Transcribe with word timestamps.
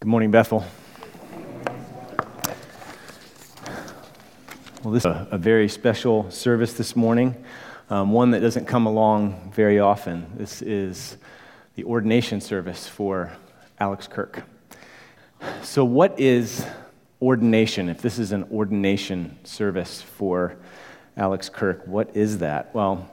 Good 0.00 0.08
morning, 0.08 0.30
Bethel. 0.30 0.64
Well, 4.82 4.94
this 4.94 5.02
is 5.02 5.04
a, 5.04 5.28
a 5.30 5.36
very 5.36 5.68
special 5.68 6.30
service 6.30 6.72
this 6.72 6.96
morning, 6.96 7.36
um, 7.90 8.10
one 8.10 8.30
that 8.30 8.40
doesn't 8.40 8.64
come 8.64 8.86
along 8.86 9.52
very 9.54 9.78
often. 9.78 10.38
This 10.38 10.62
is 10.62 11.18
the 11.74 11.84
ordination 11.84 12.40
service 12.40 12.88
for 12.88 13.30
Alex 13.78 14.08
Kirk. 14.08 14.44
So, 15.60 15.84
what 15.84 16.18
is 16.18 16.64
ordination? 17.20 17.90
If 17.90 18.00
this 18.00 18.18
is 18.18 18.32
an 18.32 18.44
ordination 18.44 19.38
service 19.44 20.00
for 20.00 20.56
Alex 21.14 21.50
Kirk, 21.50 21.86
what 21.86 22.16
is 22.16 22.38
that? 22.38 22.74
Well, 22.74 23.06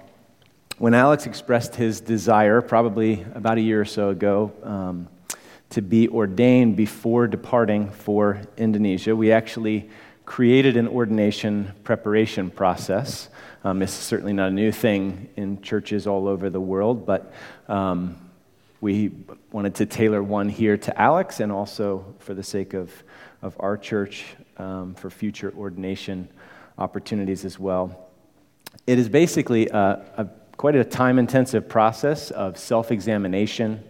when 0.77 0.93
Alex 0.93 1.25
expressed 1.25 1.75
his 1.75 1.99
desire, 1.99 2.61
probably 2.61 3.25
about 3.35 3.57
a 3.57 3.61
year 3.61 3.81
or 3.81 3.85
so 3.85 4.07
ago, 4.07 4.53
um, 4.63 5.09
to 5.69 5.81
be 5.81 6.07
ordained 6.07 6.75
before 6.75 7.27
departing 7.27 7.89
for 7.89 8.41
Indonesia. 8.57 9.15
We 9.15 9.31
actually 9.31 9.89
created 10.25 10.77
an 10.77 10.87
ordination 10.87 11.73
preparation 11.83 12.49
process. 12.49 13.29
Um, 13.63 13.81
it's 13.81 13.93
certainly 13.93 14.33
not 14.33 14.49
a 14.49 14.53
new 14.53 14.71
thing 14.71 15.29
in 15.35 15.61
churches 15.61 16.05
all 16.05 16.27
over 16.27 16.49
the 16.49 16.59
world, 16.59 17.05
but 17.05 17.33
um, 17.67 18.17
we 18.81 19.11
wanted 19.51 19.75
to 19.75 19.85
tailor 19.85 20.21
one 20.21 20.49
here 20.49 20.77
to 20.77 21.01
Alex 21.01 21.39
and 21.39 21.51
also 21.51 22.13
for 22.19 22.33
the 22.33 22.43
sake 22.43 22.73
of, 22.73 22.91
of 23.41 23.55
our 23.59 23.77
church 23.77 24.25
um, 24.57 24.93
for 24.95 25.09
future 25.09 25.53
ordination 25.57 26.27
opportunities 26.77 27.43
as 27.45 27.57
well. 27.57 28.09
It 28.85 28.99
is 28.99 29.09
basically 29.09 29.67
a, 29.69 30.05
a 30.17 30.27
quite 30.57 30.75
a 30.75 30.83
time 30.83 31.19
intensive 31.19 31.69
process 31.69 32.31
of 32.31 32.57
self 32.57 32.91
examination 32.91 33.83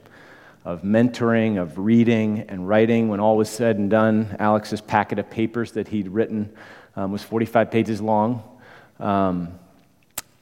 of 0.67 0.81
mentoring, 0.81 1.61
of 1.61 1.77
reading 1.77 2.41
and 2.49 2.67
writing. 2.67 3.07
When 3.07 3.21
all 3.21 3.37
was 3.37 3.49
said 3.49 3.77
and 3.77 3.89
done, 3.89 4.35
Alex's 4.37 4.81
packet 4.81 5.17
of 5.17 5.29
papers 5.29 5.71
that 5.71 5.87
he'd 5.87 6.09
written 6.09 6.53
um, 6.97 7.13
was 7.13 7.23
45 7.23 7.71
pages 7.71 8.01
long. 8.01 8.43
Um, 8.99 9.57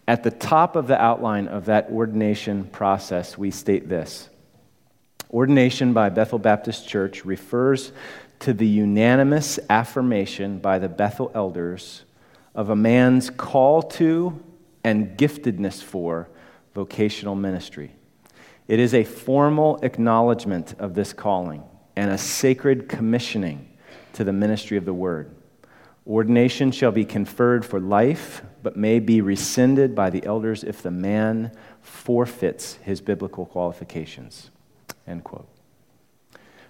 at 0.08 0.24
the 0.24 0.32
top 0.32 0.76
of 0.76 0.88
the 0.88 1.00
outline 1.00 1.48
of 1.48 1.66
that 1.66 1.90
ordination 1.92 2.64
process, 2.64 3.38
we 3.38 3.52
state 3.52 3.88
this 3.88 4.28
Ordination 5.30 5.94
by 5.94 6.10
Bethel 6.10 6.40
Baptist 6.40 6.88
Church 6.88 7.24
refers 7.24 7.92
to 8.40 8.52
the 8.52 8.68
unanimous 8.68 9.60
affirmation 9.70 10.58
by 10.58 10.80
the 10.80 10.90
Bethel 10.90 11.32
elders 11.36 12.04
of 12.56 12.72
a 12.72 12.76
man's 12.76 13.30
call 13.30 13.84
to 13.84 14.44
and 14.84 15.16
giftedness 15.20 15.84
for 15.84 16.30
vocational 16.74 17.36
ministry. 17.36 17.92
It 18.68 18.80
is 18.80 18.94
a 18.94 19.04
formal 19.04 19.80
acknowledgement 19.84 20.74
of 20.80 20.96
this 20.96 21.14
calling 21.14 21.64
and 21.96 22.10
a 22.10 22.18
sacred 22.18 22.90
commissioning 22.90 23.70
to 24.14 24.24
the 24.24 24.34
ministry 24.34 24.78
of 24.78 24.86
the 24.86 24.94
word. 24.94 25.30
Ordination 26.08 26.72
shall 26.72 26.92
be 26.92 27.06
conferred 27.06 27.66
for 27.66 27.80
life, 27.80 28.44
but 28.64 28.76
may 28.76 29.00
be 29.00 29.22
rescinded 29.22 29.96
by 29.96 30.10
the 30.10 30.24
elders 30.26 30.64
if 30.64 30.82
the 30.82 30.92
man 30.92 31.52
forfeits 31.82 32.76
his 32.84 33.02
biblical 33.02 33.46
qualifications. 33.46 34.50
End 35.08 35.24
quote. 35.24 35.48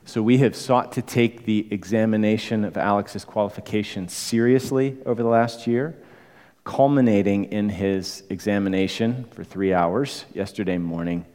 So 0.06 0.22
we 0.22 0.38
have 0.40 0.56
sought 0.56 0.92
to 0.94 1.02
take 1.02 1.46
the 1.46 1.68
examination 1.72 2.64
of 2.64 2.78
Alex's 2.78 3.26
qualifications 3.26 4.14
seriously 4.14 4.98
over 5.06 5.24
the 5.24 5.30
last 5.30 5.66
year, 5.66 5.98
culminating 6.64 7.46
in 7.46 7.70
his 7.70 8.24
examination 8.30 9.26
for 9.32 9.44
three 9.44 9.74
hours 9.74 10.26
yesterday 10.34 10.78
morning 10.78 11.26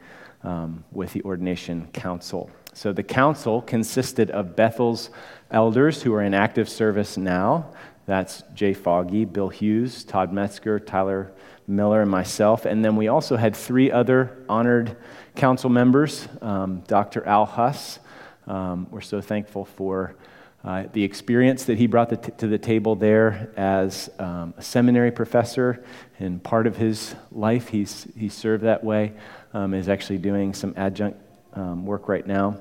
um, 0.42 0.84
with 0.91 1.12
the 1.12 1.22
ordination 1.22 1.88
council. 1.92 2.50
So 2.72 2.92
the 2.92 3.02
council 3.02 3.62
consisted 3.62 4.30
of 4.30 4.56
Bethel's 4.56 5.10
elders 5.50 6.02
who 6.02 6.14
are 6.14 6.22
in 6.22 6.34
active 6.34 6.69
service 6.69 7.16
now. 7.16 7.72
That's 8.06 8.42
Jay 8.55 8.72
Foggy, 8.72 9.24
Bill 9.24 9.48
Hughes, 9.48 10.05
Todd 10.05 10.33
Metzger, 10.33 10.80
Tyler 10.80 11.33
Miller, 11.67 12.02
and 12.02 12.11
myself. 12.11 12.64
And 12.64 12.84
then 12.84 12.96
we 12.96 13.08
also 13.08 13.36
had 13.36 13.55
three 13.55 13.90
other 13.90 14.45
honored 14.48 14.96
council 15.36 15.70
members 15.70 16.27
um, 16.40 16.80
Dr. 16.86 17.24
Al 17.27 17.46
Huss. 17.46 17.98
Um, 18.46 18.89
we're 18.90 19.01
so 19.01 19.20
thankful 19.20 19.64
for 19.64 20.17
uh, 20.64 20.84
the 20.92 21.05
experience 21.05 21.64
that 21.64 21.78
he 21.78 21.86
brought 21.86 22.11
the 22.11 22.17
t- 22.17 22.33
to 22.39 22.46
the 22.46 22.58
table 22.58 22.96
there 22.96 23.51
as 23.57 24.11
um, 24.18 24.55
a 24.58 24.62
seminary 24.62 25.11
professor. 25.11 25.83
And 26.18 26.42
part 26.42 26.67
of 26.67 26.77
his 26.77 27.14
life, 27.30 27.68
he's, 27.68 28.07
he 28.17 28.28
served 28.28 28.64
that 28.64 28.84
way 28.84 29.12
um, 29.52 29.74
is 29.74 29.88
actually 29.88 30.18
doing 30.18 30.55
some 30.55 30.74
adjunct 30.77 31.18
um, 31.55 31.84
work 31.84 32.08
right 32.08 32.27
now. 32.27 32.58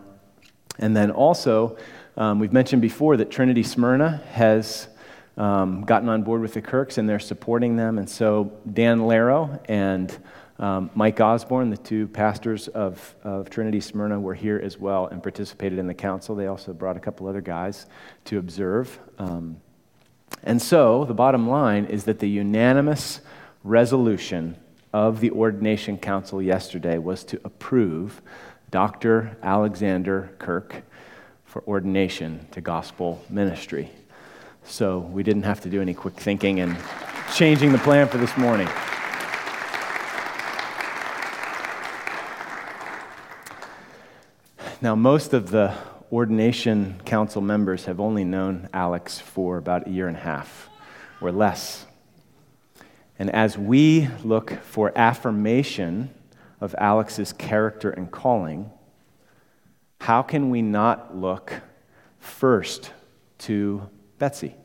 And 0.79 0.95
then 0.95 1.11
also, 1.11 1.77
um, 2.17 2.39
we've 2.39 2.53
mentioned 2.53 2.81
before 2.81 3.17
that 3.17 3.29
Trinity 3.29 3.63
Smyrna 3.63 4.22
has 4.31 4.88
um, 5.38 5.81
gotten 5.81 6.09
on 6.09 6.23
board 6.23 6.41
with 6.41 6.53
the 6.53 6.61
Kirks 6.61 6.97
and 6.97 7.07
they're 7.07 7.19
supporting 7.19 7.75
them. 7.75 7.97
And 7.97 8.09
so 8.09 8.51
Dan 8.72 9.05
Laro 9.05 9.59
and 9.66 10.16
um, 10.57 10.89
Mike 10.94 11.22
Osborne, 11.22 11.69
the 11.69 11.78
two 11.78 12.07
pastors 12.07 12.67
of, 12.67 13.16
of 13.23 13.49
Trinity 13.49 13.79
Smyrna, 13.79 14.19
were 14.19 14.33
here 14.33 14.59
as 14.61 14.78
well 14.78 15.07
and 15.07 15.23
participated 15.23 15.79
in 15.79 15.88
the 15.88 15.94
council. 15.94 16.35
They 16.35 16.47
also 16.47 16.73
brought 16.73 16.97
a 16.97 16.99
couple 16.99 17.28
other 17.28 17.41
guys 17.41 17.85
to 18.25 18.38
observe. 18.38 18.99
Um, 19.17 19.61
and 20.44 20.61
so 20.61 21.05
the 21.05 21.13
bottom 21.13 21.49
line 21.49 21.85
is 21.85 22.03
that 22.05 22.19
the 22.19 22.29
unanimous 22.29 23.22
resolution 23.63 24.57
of 24.94 25.19
the 25.19 25.31
Ordination 25.31 25.97
Council 25.97 26.41
yesterday 26.41 26.97
was 26.97 27.23
to 27.25 27.39
approve 27.44 28.22
Dr. 28.72 29.38
Alexander 29.44 30.31
Kirk 30.39 30.83
for 31.45 31.63
ordination 31.67 32.47
to 32.51 32.61
gospel 32.61 33.23
ministry. 33.29 33.91
So 34.63 34.99
we 34.99 35.23
didn't 35.23 35.44
have 35.44 35.61
to 35.61 35.69
do 35.69 35.81
any 35.81 35.94
quick 35.94 36.16
thinking 36.16 36.59
and 36.59 36.78
changing 37.33 37.72
the 37.72 37.78
plan 37.79 38.07
for 38.07 38.17
this 38.17 38.35
morning. 38.38 38.67
Now, 44.81 44.95
most 44.95 45.33
of 45.33 45.51
the 45.51 45.75
ordination 46.11 47.01
council 47.05 47.41
members 47.41 47.85
have 47.85 47.99
only 47.99 48.23
known 48.23 48.69
Alex 48.73 49.19
for 49.19 49.57
about 49.57 49.88
a 49.88 49.89
year 49.89 50.07
and 50.07 50.16
a 50.16 50.22
half 50.22 50.69
or 51.19 51.31
less. 51.31 51.85
And 53.19 53.30
as 53.30 53.57
we 53.57 54.07
look 54.24 54.52
for 54.63 54.97
affirmation 54.97 56.09
of 56.62 56.74
Alex's 56.78 57.34
character 57.34 57.90
and 57.90 58.09
calling, 58.09 58.72
how 60.00 60.22
can 60.22 60.50
we 60.50 60.62
not 60.62 61.18
look 61.18 61.53
first 62.19 62.91
to 63.40 63.90
Betsy, 64.18 64.56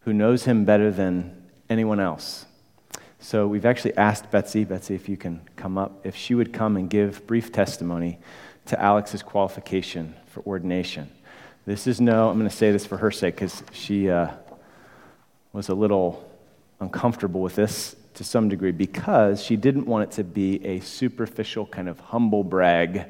who 0.00 0.12
knows 0.12 0.44
him 0.44 0.64
better 0.64 0.92
than 0.92 1.50
anyone 1.68 1.98
else? 1.98 2.46
So 3.18 3.46
we've 3.48 3.66
actually 3.66 3.96
asked 3.96 4.30
Betsy, 4.30 4.64
Betsy, 4.64 4.94
if 4.94 5.08
you 5.08 5.16
can 5.16 5.42
come 5.56 5.76
up, 5.76 6.06
if 6.06 6.16
she 6.16 6.34
would 6.34 6.52
come 6.52 6.76
and 6.76 6.88
give 6.88 7.26
brief 7.26 7.52
testimony 7.52 8.18
to 8.66 8.80
Alex's 8.80 9.22
qualification 9.22 10.14
for 10.26 10.42
ordination. 10.44 11.10
This 11.66 11.86
is 11.86 12.00
no, 12.00 12.30
I'm 12.30 12.38
going 12.38 12.48
to 12.48 12.56
say 12.56 12.70
this 12.70 12.86
for 12.86 12.96
her 12.96 13.10
sake 13.10 13.34
because 13.34 13.62
she 13.72 14.08
uh, 14.08 14.30
was 15.52 15.68
a 15.68 15.74
little 15.74 16.29
uncomfortable 16.80 17.40
with 17.40 17.54
this 17.54 17.96
to 18.14 18.24
some 18.24 18.48
degree 18.48 18.72
because 18.72 19.42
she 19.42 19.56
didn't 19.56 19.86
want 19.86 20.04
it 20.04 20.16
to 20.16 20.24
be 20.24 20.64
a 20.64 20.80
superficial 20.80 21.66
kind 21.66 21.88
of 21.88 22.00
humble 22.00 22.42
brag 22.42 23.06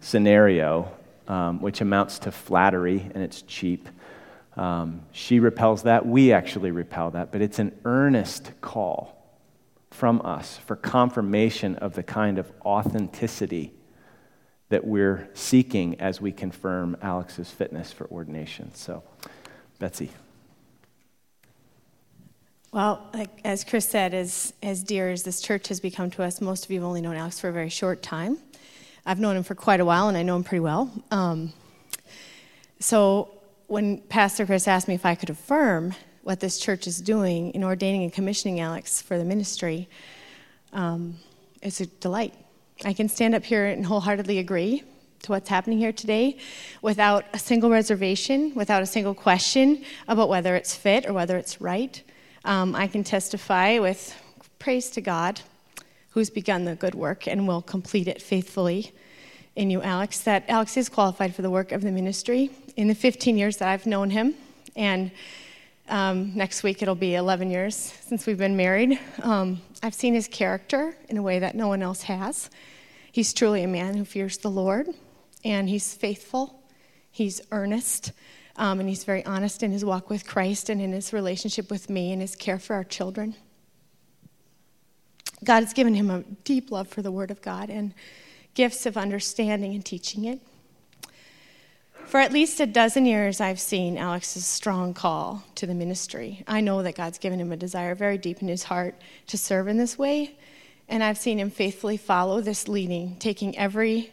scenario, 0.00 0.90
um, 1.26 1.60
which 1.60 1.80
amounts 1.80 2.18
to 2.20 2.32
flattery 2.32 3.10
and 3.14 3.22
it's 3.22 3.42
cheap. 3.42 3.88
Um, 4.56 5.02
she 5.12 5.38
repels 5.38 5.84
that. 5.84 6.06
We 6.06 6.32
actually 6.32 6.70
repel 6.70 7.10
that. 7.12 7.30
But 7.30 7.42
it's 7.42 7.58
an 7.58 7.78
earnest 7.84 8.52
call 8.60 9.14
from 9.90 10.20
us 10.24 10.58
for 10.58 10.76
confirmation 10.76 11.76
of 11.76 11.94
the 11.94 12.02
kind 12.02 12.38
of 12.38 12.50
authenticity 12.64 13.72
that 14.68 14.86
we're 14.86 15.28
seeking 15.34 16.00
as 16.00 16.20
we 16.20 16.32
confirm 16.32 16.96
Alex's 17.00 17.50
fitness 17.50 17.92
for 17.92 18.06
ordination. 18.08 18.74
So, 18.74 19.02
Betsy. 19.78 20.10
Well, 22.70 23.08
like, 23.14 23.30
as 23.44 23.64
Chris 23.64 23.88
said, 23.88 24.12
as, 24.12 24.52
as 24.62 24.82
dear 24.82 25.08
as 25.08 25.22
this 25.22 25.40
church 25.40 25.68
has 25.68 25.80
become 25.80 26.10
to 26.10 26.22
us, 26.22 26.42
most 26.42 26.66
of 26.66 26.70
you 26.70 26.80
have 26.80 26.86
only 26.86 27.00
known 27.00 27.16
Alex 27.16 27.40
for 27.40 27.48
a 27.48 27.52
very 27.52 27.70
short 27.70 28.02
time. 28.02 28.36
I've 29.06 29.18
known 29.18 29.38
him 29.38 29.42
for 29.42 29.54
quite 29.54 29.80
a 29.80 29.86
while, 29.86 30.08
and 30.08 30.18
I 30.18 30.22
know 30.22 30.36
him 30.36 30.44
pretty 30.44 30.60
well. 30.60 30.90
Um, 31.10 31.54
so 32.78 33.30
when 33.68 34.02
Pastor 34.02 34.44
Chris 34.44 34.68
asked 34.68 34.86
me 34.86 34.94
if 34.94 35.06
I 35.06 35.14
could 35.14 35.30
affirm 35.30 35.94
what 36.24 36.40
this 36.40 36.58
church 36.58 36.86
is 36.86 37.00
doing 37.00 37.52
in 37.52 37.64
ordaining 37.64 38.02
and 38.02 38.12
commissioning 38.12 38.60
Alex 38.60 39.00
for 39.00 39.16
the 39.16 39.24
ministry, 39.24 39.88
um, 40.74 41.16
it's 41.62 41.80
a 41.80 41.86
delight. 41.86 42.34
I 42.84 42.92
can 42.92 43.08
stand 43.08 43.34
up 43.34 43.44
here 43.44 43.64
and 43.64 43.86
wholeheartedly 43.86 44.40
agree 44.40 44.82
to 45.22 45.32
what's 45.32 45.48
happening 45.48 45.78
here 45.78 45.92
today 45.92 46.36
without 46.82 47.24
a 47.32 47.38
single 47.38 47.70
reservation, 47.70 48.54
without 48.54 48.82
a 48.82 48.86
single 48.86 49.14
question 49.14 49.84
about 50.06 50.28
whether 50.28 50.54
it's 50.54 50.74
fit 50.74 51.06
or 51.06 51.14
whether 51.14 51.38
it's 51.38 51.62
right. 51.62 52.02
Um, 52.48 52.74
I 52.74 52.86
can 52.86 53.04
testify 53.04 53.78
with 53.78 54.14
praise 54.58 54.88
to 54.92 55.02
God, 55.02 55.42
who's 56.12 56.30
begun 56.30 56.64
the 56.64 56.76
good 56.76 56.94
work 56.94 57.28
and 57.28 57.46
will 57.46 57.60
complete 57.60 58.08
it 58.08 58.22
faithfully 58.22 58.90
in 59.54 59.68
you, 59.68 59.82
Alex, 59.82 60.20
that 60.20 60.48
Alex 60.48 60.78
is 60.78 60.88
qualified 60.88 61.34
for 61.34 61.42
the 61.42 61.50
work 61.50 61.72
of 61.72 61.82
the 61.82 61.90
ministry. 61.90 62.50
In 62.74 62.88
the 62.88 62.94
15 62.94 63.36
years 63.36 63.58
that 63.58 63.68
I've 63.68 63.84
known 63.84 64.08
him, 64.08 64.34
and 64.76 65.10
um, 65.90 66.34
next 66.34 66.62
week 66.62 66.80
it'll 66.80 66.94
be 66.94 67.16
11 67.16 67.50
years 67.50 67.76
since 67.76 68.24
we've 68.24 68.38
been 68.38 68.56
married, 68.56 68.98
um, 69.22 69.60
I've 69.82 69.92
seen 69.92 70.14
his 70.14 70.26
character 70.26 70.96
in 71.10 71.18
a 71.18 71.22
way 71.22 71.40
that 71.40 71.54
no 71.54 71.68
one 71.68 71.82
else 71.82 72.04
has. 72.04 72.48
He's 73.12 73.34
truly 73.34 73.62
a 73.62 73.68
man 73.68 73.94
who 73.94 74.06
fears 74.06 74.38
the 74.38 74.50
Lord, 74.50 74.88
and 75.44 75.68
he's 75.68 75.92
faithful, 75.92 76.62
he's 77.10 77.42
earnest, 77.52 78.12
um, 78.58 78.80
and 78.80 78.88
he's 78.88 79.04
very 79.04 79.24
honest 79.24 79.62
in 79.62 79.70
his 79.70 79.84
walk 79.84 80.10
with 80.10 80.26
Christ 80.26 80.68
and 80.68 80.82
in 80.82 80.92
his 80.92 81.12
relationship 81.12 81.70
with 81.70 81.88
me 81.88 82.12
and 82.12 82.20
his 82.20 82.34
care 82.34 82.58
for 82.58 82.74
our 82.74 82.84
children. 82.84 83.36
God 85.44 85.62
has 85.62 85.72
given 85.72 85.94
him 85.94 86.10
a 86.10 86.22
deep 86.42 86.72
love 86.72 86.88
for 86.88 87.00
the 87.00 87.12
Word 87.12 87.30
of 87.30 87.40
God 87.40 87.70
and 87.70 87.94
gifts 88.54 88.84
of 88.84 88.96
understanding 88.96 89.74
and 89.74 89.84
teaching 89.84 90.24
it. 90.24 90.40
For 92.06 92.18
at 92.18 92.32
least 92.32 92.58
a 92.58 92.66
dozen 92.66 93.06
years, 93.06 93.40
I've 93.40 93.60
seen 93.60 93.96
Alex's 93.96 94.46
strong 94.46 94.94
call 94.94 95.44
to 95.56 95.66
the 95.66 95.74
ministry. 95.74 96.42
I 96.48 96.60
know 96.60 96.82
that 96.82 96.96
God's 96.96 97.18
given 97.18 97.38
him 97.38 97.52
a 97.52 97.56
desire 97.56 97.94
very 97.94 98.18
deep 98.18 98.42
in 98.42 98.48
his 98.48 98.64
heart 98.64 98.96
to 99.28 99.38
serve 99.38 99.68
in 99.68 99.76
this 99.76 99.96
way, 99.96 100.36
and 100.88 101.04
I've 101.04 101.18
seen 101.18 101.38
him 101.38 101.50
faithfully 101.50 101.98
follow 101.98 102.40
this 102.40 102.66
leading, 102.66 103.16
taking 103.16 103.56
every 103.56 104.10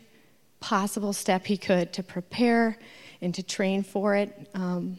possible 0.59 1.13
step 1.13 1.45
he 1.45 1.57
could 1.57 1.93
to 1.93 2.03
prepare 2.03 2.77
and 3.21 3.33
to 3.35 3.43
train 3.43 3.83
for 3.83 4.15
it. 4.15 4.49
Um, 4.53 4.97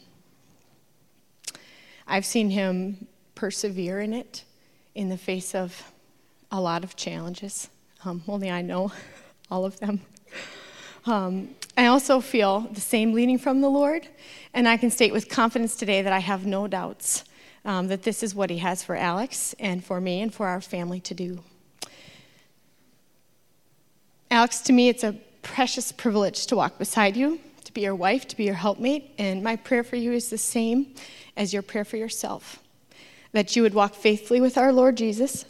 I've 2.07 2.25
seen 2.25 2.51
him 2.51 3.07
persevere 3.35 4.01
in 4.01 4.13
it 4.13 4.45
in 4.95 5.09
the 5.09 5.19
face 5.19 5.55
of 5.55 5.93
a 6.51 6.61
lot 6.61 6.85
of 6.85 6.97
challenges. 6.97 7.69
Um, 8.05 8.23
only 8.29 8.51
I 8.51 8.63
know 8.63 8.93
all 9.51 9.65
of 9.65 9.79
them. 9.81 10.01
Um, 11.05 11.51
I 11.77 11.87
also 11.87 12.21
feel 12.21 12.61
the 12.73 12.81
same 12.81 13.13
leading 13.13 13.39
from 13.39 13.61
the 13.61 13.69
Lord, 13.69 14.09
and 14.55 14.69
I 14.69 14.77
can 14.77 14.91
state 14.91 15.13
with 15.13 15.29
confidence 15.29 15.77
today 15.77 16.03
that 16.03 16.13
I 16.13 16.19
have 16.19 16.47
no 16.47 16.67
doubts 16.67 17.25
um, 17.67 17.89
that 17.89 18.05
this 18.05 18.23
is 18.23 18.35
what 18.35 18.49
He 18.49 18.59
has 18.59 18.83
for 18.83 18.97
Alex 18.97 19.55
and 19.59 19.85
for 19.85 20.01
me 20.01 20.23
and 20.23 20.33
for 20.33 20.47
our 20.47 20.61
family 20.61 21.01
to 21.01 21.15
do. 21.15 21.41
Alex, 24.31 24.61
to 24.63 24.73
me, 24.73 24.89
it's 24.89 25.05
a 25.05 25.17
precious 25.43 25.93
privilege 25.93 26.47
to 26.47 26.57
walk 26.57 26.79
beside 26.79 27.17
you, 27.17 27.41
be 27.77 27.83
your 27.83 27.95
wife, 27.95 28.27
to 28.27 28.37
be 28.37 28.45
your 28.45 28.55
helpmate, 28.55 29.13
and 29.19 29.45
my 29.45 29.55
prayer 29.55 29.85
for 29.85 29.97
you 29.97 30.13
is 30.13 30.31
the 30.31 30.39
same 30.39 30.95
as 31.37 31.53
your 31.53 31.63
prayer 31.63 31.85
for 31.85 31.99
yourself 31.99 32.59
that 33.33 33.55
you 33.55 33.61
would 33.61 33.75
walk 33.75 33.95
faithfully 33.95 34.41
with 34.41 34.57
our 34.57 34.73
Lord 34.73 34.97
Jesus 34.97 35.45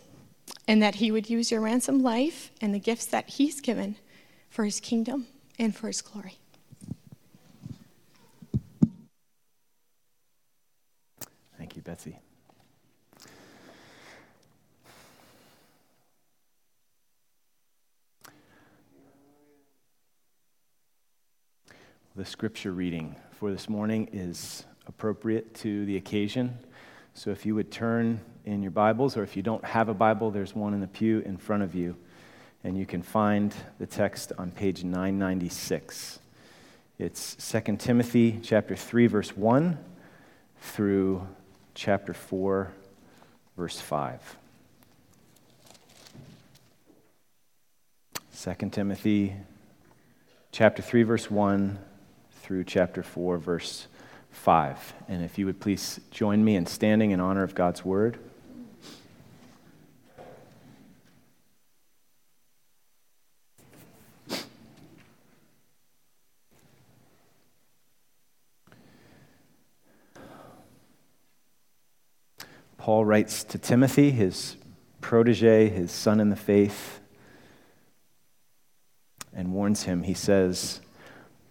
and 0.67 0.83
that 0.83 0.97
He 0.97 1.13
would 1.13 1.31
use 1.31 1.53
your 1.53 1.61
ransom 1.61 2.03
life 2.03 2.51
and 2.61 2.75
the 2.75 2.81
gifts 2.81 3.07
that 3.07 3.29
He's 3.29 3.61
given 3.61 3.95
for 4.51 4.65
His 4.65 4.81
kingdom 4.81 5.29
and 5.57 5.75
for 5.75 5.87
His 5.87 6.03
glory. 6.03 6.35
Thank 11.57 11.77
you, 11.77 11.83
Betsy. 11.83 12.19
The 22.17 22.25
scripture 22.25 22.73
reading 22.73 23.15
for 23.33 23.51
this 23.51 23.69
morning 23.69 24.09
is 24.11 24.65
appropriate 24.87 25.53
to 25.57 25.85
the 25.85 25.99
occasion. 25.99 26.59
So 27.13 27.31
if 27.31 27.45
you 27.45 27.55
would 27.55 27.71
turn 27.71 28.23
in 28.47 28.63
your 28.63 28.71
Bibles, 28.71 29.19
or 29.19 29.23
if 29.23 29.37
you 29.37 29.43
don't 29.43 29.63
have 29.67 29.91
a 29.91 29.95
Bible, 29.95 30.31
there's 30.31 30.55
one 30.55 30.73
in 30.73 30.81
the 30.81 30.87
pew 30.87 31.19
in 31.27 31.37
front 31.37 31.63
of 31.63 31.75
you, 31.75 31.95
and 32.65 32.75
you 32.75 32.87
can 32.87 33.03
find 33.03 33.55
the 33.79 33.85
text 33.85 34.33
on 34.39 34.51
page 34.51 34.83
996. 34.83 36.19
It's 36.99 37.53
2 37.53 37.77
Timothy 37.77 38.41
chapter 38.43 38.75
3 38.75 39.09
verse 39.09 39.37
1 39.37 39.77
through 40.59 41.29
chapter 41.75 42.15
4 42.15 42.73
verse 43.59 43.79
5. 43.79 44.37
2 48.43 48.71
Timothy 48.71 49.35
chapter 50.51 50.81
3 50.81 51.03
verse 51.03 51.31
1 51.31 51.79
through 52.47 52.63
chapter 52.63 53.03
4 53.03 53.39
verse 53.39 53.89
5. 54.31 54.95
And 55.09 55.25
if 55.25 55.37
you 55.37 55.47
would 55.47 55.59
please 55.59 55.99
join 56.13 56.45
me 56.45 56.55
in 56.55 56.65
standing 56.67 57.11
in 57.11 57.19
honor 57.19 57.43
of 57.43 57.57
God's 57.57 57.85
word. 57.85 58.21
Paul 72.79 73.05
writes 73.05 73.43
to 73.43 73.59
Timothy, 73.59 74.13
his 74.13 74.55
protege, 75.01 75.69
his 75.69 75.91
son 75.91 76.21
in 76.21 76.31
the 76.31 76.37
faith, 76.37 77.01
and 79.35 79.53
warns 79.53 79.83
him. 79.83 80.05
He 80.05 80.15
says, 80.15 80.81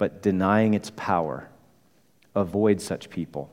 but 0.00 0.22
denying 0.22 0.72
its 0.72 0.90
power. 0.96 1.46
Avoid 2.34 2.80
such 2.80 3.10
people. 3.10 3.50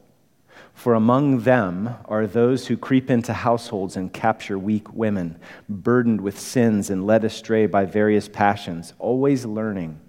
For 0.74 0.94
among 0.94 1.42
them 1.42 1.96
are 2.06 2.26
those 2.26 2.68
who 2.68 2.78
creep 2.78 3.12
into 3.12 3.34
households 3.34 3.98
and 3.98 4.14
capture 4.14 4.58
weak 4.58 4.94
women, 4.94 5.40
burdened 5.68 6.22
with 6.22 6.40
sins 6.40 6.90
and 6.90 7.06
led 7.06 7.26
astray 7.26 7.66
by 7.66 7.84
various 7.84 8.30
passions, 8.30 8.94
always 8.98 9.46
learning 9.46 10.00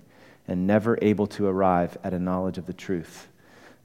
and 0.46 0.64
never 0.64 0.96
able 1.02 1.26
to 1.26 1.48
arrive 1.48 1.98
at 2.04 2.14
a 2.14 2.20
knowledge 2.20 2.56
of 2.56 2.66
the 2.66 2.72
truth. 2.72 3.26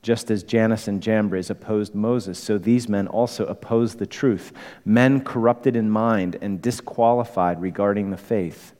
Just 0.03 0.29
as 0.29 0.43
Jannes 0.43 0.87
and 0.87 1.01
Jambres 1.01 1.49
opposed 1.49 1.95
Moses, 1.95 2.37
so 2.37 2.59
these 2.59 2.87
men 2.87 3.07
also 3.07 3.47
oppose 3.47 3.95
the 3.95 4.05
truth, 4.05 4.53
men 4.85 5.23
corrupted 5.23 5.75
in 5.75 5.89
mind 5.89 6.37
and 6.39 6.61
disqualified 6.61 7.59
regarding 7.59 8.11
the 8.11 8.17
faith. 8.17 8.75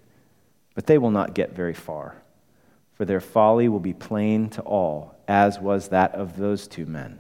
But 0.76 0.86
they 0.86 1.00
will 1.00 1.10
not 1.10 1.34
get 1.34 1.56
very 1.56 1.74
far 1.74 2.18
for 2.94 3.06
their 3.06 3.22
folly 3.22 3.68
will 3.68 3.80
be 3.80 3.94
plain 3.94 4.50
to 4.50 4.62
all, 4.62 5.16
as 5.28 5.60
was 5.60 5.90
that 5.90 6.14
of 6.16 6.38
those 6.38 6.68
two 6.68 6.86
men. 6.86 7.20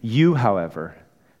You, 0.00 0.34
however, 0.34 0.96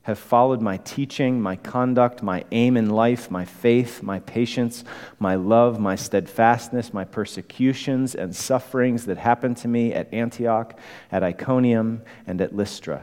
have 0.06 0.18
followed 0.20 0.60
my 0.60 0.76
teaching, 0.76 1.40
my 1.40 1.56
conduct, 1.56 2.22
my 2.22 2.44
aim 2.52 2.76
in 2.76 2.88
life, 2.88 3.28
my 3.28 3.44
faith, 3.44 4.04
my 4.04 4.20
patience, 4.20 4.84
my 5.18 5.34
love, 5.34 5.80
my 5.80 5.96
steadfastness, 5.96 6.94
my 6.94 7.04
persecutions 7.04 8.14
and 8.14 8.34
sufferings 8.34 9.06
that 9.06 9.18
happened 9.18 9.56
to 9.56 9.66
me 9.66 9.92
at 9.92 10.12
Antioch, 10.14 10.78
at 11.10 11.24
Iconium, 11.24 12.02
and 12.24 12.40
at 12.40 12.54
Lystra, 12.54 13.02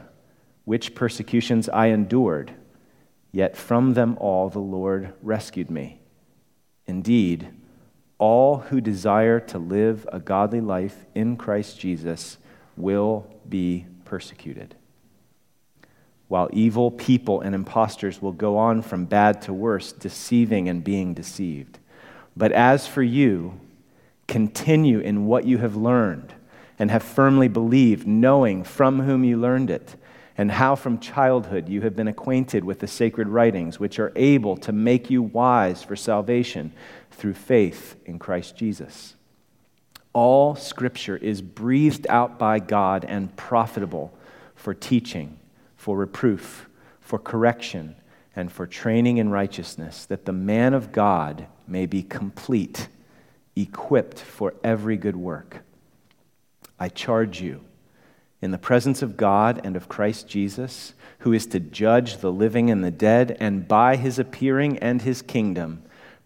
which 0.64 0.94
persecutions 0.94 1.68
I 1.68 1.88
endured, 1.88 2.54
yet 3.32 3.54
from 3.54 3.92
them 3.92 4.16
all 4.18 4.48
the 4.48 4.58
Lord 4.58 5.12
rescued 5.20 5.70
me. 5.70 6.00
Indeed, 6.86 7.50
all 8.18 8.58
who 8.58 8.80
desire 8.80 9.40
to 9.40 9.58
live 9.58 10.08
a 10.12 10.20
godly 10.20 10.60
life 10.60 11.04
in 11.14 11.36
Christ 11.36 11.78
Jesus 11.78 12.38
will 12.76 13.26
be 13.48 13.86
persecuted. 14.04 14.74
While 16.28 16.48
evil 16.52 16.90
people 16.90 17.40
and 17.40 17.54
impostors 17.54 18.22
will 18.22 18.32
go 18.32 18.56
on 18.56 18.82
from 18.82 19.04
bad 19.04 19.42
to 19.42 19.52
worse, 19.52 19.92
deceiving 19.92 20.68
and 20.68 20.82
being 20.82 21.14
deceived. 21.14 21.78
But 22.36 22.52
as 22.52 22.86
for 22.86 23.02
you, 23.02 23.60
continue 24.26 25.00
in 25.00 25.26
what 25.26 25.44
you 25.44 25.58
have 25.58 25.76
learned 25.76 26.32
and 26.78 26.90
have 26.90 27.02
firmly 27.02 27.48
believed, 27.48 28.06
knowing 28.06 28.64
from 28.64 29.00
whom 29.00 29.22
you 29.22 29.36
learned 29.36 29.70
it, 29.70 29.94
and 30.36 30.50
how 30.50 30.74
from 30.74 30.98
childhood 30.98 31.68
you 31.68 31.82
have 31.82 31.94
been 31.94 32.08
acquainted 32.08 32.64
with 32.64 32.80
the 32.80 32.88
sacred 32.88 33.28
writings, 33.28 33.78
which 33.78 34.00
are 34.00 34.12
able 34.16 34.56
to 34.56 34.72
make 34.72 35.08
you 35.08 35.22
wise 35.22 35.84
for 35.84 35.94
salvation 35.94 36.72
through 37.14 37.34
faith 37.34 37.96
in 38.04 38.18
Christ 38.18 38.56
Jesus. 38.56 39.14
All 40.12 40.54
scripture 40.54 41.16
is 41.16 41.42
breathed 41.42 42.06
out 42.08 42.38
by 42.38 42.58
God 42.58 43.04
and 43.04 43.34
profitable 43.36 44.16
for 44.54 44.74
teaching, 44.74 45.38
for 45.76 45.96
reproof, 45.96 46.68
for 47.00 47.18
correction, 47.18 47.96
and 48.36 48.50
for 48.50 48.66
training 48.66 49.18
in 49.18 49.30
righteousness, 49.30 50.06
that 50.06 50.24
the 50.24 50.32
man 50.32 50.74
of 50.74 50.92
God 50.92 51.46
may 51.66 51.86
be 51.86 52.02
complete, 52.02 52.88
equipped 53.56 54.18
for 54.18 54.54
every 54.62 54.96
good 54.96 55.16
work. 55.16 55.62
I 56.78 56.88
charge 56.88 57.40
you, 57.40 57.62
in 58.42 58.50
the 58.50 58.58
presence 58.58 59.02
of 59.02 59.16
God 59.16 59.60
and 59.64 59.76
of 59.76 59.88
Christ 59.88 60.28
Jesus, 60.28 60.94
who 61.20 61.32
is 61.32 61.46
to 61.46 61.60
judge 61.60 62.18
the 62.18 62.32
living 62.32 62.70
and 62.70 62.84
the 62.84 62.90
dead, 62.90 63.36
and 63.40 63.66
by 63.66 63.96
his 63.96 64.18
appearing 64.18 64.78
and 64.78 65.02
his 65.02 65.22
kingdom, 65.22 65.82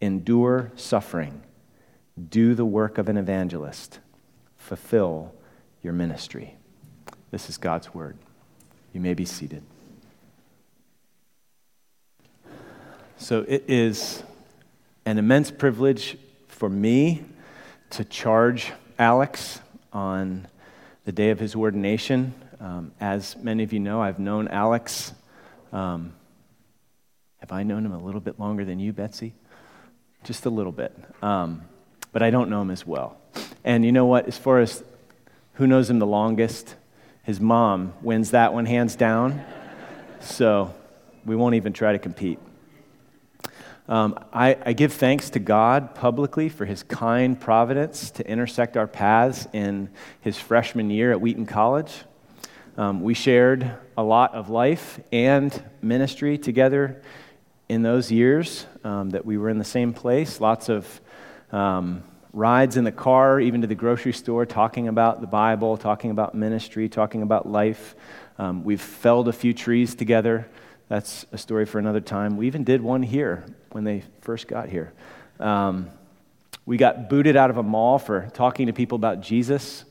endure 0.00 0.72
suffering, 0.76 1.42
do 2.28 2.54
the 2.54 2.64
work 2.64 2.98
of 2.98 3.08
an 3.08 3.16
evangelist, 3.16 3.98
fulfill 4.56 5.34
your 5.82 5.92
ministry. 5.92 6.56
This 7.30 7.48
is 7.48 7.58
God's 7.58 7.94
word. 7.94 8.16
You 8.92 9.00
may 9.00 9.14
be 9.14 9.24
seated. 9.24 9.62
So 13.16 13.44
it 13.46 13.64
is 13.68 14.22
an 15.04 15.18
immense 15.18 15.50
privilege 15.50 16.16
for 16.48 16.68
me 16.68 17.22
to 17.90 18.04
charge 18.04 18.72
Alex 18.98 19.60
on 19.92 20.46
the 21.04 21.12
day 21.12 21.30
of 21.30 21.38
his 21.38 21.54
ordination. 21.54 22.34
Um, 22.60 22.92
as 23.00 23.36
many 23.36 23.62
of 23.62 23.72
you 23.72 23.80
know, 23.80 24.00
I've 24.00 24.18
known 24.18 24.48
Alex. 24.48 25.12
Um, 25.72 26.14
have 27.38 27.52
I 27.52 27.62
known 27.62 27.84
him 27.84 27.92
a 27.92 27.98
little 27.98 28.20
bit 28.20 28.38
longer 28.38 28.64
than 28.64 28.78
you, 28.78 28.92
Betsy? 28.92 29.34
Just 30.24 30.46
a 30.46 30.50
little 30.50 30.72
bit. 30.72 30.96
Um, 31.22 31.62
but 32.12 32.22
I 32.22 32.30
don't 32.30 32.50
know 32.50 32.60
him 32.60 32.70
as 32.70 32.86
well. 32.86 33.16
And 33.64 33.84
you 33.84 33.92
know 33.92 34.06
what? 34.06 34.26
As 34.26 34.36
far 34.36 34.60
as 34.60 34.82
who 35.54 35.66
knows 35.66 35.88
him 35.90 35.98
the 35.98 36.06
longest, 36.06 36.74
his 37.22 37.40
mom 37.40 37.94
wins 38.02 38.32
that 38.32 38.52
one 38.52 38.66
hands 38.66 38.96
down. 38.96 39.44
so 40.20 40.74
we 41.24 41.36
won't 41.36 41.54
even 41.54 41.72
try 41.72 41.92
to 41.92 41.98
compete. 41.98 42.38
Um, 43.88 44.18
I, 44.32 44.56
I, 44.64 44.72
give 44.72 44.92
thanks 44.92 45.30
to 45.30 45.40
God 45.40 45.96
publicly 45.96 46.48
for 46.48 46.64
his 46.64 46.84
kind 46.84 47.38
providence 47.38 48.12
to 48.12 48.26
intersect 48.26 48.76
our 48.76 48.86
paths 48.86 49.48
in 49.52 49.90
his 50.20 50.38
freshman 50.38 50.90
year 50.90 51.10
at 51.10 51.20
Wheaton 51.20 51.46
College. 51.46 52.04
Um, 52.76 53.02
we 53.02 53.14
shared 53.14 53.68
a 53.96 54.02
lot 54.04 54.32
of 54.34 54.48
life 54.48 55.00
and 55.10 55.60
ministry 55.82 56.38
together 56.38 57.02
in 57.70 57.82
those 57.82 58.10
years 58.10 58.66
um, 58.82 59.10
that 59.10 59.24
we 59.24 59.38
were 59.38 59.48
in 59.48 59.58
the 59.58 59.64
same 59.64 59.92
place. 59.92 60.40
Lots 60.40 60.68
of 60.68 61.00
um, 61.52 62.02
rides 62.32 62.76
in 62.76 62.82
the 62.82 62.90
car, 62.90 63.38
even 63.38 63.60
to 63.60 63.68
the 63.68 63.76
grocery 63.76 64.12
store, 64.12 64.44
talking 64.44 64.88
about 64.88 65.20
the 65.20 65.28
Bible, 65.28 65.76
talking 65.76 66.10
about 66.10 66.34
ministry, 66.34 66.88
talking 66.88 67.22
about 67.22 67.48
life. 67.48 67.94
Um, 68.38 68.64
we've 68.64 68.80
felled 68.80 69.28
a 69.28 69.32
few 69.32 69.54
trees 69.54 69.94
together. 69.94 70.48
That's 70.88 71.24
a 71.30 71.38
story 71.38 71.64
for 71.64 71.78
another 71.78 72.00
time. 72.00 72.36
We 72.36 72.48
even 72.48 72.64
did 72.64 72.82
one 72.82 73.04
here 73.04 73.44
when 73.70 73.84
they 73.84 74.02
first 74.20 74.48
got 74.48 74.68
here. 74.68 74.92
Um, 75.38 75.90
we 76.66 76.76
got 76.76 77.08
booted 77.08 77.36
out 77.36 77.50
of 77.50 77.56
a 77.56 77.62
mall 77.62 78.00
for 78.00 78.30
talking 78.34 78.66
to 78.66 78.72
people 78.72 78.96
about 78.96 79.20
Jesus. 79.20 79.84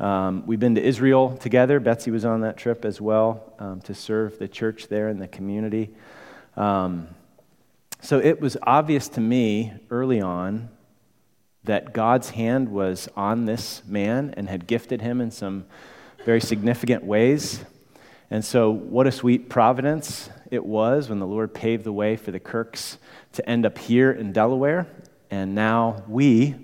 Um, 0.00 0.44
we've 0.46 0.58
been 0.58 0.74
to 0.74 0.82
Israel 0.82 1.36
together. 1.36 1.78
Betsy 1.78 2.10
was 2.10 2.24
on 2.24 2.40
that 2.40 2.56
trip 2.56 2.84
as 2.84 3.00
well 3.00 3.54
um, 3.60 3.80
to 3.82 3.94
serve 3.94 4.40
the 4.40 4.48
church 4.48 4.88
there 4.88 5.08
in 5.08 5.20
the 5.20 5.28
community. 5.28 5.90
Um, 6.56 7.06
so 8.00 8.18
it 8.18 8.40
was 8.40 8.56
obvious 8.62 9.08
to 9.08 9.20
me 9.20 9.72
early 9.90 10.20
on 10.20 10.70
that 11.64 11.92
God's 11.92 12.30
hand 12.30 12.70
was 12.70 13.08
on 13.16 13.44
this 13.44 13.82
man 13.86 14.32
and 14.36 14.48
had 14.48 14.66
gifted 14.66 15.02
him 15.02 15.20
in 15.20 15.30
some 15.30 15.66
very 16.24 16.40
significant 16.40 17.04
ways. 17.04 17.64
And 18.30 18.44
so, 18.44 18.70
what 18.70 19.06
a 19.06 19.12
sweet 19.12 19.48
providence 19.48 20.30
it 20.50 20.64
was 20.64 21.08
when 21.08 21.18
the 21.18 21.26
Lord 21.26 21.52
paved 21.52 21.84
the 21.84 21.92
way 21.92 22.16
for 22.16 22.30
the 22.30 22.40
Kirks 22.40 22.98
to 23.32 23.48
end 23.48 23.66
up 23.66 23.76
here 23.76 24.10
in 24.10 24.32
Delaware. 24.32 24.86
And 25.30 25.54
now 25.54 26.02
we, 26.08 26.54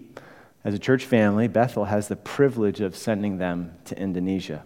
as 0.64 0.74
a 0.74 0.78
church 0.78 1.04
family, 1.04 1.48
Bethel 1.48 1.84
has 1.84 2.08
the 2.08 2.16
privilege 2.16 2.80
of 2.80 2.96
sending 2.96 3.38
them 3.38 3.72
to 3.84 3.98
Indonesia. 3.98 4.64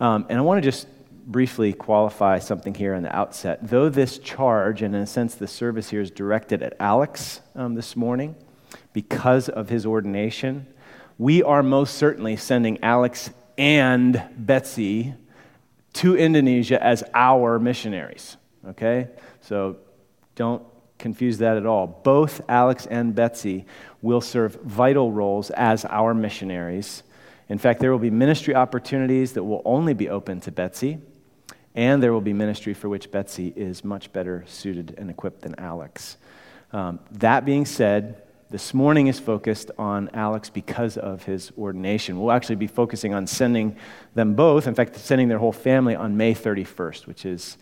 Um, 0.00 0.26
and 0.28 0.38
I 0.38 0.42
want 0.42 0.62
to 0.62 0.68
just 0.68 0.86
briefly 1.26 1.72
qualify 1.72 2.38
something 2.38 2.72
here 2.72 2.94
in 2.94 3.02
the 3.02 3.14
outset. 3.14 3.58
Though 3.68 3.88
this 3.88 4.18
charge, 4.18 4.80
and 4.80 4.94
in 4.94 5.02
a 5.02 5.06
sense, 5.06 5.34
the 5.34 5.48
service 5.48 5.90
here 5.90 6.00
is 6.00 6.10
directed 6.10 6.62
at 6.62 6.74
Alex 6.78 7.40
um, 7.56 7.74
this 7.74 7.96
morning 7.96 8.36
because 8.92 9.48
of 9.48 9.68
his 9.68 9.84
ordination, 9.84 10.66
we 11.18 11.42
are 11.42 11.62
most 11.62 11.96
certainly 11.96 12.36
sending 12.36 12.82
Alex 12.82 13.30
and 13.58 14.22
Betsy 14.36 15.14
to 15.94 16.16
Indonesia 16.16 16.82
as 16.82 17.02
our 17.12 17.58
missionaries. 17.58 18.36
Okay? 18.68 19.08
So 19.40 19.78
don't 20.36 20.62
confuse 20.98 21.38
that 21.38 21.56
at 21.56 21.66
all. 21.66 21.86
Both 21.86 22.40
Alex 22.48 22.86
and 22.86 23.14
Betsy 23.14 23.66
will 24.00 24.20
serve 24.20 24.54
vital 24.62 25.10
roles 25.10 25.50
as 25.50 25.84
our 25.86 26.14
missionaries. 26.14 27.02
In 27.48 27.58
fact, 27.58 27.80
there 27.80 27.90
will 27.90 27.98
be 27.98 28.10
ministry 28.10 28.54
opportunities 28.54 29.32
that 29.32 29.44
will 29.44 29.62
only 29.64 29.94
be 29.94 30.08
open 30.08 30.40
to 30.42 30.52
Betsy, 30.52 30.98
and 31.76 32.02
there 32.02 32.12
will 32.12 32.22
be 32.22 32.32
ministry 32.32 32.74
for 32.74 32.88
which 32.88 33.10
Betsy 33.10 33.52
is 33.54 33.84
much 33.84 34.12
better 34.12 34.42
suited 34.48 34.94
and 34.96 35.10
equipped 35.10 35.42
than 35.42 35.54
Alex. 35.58 36.16
Um, 36.72 36.98
that 37.12 37.44
being 37.44 37.66
said, 37.66 38.22
this 38.48 38.72
morning 38.72 39.08
is 39.08 39.20
focused 39.20 39.70
on 39.76 40.08
Alex 40.14 40.48
because 40.48 40.96
of 40.96 41.24
his 41.24 41.52
ordination. 41.58 42.18
We'll 42.18 42.32
actually 42.32 42.56
be 42.56 42.66
focusing 42.66 43.12
on 43.12 43.26
sending 43.26 43.76
them 44.14 44.34
both, 44.34 44.66
in 44.66 44.74
fact, 44.74 44.96
sending 44.96 45.28
their 45.28 45.38
whole 45.38 45.52
family 45.52 45.94
on 45.94 46.16
May 46.16 46.32
31st, 46.34 47.06
which 47.06 47.26
is 47.26 47.58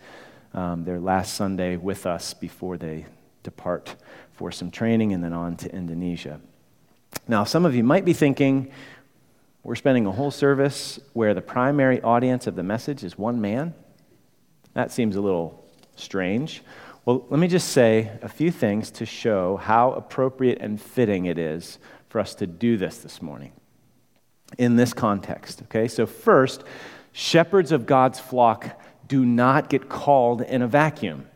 um, 0.53 0.85
their 0.85 0.99
last 0.99 1.33
Sunday 1.33 1.75
with 1.75 2.05
us 2.05 2.33
before 2.33 2.77
they 2.77 3.05
depart 3.43 3.95
for 4.31 4.51
some 4.51 4.71
training 4.71 5.11
and 5.11 5.23
then 5.23 5.33
on 5.33 5.57
to 5.57 5.75
Indonesia. 5.75 6.39
Now, 7.27 7.43
some 7.43 7.65
of 7.65 7.75
you 7.75 7.83
might 7.83 8.05
be 8.05 8.13
thinking, 8.13 8.71
we're 9.63 9.75
spending 9.75 10.05
a 10.05 10.11
whole 10.11 10.31
service 10.31 10.99
where 11.13 11.33
the 11.33 11.41
primary 11.41 11.99
audience 12.01 12.47
of 12.47 12.55
the 12.55 12.63
message 12.63 13.03
is 13.03 13.17
one 13.17 13.41
man. 13.41 13.73
That 14.75 14.91
seems 14.91 15.15
a 15.15 15.21
little 15.21 15.65
strange. 15.95 16.61
Well, 17.05 17.25
let 17.29 17.39
me 17.39 17.47
just 17.47 17.69
say 17.69 18.11
a 18.21 18.29
few 18.29 18.51
things 18.51 18.91
to 18.91 19.05
show 19.05 19.57
how 19.57 19.93
appropriate 19.93 20.59
and 20.61 20.79
fitting 20.79 21.25
it 21.25 21.37
is 21.39 21.79
for 22.09 22.19
us 22.19 22.35
to 22.35 22.47
do 22.47 22.77
this 22.77 22.99
this 22.99 23.21
morning 23.21 23.53
in 24.57 24.75
this 24.75 24.93
context. 24.93 25.63
Okay, 25.63 25.87
so 25.87 26.05
first, 26.05 26.63
shepherds 27.11 27.71
of 27.71 27.85
God's 27.85 28.19
flock 28.19 28.79
do 29.07 29.25
not 29.25 29.69
get 29.69 29.87
called 29.87 30.41
in 30.41 30.61
a 30.61 30.67
vacuum. 30.67 31.27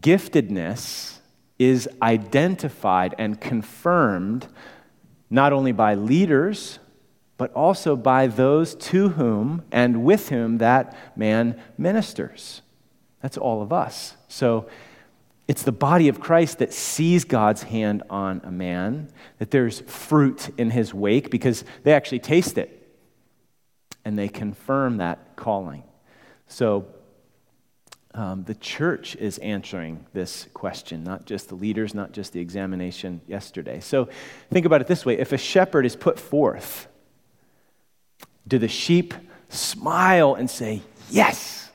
Giftedness 0.00 1.18
is 1.58 1.88
identified 2.02 3.14
and 3.18 3.40
confirmed 3.40 4.46
not 5.30 5.52
only 5.52 5.72
by 5.72 5.94
leaders, 5.94 6.78
but 7.38 7.52
also 7.52 7.96
by 7.96 8.26
those 8.26 8.74
to 8.74 9.10
whom 9.10 9.62
and 9.70 10.04
with 10.04 10.30
whom 10.30 10.58
that 10.58 10.96
man 11.16 11.60
ministers. 11.76 12.62
That's 13.20 13.36
all 13.36 13.62
of 13.62 13.72
us. 13.72 14.16
So 14.28 14.68
it's 15.48 15.62
the 15.62 15.72
body 15.72 16.08
of 16.08 16.20
Christ 16.20 16.58
that 16.58 16.72
sees 16.72 17.24
God's 17.24 17.64
hand 17.64 18.02
on 18.10 18.40
a 18.44 18.50
man, 18.50 19.08
that 19.38 19.50
there's 19.50 19.80
fruit 19.80 20.50
in 20.58 20.70
his 20.70 20.92
wake 20.92 21.30
because 21.30 21.64
they 21.84 21.92
actually 21.92 22.18
taste 22.18 22.58
it 22.58 22.72
and 24.04 24.18
they 24.18 24.28
confirm 24.28 24.96
that 24.98 25.36
calling. 25.36 25.84
So 26.48 26.86
um, 28.14 28.44
the 28.44 28.54
church 28.54 29.14
is 29.16 29.38
answering 29.38 30.06
this 30.12 30.48
question, 30.54 31.04
not 31.04 31.26
just 31.26 31.48
the 31.48 31.54
leaders, 31.54 31.94
not 31.94 32.12
just 32.12 32.32
the 32.32 32.40
examination 32.40 33.20
yesterday. 33.26 33.80
So 33.80 34.08
think 34.50 34.64
about 34.64 34.80
it 34.80 34.86
this 34.86 35.04
way 35.04 35.18
if 35.18 35.32
a 35.32 35.38
shepherd 35.38 35.84
is 35.84 35.94
put 35.94 36.18
forth, 36.18 36.88
do 38.46 38.58
the 38.58 38.68
sheep 38.68 39.14
smile 39.48 40.34
and 40.34 40.48
say, 40.50 40.82
Yes? 41.10 41.70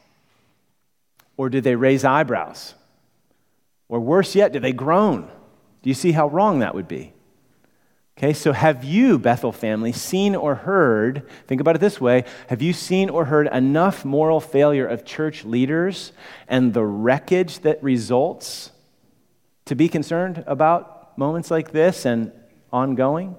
Or 1.38 1.50
do 1.50 1.62
they 1.62 1.76
raise 1.76 2.04
eyebrows? 2.04 2.76
Or 3.88 4.00
worse 4.00 4.36
yet, 4.36 4.54
do 4.54 4.60
they 4.60 4.74
groan? 4.74 5.24
Do 5.82 5.90
you 5.90 5.94
see 5.94 6.12
how 6.12 6.28
wrong 6.28 6.60
that 6.60 6.76
would 6.76 6.88
be? 6.88 7.14
Okay, 8.18 8.34
so 8.34 8.52
have 8.52 8.84
you, 8.84 9.18
Bethel 9.18 9.52
family, 9.52 9.92
seen 9.92 10.36
or 10.36 10.54
heard, 10.54 11.28
think 11.48 11.60
about 11.60 11.76
it 11.76 11.80
this 11.80 12.00
way, 12.00 12.26
have 12.50 12.62
you 12.62 12.72
seen 12.72 13.10
or 13.10 13.26
heard 13.26 13.48
enough 13.48 14.06
moral 14.06 14.40
failure 14.40 14.86
of 14.86 15.04
church 15.06 15.44
leaders 15.44 16.12
and 16.48 16.74
the 16.74 16.86
wreckage 16.86 17.60
that 17.62 17.82
results 17.82 18.72
to 19.66 19.76
be 19.76 19.90
concerned 19.90 20.44
about 20.46 21.18
moments 21.18 21.50
like 21.50 21.72
this 21.72 22.06
and 22.06 22.32
ongoing? 22.72 23.36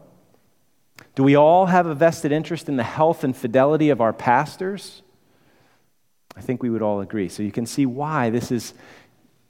Do 1.14 1.22
we 1.22 1.36
all 1.36 1.66
have 1.66 1.86
a 1.86 1.94
vested 1.94 2.32
interest 2.32 2.68
in 2.68 2.76
the 2.76 2.82
health 2.82 3.22
and 3.22 3.36
fidelity 3.36 3.90
of 3.90 4.00
our 4.00 4.12
pastors? 4.12 5.02
I 6.36 6.40
think 6.40 6.62
we 6.62 6.70
would 6.70 6.82
all 6.82 7.00
agree. 7.00 7.28
So 7.28 7.42
you 7.42 7.52
can 7.52 7.66
see 7.66 7.84
why 7.84 8.30
this 8.30 8.50
is, 8.50 8.72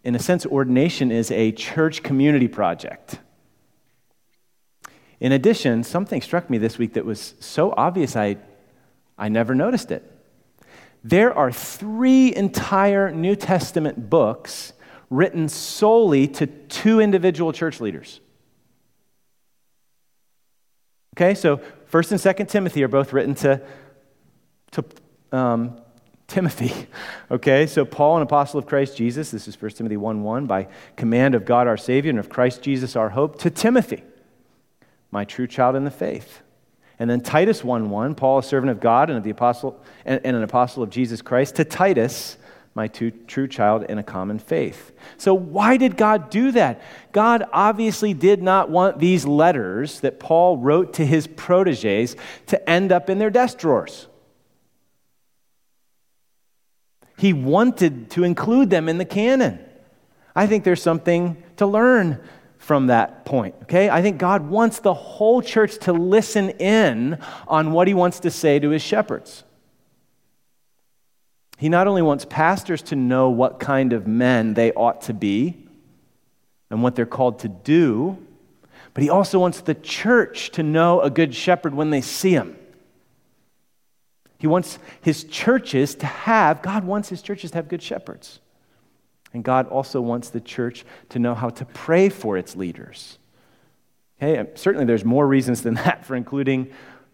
in 0.02 0.14
a 0.14 0.18
sense, 0.18 0.44
ordination 0.44 1.12
is 1.12 1.30
a 1.30 1.52
church 1.52 2.02
community 2.02 2.48
project. 2.48 3.20
In 5.20 5.30
addition, 5.30 5.84
something 5.84 6.20
struck 6.20 6.50
me 6.50 6.58
this 6.58 6.78
week 6.78 6.94
that 6.94 7.04
was 7.04 7.34
so 7.38 7.72
obvious 7.76 8.16
I, 8.16 8.38
I 9.16 9.28
never 9.28 9.54
noticed 9.54 9.92
it. 9.92 10.08
There 11.04 11.32
are 11.32 11.52
three 11.52 12.34
entire 12.34 13.12
New 13.12 13.36
Testament 13.36 14.10
books 14.10 14.72
written 15.10 15.48
solely 15.48 16.26
to 16.26 16.46
two 16.46 16.98
individual 16.98 17.52
church 17.52 17.80
leaders. 17.80 18.20
Okay, 21.14 21.34
so 21.34 21.60
1st 21.90 22.12
and 22.12 22.20
2nd 22.20 22.48
Timothy 22.48 22.82
are 22.82 22.88
both 22.88 23.12
written 23.12 23.34
to, 23.34 23.60
to 24.70 24.84
um, 25.30 25.78
Timothy. 26.26 26.86
Okay, 27.30 27.66
so 27.66 27.86
Paul, 27.86 28.16
an 28.18 28.22
apostle 28.22 28.58
of 28.58 28.66
Christ 28.66 28.94
Jesus, 28.94 29.30
this 29.30 29.48
is 29.48 29.60
1 29.60 29.70
Timothy 29.70 29.96
1 29.96 30.22
1, 30.22 30.46
by 30.46 30.68
command 30.96 31.34
of 31.34 31.46
God 31.46 31.66
our 31.66 31.78
Savior 31.78 32.10
and 32.10 32.18
of 32.18 32.28
Christ 32.28 32.60
Jesus 32.60 32.94
our 32.94 33.08
hope, 33.08 33.38
to 33.38 33.48
Timothy, 33.48 34.02
my 35.10 35.24
true 35.24 35.46
child 35.46 35.74
in 35.74 35.84
the 35.84 35.90
faith. 35.90 36.42
And 36.98 37.08
then 37.08 37.22
Titus 37.22 37.64
1 37.64 37.88
1, 37.88 38.14
Paul, 38.14 38.38
a 38.38 38.42
servant 38.42 38.70
of 38.70 38.80
God 38.80 39.08
and, 39.08 39.16
of 39.16 39.24
the 39.24 39.30
apostle, 39.30 39.82
and, 40.04 40.20
and 40.24 40.36
an 40.36 40.42
apostle 40.42 40.82
of 40.82 40.90
Jesus 40.90 41.22
Christ, 41.22 41.56
to 41.56 41.64
Titus, 41.64 42.36
my 42.74 42.88
two, 42.88 43.10
true 43.10 43.46
child 43.46 43.84
in 43.84 43.98
a 43.98 44.02
common 44.02 44.38
faith. 44.38 44.92
So, 45.18 45.34
why 45.34 45.76
did 45.76 45.96
God 45.96 46.30
do 46.30 46.52
that? 46.52 46.82
God 47.12 47.44
obviously 47.52 48.14
did 48.14 48.42
not 48.42 48.70
want 48.70 48.98
these 48.98 49.26
letters 49.26 50.00
that 50.00 50.18
Paul 50.18 50.56
wrote 50.56 50.94
to 50.94 51.04
his 51.04 51.26
proteges 51.26 52.16
to 52.46 52.70
end 52.70 52.90
up 52.90 53.10
in 53.10 53.18
their 53.18 53.30
desk 53.30 53.58
drawers. 53.58 54.08
He 57.18 57.32
wanted 57.32 58.10
to 58.12 58.24
include 58.24 58.70
them 58.70 58.88
in 58.88 58.98
the 58.98 59.04
canon. 59.04 59.60
I 60.34 60.46
think 60.46 60.64
there's 60.64 60.82
something 60.82 61.42
to 61.58 61.66
learn 61.66 62.20
from 62.56 62.86
that 62.86 63.24
point, 63.24 63.54
okay? 63.62 63.90
I 63.90 64.02
think 64.02 64.18
God 64.18 64.48
wants 64.48 64.80
the 64.80 64.94
whole 64.94 65.42
church 65.42 65.78
to 65.80 65.92
listen 65.92 66.50
in 66.50 67.18
on 67.46 67.72
what 67.72 67.86
he 67.86 67.94
wants 67.94 68.20
to 68.20 68.30
say 68.30 68.58
to 68.58 68.70
his 68.70 68.82
shepherds. 68.82 69.44
He 71.62 71.68
not 71.68 71.86
only 71.86 72.02
wants 72.02 72.24
pastors 72.24 72.82
to 72.82 72.96
know 72.96 73.30
what 73.30 73.60
kind 73.60 73.92
of 73.92 74.04
men 74.04 74.54
they 74.54 74.72
ought 74.72 75.02
to 75.02 75.14
be 75.14 75.64
and 76.70 76.82
what 76.82 76.96
they're 76.96 77.06
called 77.06 77.38
to 77.38 77.48
do, 77.48 78.18
but 78.94 79.04
he 79.04 79.08
also 79.08 79.38
wants 79.38 79.60
the 79.60 79.76
church 79.76 80.50
to 80.54 80.64
know 80.64 81.00
a 81.00 81.08
good 81.08 81.36
shepherd 81.36 81.72
when 81.72 81.90
they 81.90 82.00
see 82.00 82.32
him. 82.32 82.58
He 84.38 84.48
wants 84.48 84.80
his 85.02 85.22
churches 85.22 85.94
to 85.94 86.06
have, 86.06 86.62
God 86.62 86.82
wants 86.82 87.10
his 87.10 87.22
churches 87.22 87.52
to 87.52 87.58
have 87.58 87.68
good 87.68 87.80
shepherds. 87.80 88.40
And 89.32 89.44
God 89.44 89.68
also 89.68 90.00
wants 90.00 90.30
the 90.30 90.40
church 90.40 90.84
to 91.10 91.20
know 91.20 91.36
how 91.36 91.50
to 91.50 91.64
pray 91.64 92.08
for 92.08 92.36
its 92.36 92.56
leaders. 92.56 93.20
Okay, 94.20 94.50
certainly 94.56 94.84
there's 94.84 95.04
more 95.04 95.28
reasons 95.28 95.62
than 95.62 95.74
that 95.86 96.04
for 96.04 96.16
including 96.16 96.72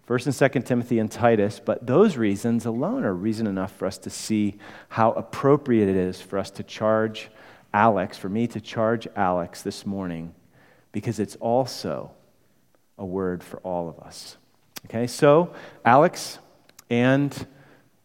1st 0.08 0.26
and 0.26 0.34
2nd 0.34 0.64
Timothy 0.64 0.98
and 0.98 1.10
Titus, 1.10 1.60
but 1.62 1.86
those 1.86 2.16
reasons 2.16 2.64
alone 2.64 3.04
are 3.04 3.12
reason 3.12 3.46
enough 3.46 3.76
for 3.76 3.84
us 3.84 3.98
to 3.98 4.08
see 4.08 4.56
how 4.88 5.12
appropriate 5.12 5.86
it 5.86 5.96
is 5.96 6.18
for 6.18 6.38
us 6.38 6.50
to 6.52 6.62
charge 6.62 7.28
Alex, 7.74 8.16
for 8.16 8.30
me 8.30 8.46
to 8.46 8.58
charge 8.58 9.06
Alex 9.14 9.60
this 9.60 9.84
morning, 9.84 10.34
because 10.92 11.20
it's 11.20 11.36
also 11.36 12.10
a 12.96 13.04
word 13.04 13.44
for 13.44 13.58
all 13.58 13.90
of 13.90 13.98
us. 14.00 14.38
Okay, 14.86 15.06
so 15.06 15.52
Alex 15.84 16.38
and 16.88 17.46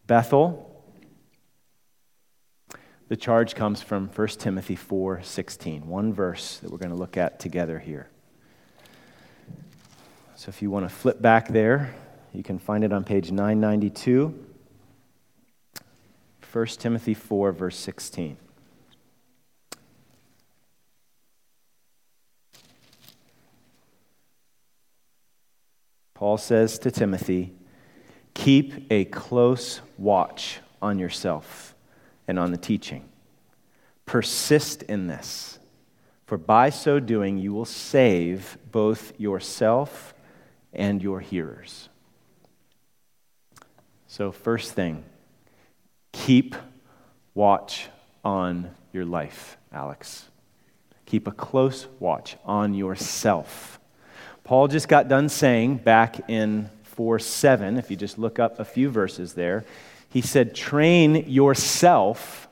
Bethel, 0.06 0.84
the 3.08 3.16
charge 3.16 3.54
comes 3.54 3.80
from 3.80 4.08
1 4.08 4.28
Timothy 4.38 4.76
4:16, 4.76 5.86
one 5.86 6.12
verse 6.12 6.58
that 6.58 6.70
we're 6.70 6.76
going 6.76 6.90
to 6.90 6.98
look 6.98 7.16
at 7.16 7.40
together 7.40 7.78
here. 7.78 8.08
So 10.36 10.50
if 10.50 10.60
you 10.60 10.70
want 10.70 10.86
to 10.86 10.94
flip 10.94 11.22
back 11.22 11.48
there, 11.48 11.94
you 12.34 12.42
can 12.42 12.58
find 12.58 12.82
it 12.82 12.92
on 12.92 13.04
page 13.04 13.30
992. 13.30 14.34
1 16.52 16.66
Timothy 16.66 17.14
4, 17.14 17.52
verse 17.52 17.76
16. 17.76 18.36
Paul 26.14 26.36
says 26.38 26.78
to 26.80 26.90
Timothy, 26.90 27.52
Keep 28.34 28.90
a 28.90 29.04
close 29.04 29.80
watch 29.96 30.58
on 30.82 30.98
yourself 30.98 31.74
and 32.26 32.38
on 32.38 32.50
the 32.50 32.56
teaching. 32.56 33.08
Persist 34.06 34.82
in 34.84 35.06
this, 35.06 35.58
for 36.26 36.36
by 36.36 36.70
so 36.70 36.98
doing 36.98 37.38
you 37.38 37.52
will 37.52 37.64
save 37.64 38.58
both 38.72 39.18
yourself 39.20 40.14
and 40.72 41.02
your 41.02 41.20
hearers. 41.20 41.88
So, 44.16 44.30
first 44.30 44.74
thing, 44.74 45.02
keep 46.12 46.54
watch 47.34 47.88
on 48.24 48.70
your 48.92 49.04
life, 49.04 49.56
Alex. 49.72 50.28
Keep 51.04 51.26
a 51.26 51.32
close 51.32 51.88
watch 51.98 52.36
on 52.44 52.74
yourself. 52.74 53.80
Paul 54.44 54.68
just 54.68 54.86
got 54.86 55.08
done 55.08 55.28
saying 55.28 55.78
back 55.78 56.30
in 56.30 56.70
4 56.84 57.18
7, 57.18 57.76
if 57.76 57.90
you 57.90 57.96
just 57.96 58.16
look 58.16 58.38
up 58.38 58.60
a 58.60 58.64
few 58.64 58.88
verses 58.88 59.34
there, 59.34 59.64
he 60.08 60.20
said, 60.20 60.54
train 60.54 61.28
yourself 61.28 62.46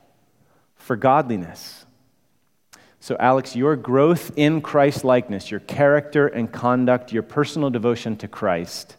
for 0.75 0.97
godliness. 0.97 1.85
So, 2.99 3.15
Alex, 3.21 3.55
your 3.55 3.77
growth 3.77 4.33
in 4.35 4.59
Christ 4.59 5.05
likeness, 5.05 5.49
your 5.49 5.61
character 5.61 6.27
and 6.27 6.51
conduct, 6.51 7.13
your 7.13 7.23
personal 7.23 7.69
devotion 7.69 8.17
to 8.17 8.27
Christ, 8.27 8.97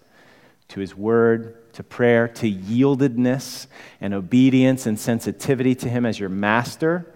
to 0.69 0.81
His 0.81 0.97
Word, 0.97 1.59
to 1.75 1.83
prayer, 1.83 2.29
to 2.29 2.51
yieldedness 2.51 3.67
and 4.01 4.15
obedience 4.15 4.87
and 4.87 4.99
sensitivity 4.99 5.75
to 5.77 5.89
Him 5.89 6.07
as 6.07 6.19
your 6.19 6.29
master 6.29 7.15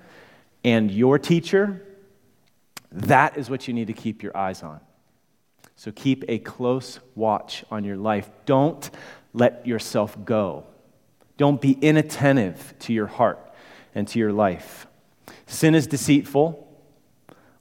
and 0.64 0.90
your 0.90 1.18
teacher, 1.18 1.82
that 2.90 3.36
is 3.36 3.48
what 3.48 3.68
you 3.68 3.74
need 3.74 3.86
to 3.86 3.92
keep 3.92 4.22
your 4.22 4.36
eyes 4.36 4.62
on. 4.62 4.80
So, 5.76 5.92
keep 5.92 6.24
a 6.28 6.38
close 6.38 6.98
watch 7.14 7.64
on 7.70 7.84
your 7.84 7.96
life. 7.96 8.28
Don't 8.46 8.90
let 9.32 9.66
yourself 9.66 10.16
go. 10.24 10.64
Don't 11.36 11.60
be 11.60 11.72
inattentive 11.72 12.74
to 12.80 12.92
your 12.92 13.06
heart 13.06 13.38
and 13.94 14.08
to 14.08 14.18
your 14.18 14.32
life. 14.32 14.86
Sin 15.46 15.74
is 15.74 15.86
deceitful. 15.86 16.66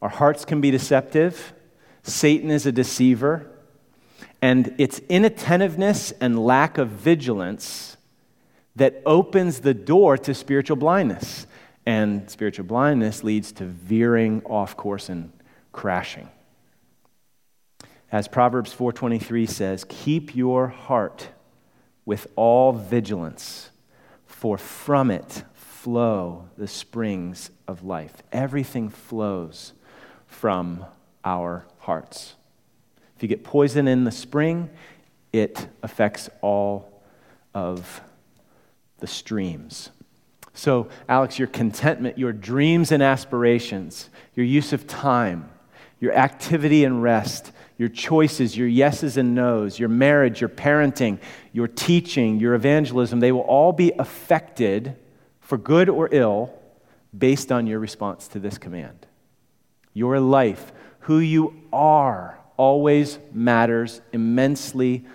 Our 0.01 0.09
hearts 0.09 0.45
can 0.45 0.61
be 0.61 0.71
deceptive. 0.71 1.53
Satan 2.01 2.49
is 2.49 2.65
a 2.65 2.71
deceiver. 2.71 3.51
And 4.41 4.75
it's 4.77 4.99
inattentiveness 5.09 6.11
and 6.21 6.37
lack 6.45 6.77
of 6.77 6.89
vigilance 6.89 7.97
that 8.75 9.01
opens 9.05 9.61
the 9.61 9.73
door 9.73 10.17
to 10.19 10.33
spiritual 10.33 10.77
blindness. 10.77 11.47
And 11.85 12.29
spiritual 12.29 12.65
blindness 12.65 13.23
leads 13.23 13.51
to 13.53 13.65
veering 13.65 14.41
off 14.45 14.77
course 14.77 15.09
and 15.09 15.31
crashing. 15.71 16.29
As 18.11 18.27
Proverbs 18.27 18.71
4:23 18.71 19.45
says, 19.45 19.85
"Keep 19.89 20.35
your 20.35 20.67
heart 20.67 21.29
with 22.05 22.27
all 22.37 22.71
vigilance, 22.71 23.71
for 24.25 24.57
from 24.57 25.11
it 25.11 25.43
flow 25.53 26.45
the 26.57 26.67
springs 26.67 27.51
of 27.67 27.83
life." 27.83 28.23
Everything 28.31 28.87
flows 28.87 29.73
from 30.25 30.85
our 31.25 31.65
hearts. 31.79 32.36
If 33.17 33.23
you 33.23 33.29
get 33.29 33.43
poison 33.43 33.87
in 33.87 34.03
the 34.03 34.11
spring, 34.11 34.69
it 35.33 35.67
affects 35.81 36.29
all 36.41 37.01
of 37.51 38.01
the 38.99 39.07
streams. 39.07 39.89
So, 40.53 40.87
Alex, 41.09 41.39
your 41.39 41.47
contentment, 41.47 42.19
your 42.19 42.31
dreams 42.31 42.91
and 42.91 43.01
aspirations, 43.01 44.11
your 44.35 44.45
use 44.45 44.71
of 44.71 44.85
time, 44.85 45.49
your 45.99 46.13
activity 46.13 46.83
and 46.83 47.01
rest, 47.01 47.51
your 47.79 47.89
choices, 47.89 48.55
your 48.55 48.67
yeses 48.67 49.17
and 49.17 49.33
nos, 49.33 49.79
your 49.79 49.89
marriage, 49.89 50.39
your 50.39 50.49
parenting, 50.49 51.17
your 51.53 51.67
teaching, 51.67 52.39
your 52.39 52.53
evangelism, 52.53 53.19
they 53.19 53.31
will 53.31 53.41
all 53.41 53.73
be 53.73 53.93
affected 53.97 54.95
for 55.39 55.57
good 55.57 55.89
or 55.89 56.07
ill 56.11 56.53
based 57.17 57.51
on 57.51 57.65
your 57.65 57.79
response 57.79 58.27
to 58.27 58.39
this 58.39 58.59
command. 58.59 59.07
Your 59.95 60.19
life, 60.19 60.71
who 60.99 61.17
you 61.17 61.63
are, 61.73 62.37
always 62.57 63.19
matters 63.31 64.01
immensely, 64.11 65.05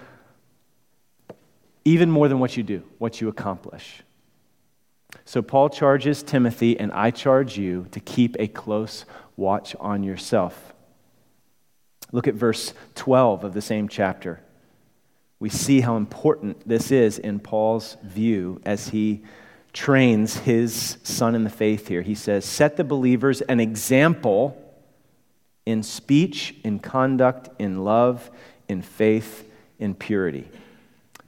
even 1.85 2.11
more 2.11 2.29
than 2.29 2.39
what 2.39 2.57
you 2.57 2.63
do, 2.63 2.83
what 2.99 3.21
you 3.21 3.29
accomplish. 3.29 4.03
So, 5.25 5.43
Paul 5.43 5.69
charges 5.69 6.23
Timothy, 6.23 6.79
and 6.79 6.91
I 6.93 7.11
charge 7.11 7.59
you 7.59 7.87
to 7.91 8.01
keep 8.01 8.37
a 8.39 8.49
close 8.49 9.05
watch 9.37 9.77
on 9.79 10.03
yourself. 10.03 10.73
Look 12.13 12.29
at 12.29 12.35
verse 12.35 12.75
12 12.95 13.45
of 13.45 13.55
the 13.55 13.63
same 13.63 13.89
chapter. 13.89 14.41
We 15.39 15.49
see 15.49 15.81
how 15.81 15.97
important 15.97 16.69
this 16.69 16.91
is 16.91 17.19
in 17.19 17.41
Paul's 17.41 17.97
view 18.03 18.61
as 18.65 18.91
he 18.91 19.23
trains 19.73 20.37
his 20.37 20.99
son 21.03 21.35
in 21.35 21.45
the 21.45 21.51
faith 21.51 21.89
here. 21.89 22.03
He 22.03 22.15
says, 22.15 22.45
Set 22.45 22.77
the 22.77 22.85
believers 22.85 23.41
an 23.41 23.59
example 23.59 24.59
in 25.67 25.83
speech, 25.83 26.55
in 26.65 26.79
conduct, 26.79 27.49
in 27.59 27.85
love, 27.85 28.31
in 28.69 28.83
faith, 28.83 29.49
in 29.79 29.95
purity. 29.95 30.49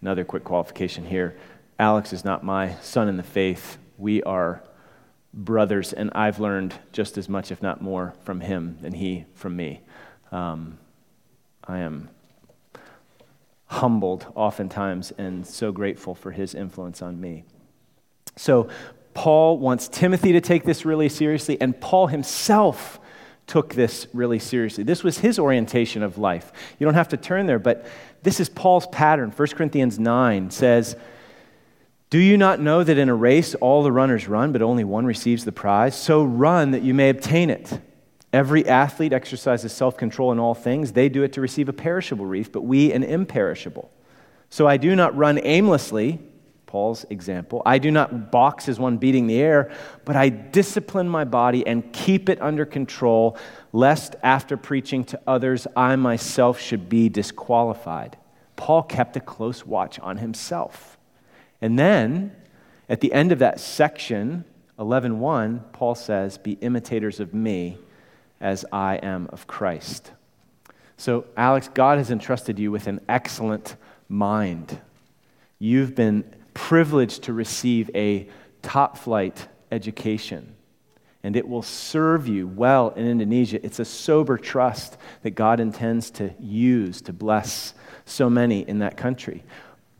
Another 0.00 0.24
quick 0.24 0.44
qualification 0.44 1.04
here 1.04 1.36
Alex 1.78 2.12
is 2.12 2.24
not 2.24 2.44
my 2.44 2.74
son 2.76 3.08
in 3.08 3.16
the 3.16 3.22
faith. 3.22 3.78
We 3.98 4.22
are 4.22 4.62
brothers, 5.32 5.92
and 5.92 6.10
I've 6.14 6.38
learned 6.38 6.74
just 6.92 7.18
as 7.18 7.28
much, 7.28 7.50
if 7.50 7.62
not 7.62 7.82
more, 7.82 8.14
from 8.22 8.40
him 8.40 8.78
than 8.80 8.92
he 8.92 9.24
from 9.34 9.56
me. 9.56 9.80
Um, 10.30 10.78
I 11.66 11.78
am 11.78 12.10
humbled 13.66 14.26
oftentimes 14.34 15.12
and 15.18 15.46
so 15.46 15.72
grateful 15.72 16.14
for 16.14 16.30
his 16.30 16.54
influence 16.54 17.02
on 17.02 17.20
me. 17.20 17.44
So, 18.36 18.68
Paul 19.14 19.58
wants 19.58 19.88
Timothy 19.88 20.32
to 20.32 20.40
take 20.40 20.64
this 20.64 20.84
really 20.84 21.08
seriously, 21.08 21.60
and 21.60 21.80
Paul 21.80 22.08
himself 22.08 23.00
took 23.46 23.74
this 23.74 24.06
really 24.12 24.38
seriously. 24.38 24.84
This 24.84 25.04
was 25.04 25.18
his 25.18 25.38
orientation 25.38 26.02
of 26.02 26.18
life. 26.18 26.52
You 26.78 26.84
don't 26.84 26.94
have 26.94 27.08
to 27.08 27.16
turn 27.16 27.46
there, 27.46 27.58
but 27.58 27.86
this 28.22 28.40
is 28.40 28.48
Paul's 28.48 28.86
pattern. 28.86 29.30
1 29.30 29.48
Corinthians 29.48 29.98
9 29.98 30.50
says, 30.50 30.96
Do 32.10 32.18
you 32.18 32.36
not 32.38 32.60
know 32.60 32.82
that 32.82 32.96
in 32.96 33.08
a 33.08 33.14
race 33.14 33.54
all 33.56 33.82
the 33.82 33.92
runners 33.92 34.28
run, 34.28 34.52
but 34.52 34.62
only 34.62 34.84
one 34.84 35.04
receives 35.04 35.44
the 35.44 35.52
prize? 35.52 35.94
So 35.94 36.24
run 36.24 36.70
that 36.70 36.82
you 36.82 36.94
may 36.94 37.10
obtain 37.10 37.50
it. 37.50 37.80
Every 38.32 38.66
athlete 38.66 39.12
exercises 39.12 39.72
self 39.72 39.96
control 39.96 40.32
in 40.32 40.40
all 40.40 40.54
things. 40.54 40.92
They 40.92 41.08
do 41.08 41.22
it 41.22 41.32
to 41.34 41.40
receive 41.40 41.68
a 41.68 41.72
perishable 41.72 42.26
wreath, 42.26 42.50
but 42.50 42.62
we 42.62 42.92
an 42.92 43.04
imperishable. 43.04 43.92
So 44.50 44.66
I 44.66 44.76
do 44.76 44.96
not 44.96 45.16
run 45.16 45.38
aimlessly, 45.42 46.20
Paul's 46.74 47.06
example. 47.08 47.62
I 47.64 47.78
do 47.78 47.92
not 47.92 48.32
box 48.32 48.68
as 48.68 48.80
one 48.80 48.96
beating 48.96 49.28
the 49.28 49.40
air, 49.40 49.70
but 50.04 50.16
I 50.16 50.28
discipline 50.28 51.08
my 51.08 51.22
body 51.22 51.64
and 51.64 51.92
keep 51.92 52.28
it 52.28 52.42
under 52.42 52.64
control, 52.64 53.38
lest 53.72 54.16
after 54.24 54.56
preaching 54.56 55.04
to 55.04 55.20
others, 55.24 55.68
I 55.76 55.94
myself 55.94 56.60
should 56.60 56.88
be 56.88 57.08
disqualified. 57.08 58.16
Paul 58.56 58.82
kept 58.82 59.16
a 59.16 59.20
close 59.20 59.64
watch 59.64 60.00
on 60.00 60.16
himself. 60.16 60.98
And 61.62 61.78
then, 61.78 62.34
at 62.88 63.00
the 63.00 63.12
end 63.12 63.30
of 63.30 63.38
that 63.38 63.60
section, 63.60 64.44
11:1, 64.76 65.60
Paul 65.70 65.94
says, 65.94 66.38
"Be 66.38 66.54
imitators 66.54 67.20
of 67.20 67.32
me 67.32 67.78
as 68.40 68.64
I 68.72 68.96
am 68.96 69.28
of 69.30 69.46
Christ. 69.46 70.10
So, 70.96 71.26
Alex, 71.36 71.68
God 71.72 71.98
has 71.98 72.10
entrusted 72.10 72.58
you 72.58 72.72
with 72.72 72.88
an 72.88 73.00
excellent 73.08 73.76
mind. 74.08 74.80
You've 75.60 75.94
been 75.94 76.24
privileged 76.54 77.24
to 77.24 77.32
receive 77.32 77.90
a 77.94 78.28
top 78.62 78.96
flight 78.96 79.48
education, 79.70 80.54
and 81.22 81.36
it 81.36 81.46
will 81.46 81.62
serve 81.62 82.28
you 82.28 82.46
well 82.46 82.90
in 82.90 83.06
Indonesia. 83.06 83.64
It's 83.64 83.78
a 83.78 83.84
sober 83.84 84.38
trust 84.38 84.96
that 85.22 85.30
God 85.30 85.60
intends 85.60 86.10
to 86.12 86.32
use 86.38 87.02
to 87.02 87.12
bless 87.12 87.74
so 88.06 88.30
many 88.30 88.60
in 88.60 88.78
that 88.78 88.96
country. 88.96 89.42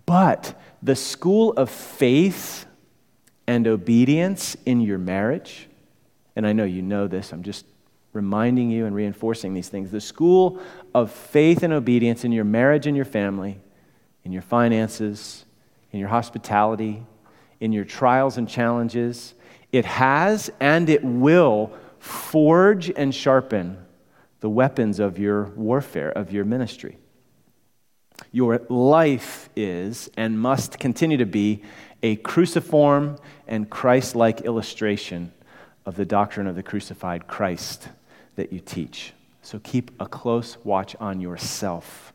But 0.06 0.58
the 0.82 0.96
school 0.96 1.52
of 1.54 1.70
faith 1.70 2.66
and 3.46 3.66
obedience 3.66 4.56
in 4.66 4.80
your 4.80 4.98
marriage, 4.98 5.68
and 6.36 6.46
I 6.46 6.52
know 6.52 6.64
you 6.64 6.82
know 6.82 7.08
this, 7.08 7.32
I'm 7.32 7.42
just 7.42 7.66
reminding 8.12 8.70
you 8.70 8.86
and 8.86 8.94
reinforcing 8.94 9.54
these 9.54 9.68
things. 9.68 9.90
The 9.90 10.00
school 10.00 10.60
of 10.94 11.10
faith 11.10 11.62
and 11.62 11.72
obedience 11.72 12.24
in 12.24 12.32
your 12.32 12.44
marriage 12.44 12.86
and 12.86 12.96
your 12.96 13.04
family, 13.04 13.60
in 14.24 14.32
your 14.32 14.42
finances, 14.42 15.43
in 15.94 16.00
your 16.00 16.08
hospitality, 16.08 17.06
in 17.60 17.70
your 17.70 17.84
trials 17.84 18.36
and 18.36 18.48
challenges, 18.48 19.32
it 19.70 19.84
has 19.84 20.50
and 20.58 20.90
it 20.90 21.04
will 21.04 21.70
forge 22.00 22.90
and 22.90 23.14
sharpen 23.14 23.78
the 24.40 24.50
weapons 24.50 24.98
of 24.98 25.20
your 25.20 25.44
warfare, 25.50 26.10
of 26.10 26.32
your 26.32 26.44
ministry. 26.44 26.98
Your 28.32 28.60
life 28.68 29.48
is 29.54 30.10
and 30.16 30.36
must 30.36 30.80
continue 30.80 31.16
to 31.18 31.26
be 31.26 31.62
a 32.02 32.16
cruciform 32.16 33.16
and 33.46 33.70
Christ 33.70 34.16
like 34.16 34.40
illustration 34.40 35.32
of 35.86 35.94
the 35.94 36.04
doctrine 36.04 36.48
of 36.48 36.56
the 36.56 36.62
crucified 36.64 37.28
Christ 37.28 37.88
that 38.34 38.52
you 38.52 38.58
teach. 38.58 39.12
So 39.42 39.60
keep 39.60 39.92
a 40.00 40.06
close 40.06 40.56
watch 40.64 40.96
on 40.98 41.20
yourself 41.20 42.13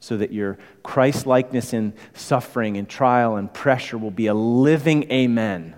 so 0.00 0.16
that 0.16 0.32
your 0.32 0.58
Christ 0.82 1.26
likeness 1.26 1.72
in 1.72 1.94
suffering 2.14 2.76
and 2.76 2.88
trial 2.88 3.36
and 3.36 3.52
pressure 3.52 3.98
will 3.98 4.10
be 4.10 4.26
a 4.26 4.34
living 4.34 5.10
amen 5.10 5.74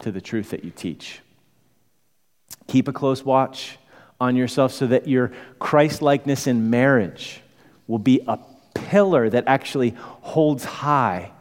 to 0.00 0.12
the 0.12 0.20
truth 0.20 0.50
that 0.50 0.64
you 0.64 0.70
teach. 0.70 1.20
Keep 2.66 2.88
a 2.88 2.92
close 2.92 3.24
watch 3.24 3.78
on 4.20 4.36
yourself 4.36 4.72
so 4.72 4.86
that 4.86 5.08
your 5.08 5.32
Christ 5.58 6.02
likeness 6.02 6.46
in 6.46 6.70
marriage 6.70 7.40
will 7.86 7.98
be 7.98 8.20
a 8.28 8.38
pillar 8.74 9.28
that 9.28 9.44
actually 9.46 9.90
holds 9.96 10.64
high 10.64 11.32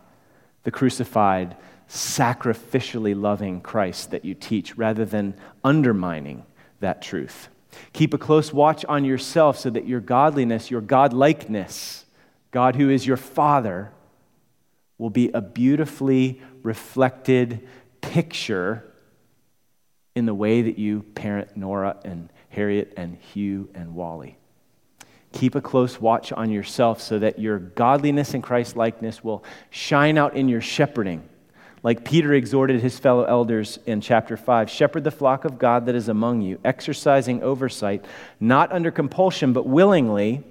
the 0.64 0.72
crucified, 0.72 1.56
sacrificially 1.90 3.20
loving 3.20 3.62
Christ 3.62 4.12
that 4.12 4.26
you 4.26 4.34
teach 4.34 4.78
rather 4.78 5.06
than 5.06 5.36
undermining 5.64 6.46
that 6.80 7.02
truth. 7.02 7.50
Keep 7.94 8.14
a 8.14 8.18
close 8.18 8.54
watch 8.54 8.86
on 8.86 9.06
yourself 9.06 9.58
so 9.58 9.70
that 9.70 9.88
your 9.88 10.00
godliness, 10.00 10.72
your 10.72 10.82
godlikeness, 10.82 12.06
God 12.52 12.76
who 12.76 12.90
is 12.90 13.06
your 13.06 13.18
Father, 13.18 13.92
will 14.98 15.10
be 15.10 15.30
a 15.34 15.42
beautifully 15.42 16.42
reflected 16.64 17.68
picture 18.02 18.92
in 20.16 20.26
the 20.26 20.34
way 20.34 20.62
that 20.62 20.78
you 20.78 21.04
parent 21.16 21.56
Nora 21.56 21.98
and 22.04 22.30
Harriet 22.50 22.94
and 22.98 23.18
Hugh 23.18 23.70
and 23.74 23.96
Wally. 23.96 24.38
Keep 25.32 25.56
a 25.56 25.62
close 25.62 26.00
watch 26.00 26.34
on 26.34 26.52
yourself 26.52 27.02
so 27.02 27.18
that 27.20 27.40
your 27.40 27.58
godliness 27.58 28.34
and 28.34 28.44
Christ 28.44 28.76
likeness 28.76 29.24
will 29.24 29.44
shine 29.70 30.18
out 30.18 30.36
in 30.36 30.50
your 30.50 30.60
shepherding 30.60 31.28
like 31.84 32.06
Peter 32.06 32.34
exhorted 32.34 32.82
his 32.82 33.00
fellow 33.00 33.24
elders 33.24 33.80
in 33.86 34.02
chapter 34.02 34.38
5 34.38 34.70
shepherd 34.70 35.04
the 35.04 35.12
flock 35.12 35.46
of 35.46 35.58
God 35.58 35.88
that 35.88 35.96
is 35.96 36.10
among 36.10 36.42
you, 36.42 36.60
exercising 36.64 37.42
oversight, 37.42 38.06
not 38.40 38.72
under 38.72 38.92
compulsion, 38.92 39.52
but 39.54 39.66
willingly. 39.66 40.44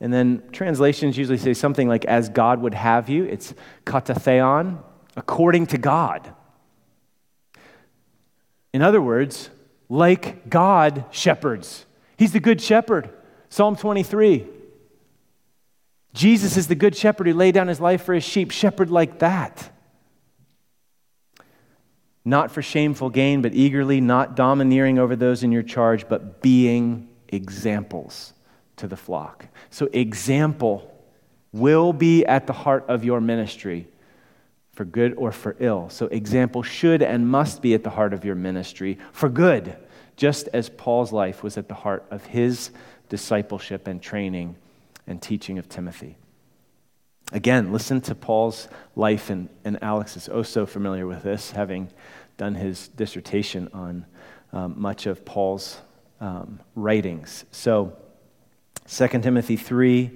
And 0.00 0.12
then 0.12 0.42
translations 0.52 1.16
usually 1.16 1.38
say 1.38 1.54
something 1.54 1.88
like, 1.88 2.04
as 2.04 2.28
God 2.28 2.60
would 2.60 2.74
have 2.74 3.08
you. 3.08 3.24
It's 3.24 3.54
katatheon, 3.84 4.78
according 5.16 5.66
to 5.68 5.78
God. 5.78 6.32
In 8.72 8.82
other 8.82 9.02
words, 9.02 9.50
like 9.88 10.48
God 10.48 11.04
shepherds. 11.10 11.86
He's 12.16 12.32
the 12.32 12.40
good 12.40 12.60
shepherd. 12.60 13.10
Psalm 13.48 13.76
23. 13.76 14.46
Jesus 16.14 16.56
is 16.56 16.68
the 16.68 16.74
good 16.74 16.96
shepherd 16.96 17.26
who 17.26 17.34
laid 17.34 17.54
down 17.54 17.68
his 17.68 17.80
life 17.80 18.04
for 18.04 18.14
his 18.14 18.24
sheep. 18.24 18.50
Shepherd 18.50 18.90
like 18.90 19.18
that 19.18 19.71
not 22.24 22.50
for 22.50 22.62
shameful 22.62 23.10
gain, 23.10 23.42
but 23.42 23.54
eagerly, 23.54 24.00
not 24.00 24.36
domineering 24.36 24.98
over 24.98 25.16
those 25.16 25.42
in 25.42 25.52
your 25.52 25.62
charge, 25.62 26.08
but 26.08 26.40
being 26.40 27.08
examples 27.28 28.32
to 28.76 28.86
the 28.86 28.96
flock. 28.96 29.46
So, 29.70 29.88
example 29.92 30.88
will 31.52 31.92
be 31.92 32.24
at 32.24 32.46
the 32.46 32.52
heart 32.52 32.84
of 32.88 33.04
your 33.04 33.20
ministry 33.20 33.88
for 34.72 34.84
good 34.84 35.14
or 35.16 35.32
for 35.32 35.56
ill. 35.58 35.88
So, 35.90 36.06
example 36.06 36.62
should 36.62 37.02
and 37.02 37.28
must 37.28 37.60
be 37.60 37.74
at 37.74 37.82
the 37.82 37.90
heart 37.90 38.14
of 38.14 38.24
your 38.24 38.36
ministry 38.36 38.98
for 39.12 39.28
good, 39.28 39.76
just 40.16 40.48
as 40.52 40.68
Paul's 40.68 41.12
life 41.12 41.42
was 41.42 41.58
at 41.58 41.68
the 41.68 41.74
heart 41.74 42.04
of 42.10 42.24
his 42.26 42.70
discipleship 43.08 43.88
and 43.88 44.00
training 44.00 44.56
and 45.06 45.20
teaching 45.20 45.58
of 45.58 45.68
Timothy. 45.68 46.16
Again, 47.32 47.72
listen 47.72 48.00
to 48.02 48.14
Paul's 48.14 48.68
life, 48.94 49.30
and, 49.30 49.48
and 49.64 49.82
Alex 49.82 50.16
is 50.16 50.28
oh 50.28 50.42
so 50.42 50.66
familiar 50.66 51.06
with 51.06 51.22
this, 51.22 51.50
having 51.52 51.88
done 52.42 52.56
his 52.56 52.88
dissertation 52.88 53.68
on 53.72 54.04
um, 54.52 54.74
much 54.76 55.06
of 55.06 55.24
Paul's 55.24 55.80
um, 56.20 56.58
writings. 56.74 57.44
So, 57.52 57.96
2 58.88 59.06
Timothy 59.20 59.56
3, 59.56 60.10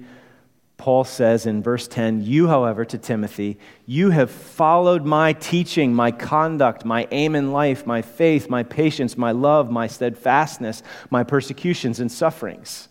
Paul 0.75 1.05
says 1.05 1.45
in 1.45 1.63
verse 1.63 1.87
10 1.87 2.25
You, 2.25 2.49
however, 2.49 2.83
to 2.83 2.97
Timothy, 2.97 3.57
you 3.85 4.09
have 4.09 4.29
followed 4.29 5.05
my 5.05 5.31
teaching, 5.31 5.93
my 5.93 6.11
conduct, 6.11 6.83
my 6.83 7.07
aim 7.11 7.33
in 7.33 7.53
life, 7.53 7.85
my 7.85 8.01
faith, 8.01 8.49
my 8.49 8.63
patience, 8.63 9.17
my 9.17 9.31
love, 9.31 9.71
my 9.71 9.87
steadfastness, 9.87 10.83
my 11.09 11.23
persecutions 11.23 12.01
and 12.01 12.11
sufferings. 12.11 12.89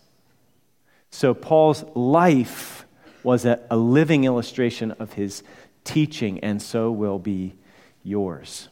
So, 1.11 1.35
Paul's 1.35 1.85
life 1.93 2.87
was 3.21 3.45
a, 3.45 3.59
a 3.69 3.77
living 3.77 4.23
illustration 4.23 4.93
of 4.93 5.13
his 5.13 5.43
teaching, 5.83 6.39
and 6.39 6.59
so 6.59 6.89
will 6.89 7.19
be 7.19 7.53
yours. 8.01 8.69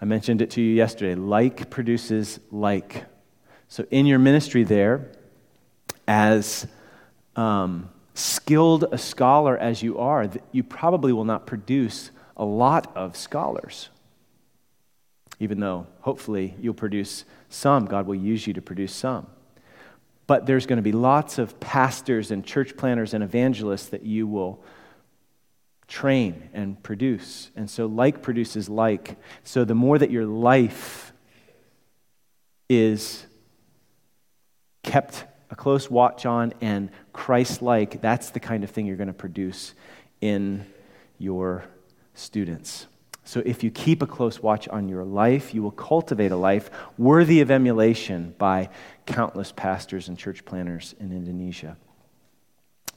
I 0.00 0.04
mentioned 0.04 0.42
it 0.42 0.50
to 0.52 0.62
you 0.62 0.74
yesterday. 0.74 1.14
Like 1.14 1.70
produces 1.70 2.40
like. 2.50 3.04
So, 3.68 3.84
in 3.90 4.06
your 4.06 4.18
ministry 4.18 4.62
there, 4.62 5.10
as 6.06 6.66
um, 7.34 7.90
skilled 8.14 8.84
a 8.92 8.98
scholar 8.98 9.56
as 9.56 9.82
you 9.82 9.98
are, 9.98 10.28
you 10.52 10.62
probably 10.62 11.12
will 11.12 11.24
not 11.24 11.46
produce 11.46 12.10
a 12.36 12.44
lot 12.44 12.94
of 12.96 13.16
scholars. 13.16 13.88
Even 15.38 15.60
though 15.60 15.86
hopefully 16.00 16.54
you'll 16.60 16.74
produce 16.74 17.24
some, 17.48 17.86
God 17.86 18.06
will 18.06 18.14
use 18.14 18.46
you 18.46 18.54
to 18.54 18.62
produce 18.62 18.94
some. 18.94 19.26
But 20.26 20.46
there's 20.46 20.66
going 20.66 20.78
to 20.78 20.82
be 20.82 20.92
lots 20.92 21.38
of 21.38 21.60
pastors 21.60 22.30
and 22.30 22.44
church 22.44 22.76
planners 22.76 23.14
and 23.14 23.22
evangelists 23.22 23.86
that 23.88 24.02
you 24.02 24.26
will 24.26 24.62
train 25.88 26.48
and 26.52 26.82
produce. 26.82 27.50
And 27.56 27.70
so, 27.70 27.86
like 27.86 28.22
produces 28.22 28.68
like. 28.68 29.16
So, 29.44 29.64
the 29.64 29.74
more 29.74 29.98
that 29.98 30.10
your 30.10 30.26
life 30.26 31.12
is 32.68 33.26
kept 34.82 35.24
a 35.50 35.56
close 35.56 35.88
watch 35.90 36.26
on 36.26 36.52
and 36.60 36.90
Christ 37.12 37.62
like, 37.62 38.00
that's 38.00 38.30
the 38.30 38.40
kind 38.40 38.64
of 38.64 38.70
thing 38.70 38.86
you're 38.86 38.96
going 38.96 39.06
to 39.06 39.12
produce 39.12 39.74
in 40.20 40.66
your 41.18 41.64
students. 42.14 42.86
So, 43.24 43.42
if 43.44 43.62
you 43.62 43.70
keep 43.70 44.02
a 44.02 44.06
close 44.06 44.40
watch 44.40 44.68
on 44.68 44.88
your 44.88 45.04
life, 45.04 45.54
you 45.54 45.62
will 45.62 45.72
cultivate 45.72 46.32
a 46.32 46.36
life 46.36 46.70
worthy 46.98 47.40
of 47.40 47.50
emulation 47.50 48.34
by 48.38 48.70
countless 49.04 49.52
pastors 49.52 50.08
and 50.08 50.18
church 50.18 50.44
planners 50.44 50.94
in 50.98 51.12
Indonesia. 51.12 51.76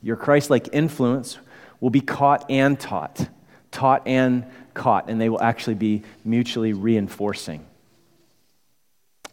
Your 0.01 0.15
Christ 0.15 0.49
like 0.49 0.69
influence 0.71 1.37
will 1.79 1.89
be 1.89 2.01
caught 2.01 2.49
and 2.49 2.79
taught, 2.79 3.29
taught 3.71 4.07
and 4.07 4.45
caught, 4.73 5.09
and 5.09 5.19
they 5.19 5.29
will 5.29 5.41
actually 5.41 5.75
be 5.75 6.03
mutually 6.23 6.73
reinforcing. 6.73 7.65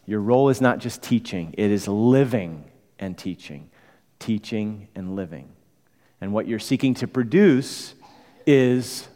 Your 0.05 0.21
role 0.21 0.49
is 0.49 0.61
not 0.61 0.79
just 0.79 1.01
teaching, 1.01 1.53
it 1.57 1.71
is 1.71 1.87
living 1.87 2.63
and 2.99 3.17
teaching, 3.17 3.69
teaching 4.19 4.87
and 4.95 5.15
living. 5.15 5.49
And 6.21 6.33
what 6.33 6.47
you're 6.47 6.59
seeking 6.59 6.93
to 6.95 7.07
produce 7.07 7.93
is 8.45 9.07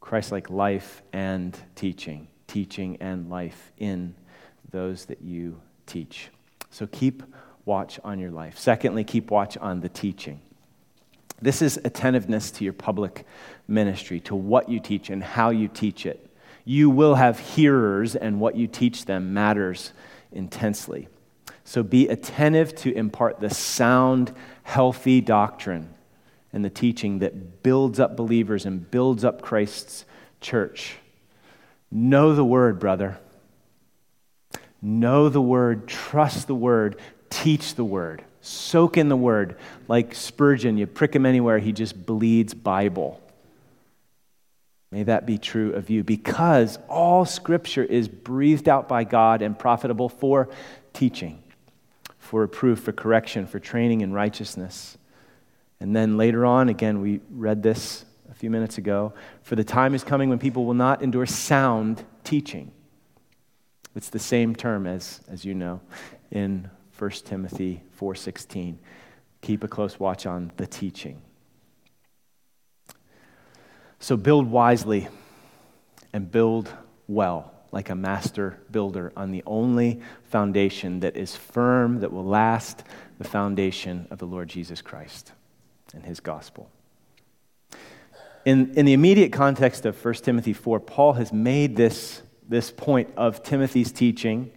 Christ 0.00 0.32
like 0.32 0.50
life 0.50 1.02
and 1.12 1.56
teaching, 1.74 2.28
teaching 2.46 2.96
and 3.00 3.30
life 3.30 3.72
in 3.78 4.14
those 4.70 5.04
that 5.06 5.22
you 5.22 5.60
teach. 5.86 6.30
So 6.70 6.86
keep 6.86 7.22
watch 7.64 8.00
on 8.02 8.18
your 8.18 8.30
life. 8.30 8.58
Secondly, 8.58 9.04
keep 9.04 9.30
watch 9.30 9.56
on 9.56 9.80
the 9.80 9.88
teaching. 9.88 10.40
This 11.42 11.62
is 11.62 11.78
attentiveness 11.84 12.50
to 12.52 12.64
your 12.64 12.72
public 12.72 13.26
ministry, 13.68 14.20
to 14.20 14.34
what 14.34 14.68
you 14.68 14.80
teach 14.80 15.10
and 15.10 15.22
how 15.22 15.50
you 15.50 15.68
teach 15.68 16.06
it. 16.06 16.30
You 16.64 16.88
will 16.88 17.16
have 17.16 17.38
hearers, 17.38 18.16
and 18.16 18.40
what 18.40 18.56
you 18.56 18.66
teach 18.66 19.04
them 19.04 19.34
matters 19.34 19.92
intensely. 20.32 21.08
So 21.64 21.82
be 21.82 22.08
attentive 22.08 22.74
to 22.76 22.92
impart 22.94 23.40
the 23.40 23.50
sound, 23.50 24.34
healthy 24.62 25.20
doctrine 25.20 25.94
and 26.52 26.64
the 26.64 26.70
teaching 26.70 27.18
that 27.18 27.62
builds 27.62 27.98
up 27.98 28.16
believers 28.16 28.64
and 28.64 28.88
builds 28.90 29.24
up 29.24 29.42
Christ's 29.42 30.04
church. 30.40 30.96
Know 31.90 32.34
the 32.34 32.44
word, 32.44 32.78
brother. 32.78 33.18
Know 34.80 35.28
the 35.28 35.40
word, 35.40 35.88
trust 35.88 36.46
the 36.46 36.54
word, 36.54 37.00
teach 37.30 37.74
the 37.74 37.84
word, 37.84 38.22
soak 38.44 38.96
in 38.96 39.08
the 39.08 39.16
word. 39.16 39.56
Like 39.88 40.14
Spurgeon, 40.14 40.78
you 40.78 40.86
prick 40.86 41.14
him 41.14 41.26
anywhere, 41.26 41.58
he 41.58 41.72
just 41.72 42.06
bleeds 42.06 42.54
Bible. 42.54 43.20
May 44.90 45.02
that 45.04 45.26
be 45.26 45.38
true 45.38 45.72
of 45.72 45.90
you 45.90 46.04
because 46.04 46.78
all 46.88 47.24
scripture 47.24 47.82
is 47.82 48.06
breathed 48.06 48.68
out 48.68 48.88
by 48.88 49.04
God 49.04 49.42
and 49.42 49.58
profitable 49.58 50.08
for 50.08 50.48
teaching, 50.92 51.42
for 52.18 52.42
reproof, 52.42 52.80
for 52.80 52.92
correction, 52.92 53.46
for 53.46 53.58
training 53.58 54.02
in 54.02 54.12
righteousness 54.12 54.96
and 55.84 55.94
then 55.94 56.16
later 56.16 56.46
on, 56.46 56.70
again, 56.70 57.02
we 57.02 57.20
read 57.30 57.62
this 57.62 58.06
a 58.30 58.34
few 58.34 58.48
minutes 58.48 58.78
ago, 58.78 59.12
for 59.42 59.54
the 59.54 59.64
time 59.64 59.94
is 59.94 60.02
coming 60.02 60.30
when 60.30 60.38
people 60.38 60.64
will 60.64 60.72
not 60.72 61.02
endure 61.02 61.26
sound 61.26 62.02
teaching. 62.24 62.72
It's 63.94 64.08
the 64.08 64.18
same 64.18 64.56
term 64.56 64.86
as, 64.86 65.20
as 65.28 65.44
you 65.44 65.54
know 65.54 65.82
in 66.30 66.70
1 66.98 67.10
Timothy 67.26 67.82
4:16. 68.04 68.78
Keep 69.40 69.64
a 69.64 69.68
close 69.68 69.98
watch 69.98 70.26
on 70.26 70.52
the 70.56 70.66
teaching. 70.66 71.22
So 73.98 74.16
build 74.16 74.50
wisely 74.50 75.08
and 76.12 76.30
build 76.30 76.70
well, 77.08 77.52
like 77.72 77.88
a 77.88 77.94
master 77.94 78.58
builder 78.70 79.12
on 79.16 79.30
the 79.30 79.42
only 79.46 80.00
foundation 80.24 81.00
that 81.00 81.16
is 81.16 81.34
firm, 81.34 82.00
that 82.00 82.12
will 82.12 82.24
last, 82.24 82.84
the 83.18 83.24
foundation 83.24 84.06
of 84.10 84.18
the 84.18 84.26
Lord 84.26 84.48
Jesus 84.48 84.82
Christ 84.82 85.32
and 85.94 86.04
his 86.04 86.20
gospel. 86.20 86.70
In, 88.44 88.74
in 88.74 88.84
the 88.84 88.92
immediate 88.92 89.32
context 89.32 89.86
of 89.86 90.02
1 90.04 90.14
Timothy 90.14 90.52
4, 90.52 90.80
Paul 90.80 91.14
has 91.14 91.32
made 91.32 91.76
this, 91.76 92.22
this 92.46 92.70
point 92.70 93.08
of 93.16 93.42
Timothy's 93.42 93.90
teaching 93.90 94.52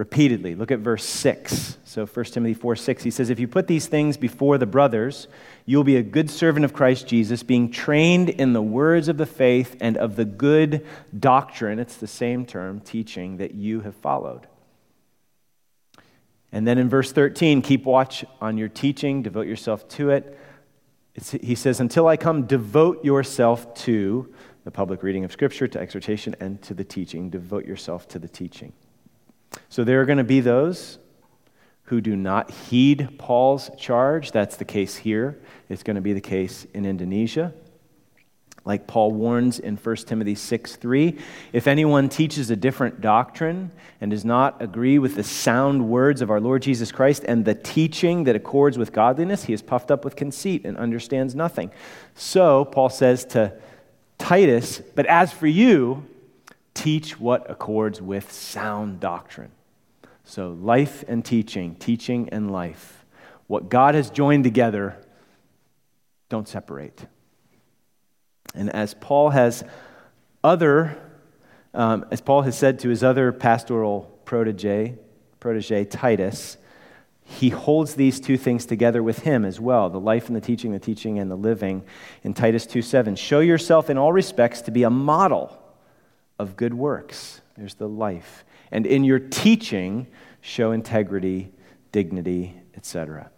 repeatedly. 0.00 0.54
Look 0.54 0.70
at 0.70 0.78
verse 0.80 1.04
6. 1.04 1.76
So 1.84 2.06
1 2.06 2.24
Timothy 2.26 2.54
4 2.54 2.74
6, 2.74 3.02
he 3.02 3.10
says, 3.10 3.30
If 3.30 3.38
you 3.38 3.46
put 3.46 3.66
these 3.66 3.86
things 3.86 4.16
before 4.16 4.58
the 4.58 4.66
brothers, 4.66 5.28
you'll 5.66 5.84
be 5.84 5.96
a 5.96 6.02
good 6.02 6.30
servant 6.30 6.64
of 6.64 6.72
Christ 6.72 7.06
Jesus, 7.06 7.42
being 7.42 7.70
trained 7.70 8.30
in 8.30 8.52
the 8.52 8.62
words 8.62 9.08
of 9.08 9.18
the 9.18 9.26
faith 9.26 9.76
and 9.80 9.96
of 9.96 10.16
the 10.16 10.24
good 10.24 10.86
doctrine, 11.16 11.78
it's 11.78 11.96
the 11.96 12.06
same 12.06 12.46
term, 12.46 12.80
teaching, 12.80 13.36
that 13.36 13.54
you 13.54 13.80
have 13.80 13.94
followed. 13.94 14.46
And 16.50 16.66
then 16.66 16.78
in 16.78 16.88
verse 16.88 17.12
13, 17.12 17.62
keep 17.62 17.84
watch 17.84 18.24
on 18.40 18.58
your 18.58 18.68
teaching, 18.68 19.22
devote 19.22 19.46
yourself 19.46 19.86
to 19.90 20.10
it 20.10 20.36
it's, 21.14 21.32
he 21.32 21.54
says, 21.54 21.80
Until 21.80 22.06
I 22.06 22.16
come, 22.16 22.44
devote 22.44 23.04
yourself 23.04 23.74
to 23.86 24.32
the 24.64 24.70
public 24.70 25.02
reading 25.02 25.24
of 25.24 25.32
Scripture, 25.32 25.66
to 25.68 25.80
exhortation, 25.80 26.34
and 26.40 26.60
to 26.62 26.74
the 26.74 26.84
teaching. 26.84 27.30
Devote 27.30 27.66
yourself 27.66 28.08
to 28.08 28.18
the 28.18 28.28
teaching. 28.28 28.72
So 29.68 29.84
there 29.84 30.00
are 30.00 30.04
going 30.04 30.18
to 30.18 30.24
be 30.24 30.40
those 30.40 30.98
who 31.84 32.00
do 32.00 32.14
not 32.14 32.50
heed 32.50 33.18
Paul's 33.18 33.70
charge. 33.76 34.30
That's 34.30 34.56
the 34.56 34.64
case 34.64 34.96
here. 34.96 35.40
It's 35.68 35.82
going 35.82 35.96
to 35.96 36.00
be 36.00 36.12
the 36.12 36.20
case 36.20 36.66
in 36.72 36.86
Indonesia. 36.86 37.52
Like 38.64 38.86
Paul 38.86 39.12
warns 39.12 39.58
in 39.58 39.76
1 39.76 39.96
Timothy 39.96 40.34
6 40.34 40.76
3, 40.76 41.18
if 41.52 41.66
anyone 41.66 42.08
teaches 42.08 42.50
a 42.50 42.56
different 42.56 43.00
doctrine 43.00 43.72
and 44.00 44.10
does 44.10 44.24
not 44.24 44.60
agree 44.60 44.98
with 44.98 45.16
the 45.16 45.24
sound 45.24 45.88
words 45.88 46.20
of 46.20 46.30
our 46.30 46.40
Lord 46.40 46.62
Jesus 46.62 46.92
Christ 46.92 47.24
and 47.26 47.44
the 47.44 47.54
teaching 47.54 48.24
that 48.24 48.36
accords 48.36 48.76
with 48.76 48.92
godliness, 48.92 49.44
he 49.44 49.52
is 49.52 49.62
puffed 49.62 49.90
up 49.90 50.04
with 50.04 50.14
conceit 50.14 50.64
and 50.66 50.76
understands 50.76 51.34
nothing. 51.34 51.70
So, 52.14 52.66
Paul 52.66 52.90
says 52.90 53.24
to 53.26 53.54
Titus, 54.18 54.82
but 54.94 55.06
as 55.06 55.32
for 55.32 55.46
you, 55.46 56.06
teach 56.80 57.20
what 57.20 57.50
accords 57.50 58.00
with 58.00 58.32
sound 58.32 59.00
doctrine. 59.00 59.50
So, 60.24 60.52
life 60.52 61.04
and 61.06 61.22
teaching, 61.22 61.74
teaching 61.74 62.30
and 62.30 62.50
life. 62.50 63.04
What 63.48 63.68
God 63.68 63.94
has 63.94 64.08
joined 64.08 64.44
together, 64.44 64.96
don't 66.30 66.48
separate. 66.48 67.04
And 68.54 68.70
as 68.70 68.94
Paul 68.94 69.30
has 69.30 69.62
other, 70.42 70.96
um, 71.74 72.06
as 72.10 72.22
Paul 72.22 72.42
has 72.42 72.56
said 72.56 72.78
to 72.78 72.88
his 72.88 73.04
other 73.04 73.30
pastoral 73.30 74.18
protege, 74.24 74.96
protege 75.38 75.84
Titus, 75.84 76.56
he 77.24 77.50
holds 77.50 77.94
these 77.94 78.20
two 78.20 78.38
things 78.38 78.64
together 78.64 79.02
with 79.02 79.20
him 79.20 79.44
as 79.44 79.60
well 79.60 79.90
the 79.90 80.00
life 80.00 80.28
and 80.28 80.36
the 80.36 80.40
teaching, 80.40 80.72
the 80.72 80.78
teaching 80.78 81.18
and 81.18 81.30
the 81.30 81.36
living. 81.36 81.84
In 82.22 82.32
Titus 82.32 82.64
2 82.64 82.80
7, 82.80 83.16
show 83.16 83.40
yourself 83.40 83.90
in 83.90 83.98
all 83.98 84.12
respects 84.14 84.62
to 84.62 84.70
be 84.70 84.82
a 84.82 84.90
model 84.90 85.59
of 86.40 86.56
good 86.56 86.72
works. 86.72 87.42
There's 87.56 87.74
the 87.74 87.88
life. 87.88 88.44
And 88.72 88.86
in 88.86 89.04
your 89.04 89.18
teaching, 89.18 90.06
show 90.40 90.72
integrity, 90.72 91.52
dignity, 91.92 92.56
etc. 92.74 93.30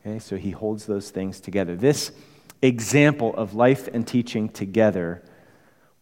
Okay, 0.00 0.18
so 0.18 0.36
he 0.36 0.50
holds 0.50 0.84
those 0.84 1.08
things 1.08 1.40
together. 1.40 1.74
This 1.74 2.12
example 2.60 3.34
of 3.34 3.54
life 3.54 3.88
and 3.92 4.06
teaching 4.06 4.50
together 4.50 5.22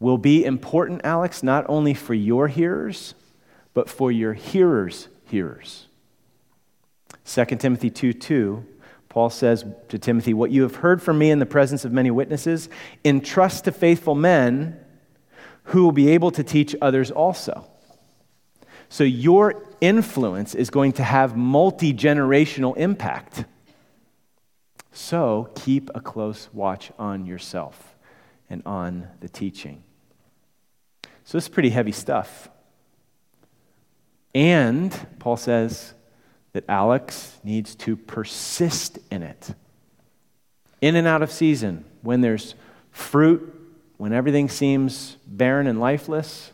will 0.01 0.19
be 0.19 0.45
important, 0.45 1.03
Alex, 1.05 1.45
not 1.45 1.65
only 1.69 1.95
for 1.95 2.15
your 2.15 2.49
hearers, 2.49 3.15
but 3.73 3.89
for 3.89 4.11
your 4.11 4.33
hearers' 4.33 5.07
hearers. 5.27 5.87
2 7.25 7.45
Timothy 7.45 7.91
2 7.91 8.13
2, 8.15 8.65
Paul 9.09 9.31
says 9.31 9.65
to 9.89 9.99
Timothy, 9.99 10.35
What 10.35 10.51
you 10.51 10.63
have 10.63 10.77
heard 10.77 11.01
from 11.01 11.19
me 11.19 11.31
in 11.31 11.39
the 11.39 11.47
presence 11.47 11.85
of 11.85 11.93
many 11.93 12.11
witnesses, 12.11 12.69
entrust 13.05 13.65
to 13.67 13.73
faithful 13.73 14.17
men 14.17 14.81
who 15.71 15.85
will 15.85 15.93
be 15.93 16.09
able 16.11 16.31
to 16.33 16.43
teach 16.43 16.75
others 16.83 17.11
also. 17.11 17.65
So 18.89 19.05
your 19.05 19.65
influence 19.81 20.55
is 20.55 20.69
going 20.69 20.93
to 20.95 21.05
have 21.05 21.37
multi 21.37 21.95
generational 21.95 22.77
impact. 22.77 23.45
So 24.91 25.51
keep 25.55 25.89
a 25.95 26.01
close 26.01 26.49
watch 26.53 26.91
on 26.99 27.25
yourself 27.25 27.95
and 28.49 28.63
on 28.67 29.07
the 29.21 29.29
teaching. 29.29 29.85
So 31.25 31.39
this 31.39 31.45
is 31.45 31.49
pretty 31.49 31.71
heavy 31.71 31.93
stuff. 31.93 32.49
And, 34.35 34.93
Paul 35.21 35.37
says, 35.37 35.95
that 36.53 36.65
Alex 36.69 37.39
needs 37.45 37.77
to 37.77 37.97
persist 37.97 38.99
in 39.09 39.23
it. 39.23 39.55
In 40.81 40.97
and 40.97 41.07
out 41.07 41.23
of 41.23 41.31
season, 41.31 41.85
when 42.03 42.23
there's 42.23 42.57
fruit, 42.91 43.60
when 44.01 44.15
everything 44.15 44.49
seems 44.49 45.19
barren 45.27 45.67
and 45.67 45.79
lifeless, 45.79 46.53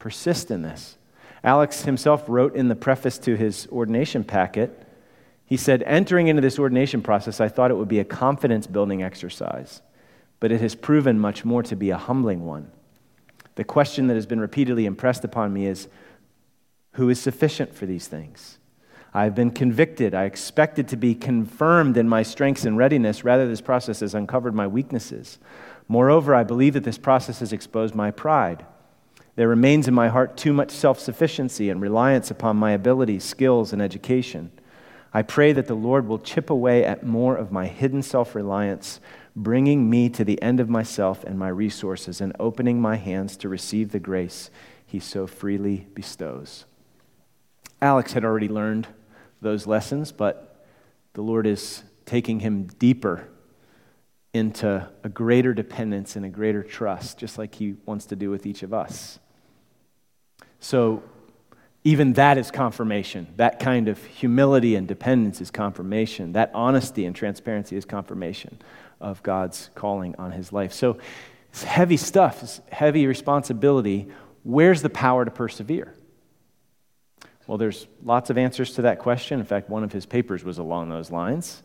persist 0.00 0.50
in 0.50 0.62
this. 0.62 0.96
Alex 1.44 1.82
himself 1.82 2.24
wrote 2.26 2.56
in 2.56 2.66
the 2.66 2.74
preface 2.74 3.18
to 3.18 3.36
his 3.36 3.68
ordination 3.70 4.24
packet, 4.24 4.84
he 5.46 5.56
said, 5.56 5.80
Entering 5.86 6.26
into 6.26 6.42
this 6.42 6.58
ordination 6.58 7.02
process, 7.02 7.40
I 7.40 7.46
thought 7.46 7.70
it 7.70 7.76
would 7.76 7.86
be 7.86 8.00
a 8.00 8.04
confidence 8.04 8.66
building 8.66 9.00
exercise, 9.00 9.80
but 10.40 10.50
it 10.50 10.60
has 10.60 10.74
proven 10.74 11.20
much 11.20 11.44
more 11.44 11.62
to 11.62 11.76
be 11.76 11.90
a 11.90 11.96
humbling 11.96 12.44
one. 12.44 12.72
The 13.54 13.62
question 13.62 14.08
that 14.08 14.16
has 14.16 14.26
been 14.26 14.40
repeatedly 14.40 14.86
impressed 14.86 15.22
upon 15.22 15.52
me 15.52 15.66
is 15.66 15.86
who 16.94 17.08
is 17.10 17.20
sufficient 17.20 17.76
for 17.76 17.86
these 17.86 18.08
things? 18.08 18.58
I've 19.14 19.36
been 19.36 19.52
convicted. 19.52 20.14
I 20.14 20.24
expected 20.24 20.88
to 20.88 20.96
be 20.96 21.14
confirmed 21.14 21.96
in 21.96 22.08
my 22.08 22.24
strengths 22.24 22.64
and 22.64 22.76
readiness. 22.76 23.22
Rather, 23.22 23.46
this 23.46 23.60
process 23.60 24.00
has 24.00 24.14
uncovered 24.14 24.54
my 24.54 24.66
weaknesses. 24.66 25.38
Moreover, 25.88 26.34
I 26.34 26.44
believe 26.44 26.74
that 26.74 26.84
this 26.84 26.98
process 26.98 27.40
has 27.40 27.52
exposed 27.52 27.94
my 27.94 28.10
pride. 28.10 28.66
There 29.36 29.48
remains 29.48 29.88
in 29.88 29.94
my 29.94 30.08
heart 30.08 30.36
too 30.36 30.52
much 30.52 30.70
self 30.70 31.00
sufficiency 31.00 31.70
and 31.70 31.80
reliance 31.80 32.30
upon 32.30 32.56
my 32.56 32.72
abilities, 32.72 33.24
skills, 33.24 33.72
and 33.72 33.80
education. 33.80 34.50
I 35.14 35.22
pray 35.22 35.52
that 35.52 35.66
the 35.66 35.74
Lord 35.74 36.06
will 36.06 36.18
chip 36.18 36.50
away 36.50 36.84
at 36.84 37.06
more 37.06 37.34
of 37.34 37.50
my 37.50 37.66
hidden 37.66 38.02
self 38.02 38.34
reliance, 38.34 39.00
bringing 39.34 39.88
me 39.88 40.10
to 40.10 40.24
the 40.24 40.40
end 40.42 40.60
of 40.60 40.68
myself 40.68 41.24
and 41.24 41.38
my 41.38 41.48
resources 41.48 42.20
and 42.20 42.36
opening 42.38 42.80
my 42.80 42.96
hands 42.96 43.36
to 43.38 43.48
receive 43.48 43.92
the 43.92 43.98
grace 43.98 44.50
he 44.84 44.98
so 44.98 45.26
freely 45.26 45.86
bestows. 45.94 46.66
Alex 47.80 48.12
had 48.12 48.24
already 48.24 48.48
learned 48.48 48.88
those 49.40 49.66
lessons, 49.66 50.12
but 50.12 50.66
the 51.12 51.22
Lord 51.22 51.46
is 51.46 51.84
taking 52.04 52.40
him 52.40 52.64
deeper 52.78 53.28
into 54.38 54.88
a 55.04 55.08
greater 55.10 55.52
dependence 55.52 56.16
and 56.16 56.24
a 56.24 56.28
greater 56.30 56.62
trust, 56.62 57.18
just 57.18 57.36
like 57.36 57.54
he 57.54 57.74
wants 57.84 58.06
to 58.06 58.16
do 58.16 58.30
with 58.30 58.46
each 58.46 58.62
of 58.62 58.72
us. 58.72 59.18
So, 60.60 61.02
even 61.84 62.14
that 62.14 62.38
is 62.38 62.50
confirmation. 62.50 63.28
That 63.36 63.60
kind 63.60 63.88
of 63.88 64.02
humility 64.04 64.74
and 64.74 64.88
dependence 64.88 65.40
is 65.40 65.50
confirmation. 65.50 66.32
That 66.32 66.50
honesty 66.54 67.04
and 67.04 67.14
transparency 67.14 67.76
is 67.76 67.84
confirmation 67.84 68.58
of 69.00 69.22
God's 69.22 69.70
calling 69.74 70.14
on 70.16 70.32
his 70.32 70.52
life. 70.52 70.72
So, 70.72 70.98
it's 71.50 71.64
heavy 71.64 71.96
stuff, 71.96 72.42
it's 72.42 72.60
heavy 72.70 73.06
responsibility. 73.06 74.08
Where's 74.42 74.82
the 74.82 74.90
power 74.90 75.24
to 75.24 75.30
persevere? 75.30 75.94
Well, 77.46 77.58
there's 77.58 77.86
lots 78.04 78.30
of 78.30 78.36
answers 78.36 78.74
to 78.74 78.82
that 78.82 78.98
question. 78.98 79.40
In 79.40 79.46
fact, 79.46 79.70
one 79.70 79.82
of 79.82 79.90
his 79.90 80.04
papers 80.04 80.44
was 80.44 80.58
along 80.58 80.90
those 80.90 81.10
lines. 81.10 81.62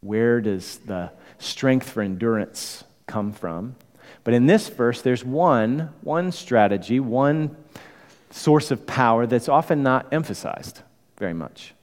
Where 0.00 0.40
does 0.40 0.78
the 0.78 1.10
strength 1.38 1.90
for 1.90 2.02
endurance 2.02 2.84
come 3.06 3.32
from? 3.32 3.76
But 4.24 4.34
in 4.34 4.46
this 4.46 4.68
verse, 4.68 5.02
there's 5.02 5.24
one, 5.24 5.90
one 6.02 6.32
strategy, 6.32 7.00
one 7.00 7.56
source 8.30 8.70
of 8.70 8.86
power 8.86 9.26
that's 9.26 9.48
often 9.48 9.82
not 9.82 10.06
emphasized 10.12 10.82
very 11.18 11.34
much. 11.34 11.74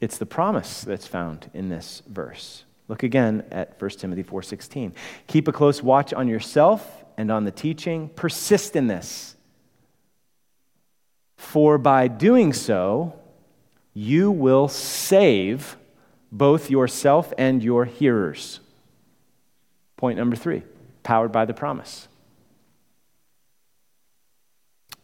It's 0.00 0.18
the 0.18 0.26
promise 0.26 0.82
that's 0.82 1.06
found 1.06 1.50
in 1.54 1.68
this 1.68 2.02
verse. 2.08 2.64
Look 2.88 3.04
again 3.04 3.44
at 3.50 3.80
1 3.80 3.90
Timothy 4.00 4.24
4:16. 4.24 4.92
Keep 5.28 5.48
a 5.48 5.52
close 5.52 5.82
watch 5.82 6.12
on 6.12 6.26
yourself 6.26 7.04
and 7.16 7.30
on 7.30 7.44
the 7.44 7.50
teaching. 7.52 8.08
Persist 8.08 8.74
in 8.74 8.88
this. 8.88 9.36
For 11.36 11.78
by 11.78 12.08
doing 12.08 12.52
so, 12.52 13.14
you 13.94 14.30
will 14.30 14.68
save 14.68 15.76
both 16.32 16.70
yourself 16.70 17.32
and 17.36 17.62
your 17.62 17.84
hearers. 17.84 18.58
Point 19.96 20.18
number 20.18 20.34
three 20.34 20.62
powered 21.02 21.30
by 21.30 21.44
the 21.44 21.54
promise. 21.54 22.08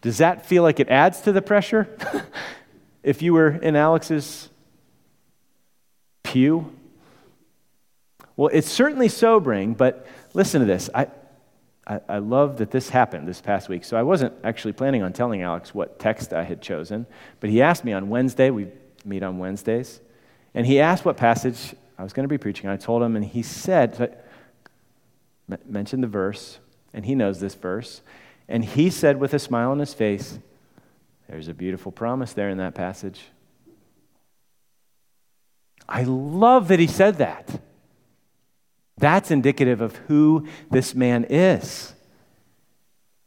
Does 0.01 0.19
that 0.19 0.47
feel 0.47 0.63
like 0.63 0.81
it 0.81 0.89
adds 0.89 1.21
to 1.23 1.33
the 1.33 1.43
pressure? 1.43 1.89
if 3.03 3.21
you 3.21 3.33
were 3.33 3.51
in 3.51 3.77
Alex's 3.77 4.49
pew? 6.23 6.73
Well, 8.37 8.49
it's 8.53 8.71
certainly 8.71 9.09
sobering, 9.09 9.75
but 9.75 10.07
listen 10.35 10.61
to 10.61 10.67
this. 10.67 10.89
I, 10.95 11.09
I, 11.85 12.01
I, 12.09 12.19
love 12.19 12.59
that 12.59 12.71
this 12.71 12.91
happened 12.91 13.27
this 13.27 13.41
past 13.41 13.69
week. 13.69 13.85
So 13.85 13.97
I 13.97 14.03
wasn't 14.03 14.35
actually 14.45 14.75
planning 14.75 15.03
on 15.03 15.13
telling 15.13 15.43
Alex 15.43 15.75
what 15.75 15.99
text 15.99 16.33
I 16.33 16.45
had 16.45 16.63
chosen, 16.63 17.07
but 17.41 17.51
he 17.51 17.61
asked 17.61 17.85
me 17.85 17.93
on 17.93 18.09
Wednesday. 18.09 18.51
We 18.51 18.69
meet 19.05 19.25
on 19.25 19.39
Wednesdays. 19.39 20.01
And 20.59 20.67
he 20.67 20.81
asked 20.81 21.05
what 21.05 21.17
passage 21.17 21.73
I 21.97 22.03
was 22.03 22.13
going 22.13 22.25
to 22.25 22.29
be 22.29 22.37
preaching. 22.37 22.69
I 22.69 22.77
told 22.77 23.01
him, 23.01 23.15
and 23.15 23.25
he 23.25 23.45
said, 23.45 24.25
mentioned 25.65 26.03
the 26.03 26.09
verse, 26.09 26.59
and 26.93 27.07
he 27.07 27.15
knows 27.15 27.39
this 27.39 27.55
verse. 27.55 28.01
And 28.49 28.65
he 28.65 28.91
said 28.91 29.21
with 29.21 29.33
a 29.35 29.39
smile 29.39 29.71
on 29.71 29.79
his 29.79 29.95
face, 29.95 30.41
There's 31.29 31.47
a 31.47 31.55
beautiful 31.55 31.93
promise 31.93 32.33
there 32.33 32.49
in 32.49 32.59
that 32.59 32.75
passage. 32.75 33.21
I 35.89 36.03
love 36.03 36.67
that 36.69 36.81
he 36.81 36.89
said 36.89 37.19
that. 37.19 37.63
That's 38.97 39.31
indicative 39.31 39.81
of 39.81 39.95
who 40.09 40.49
this 40.73 40.93
man 40.93 41.25
is. 41.31 41.95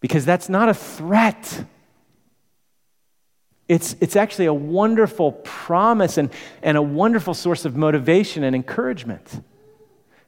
Because 0.01 0.25
that's 0.25 0.49
not 0.49 0.67
a 0.67 0.73
threat. 0.73 1.63
It's, 3.71 3.95
it's 4.01 4.17
actually 4.17 4.47
a 4.47 4.53
wonderful 4.53 5.31
promise 5.31 6.17
and, 6.17 6.29
and 6.61 6.77
a 6.77 6.81
wonderful 6.81 7.33
source 7.33 7.63
of 7.63 7.77
motivation 7.77 8.43
and 8.43 8.53
encouragement. 8.53 9.41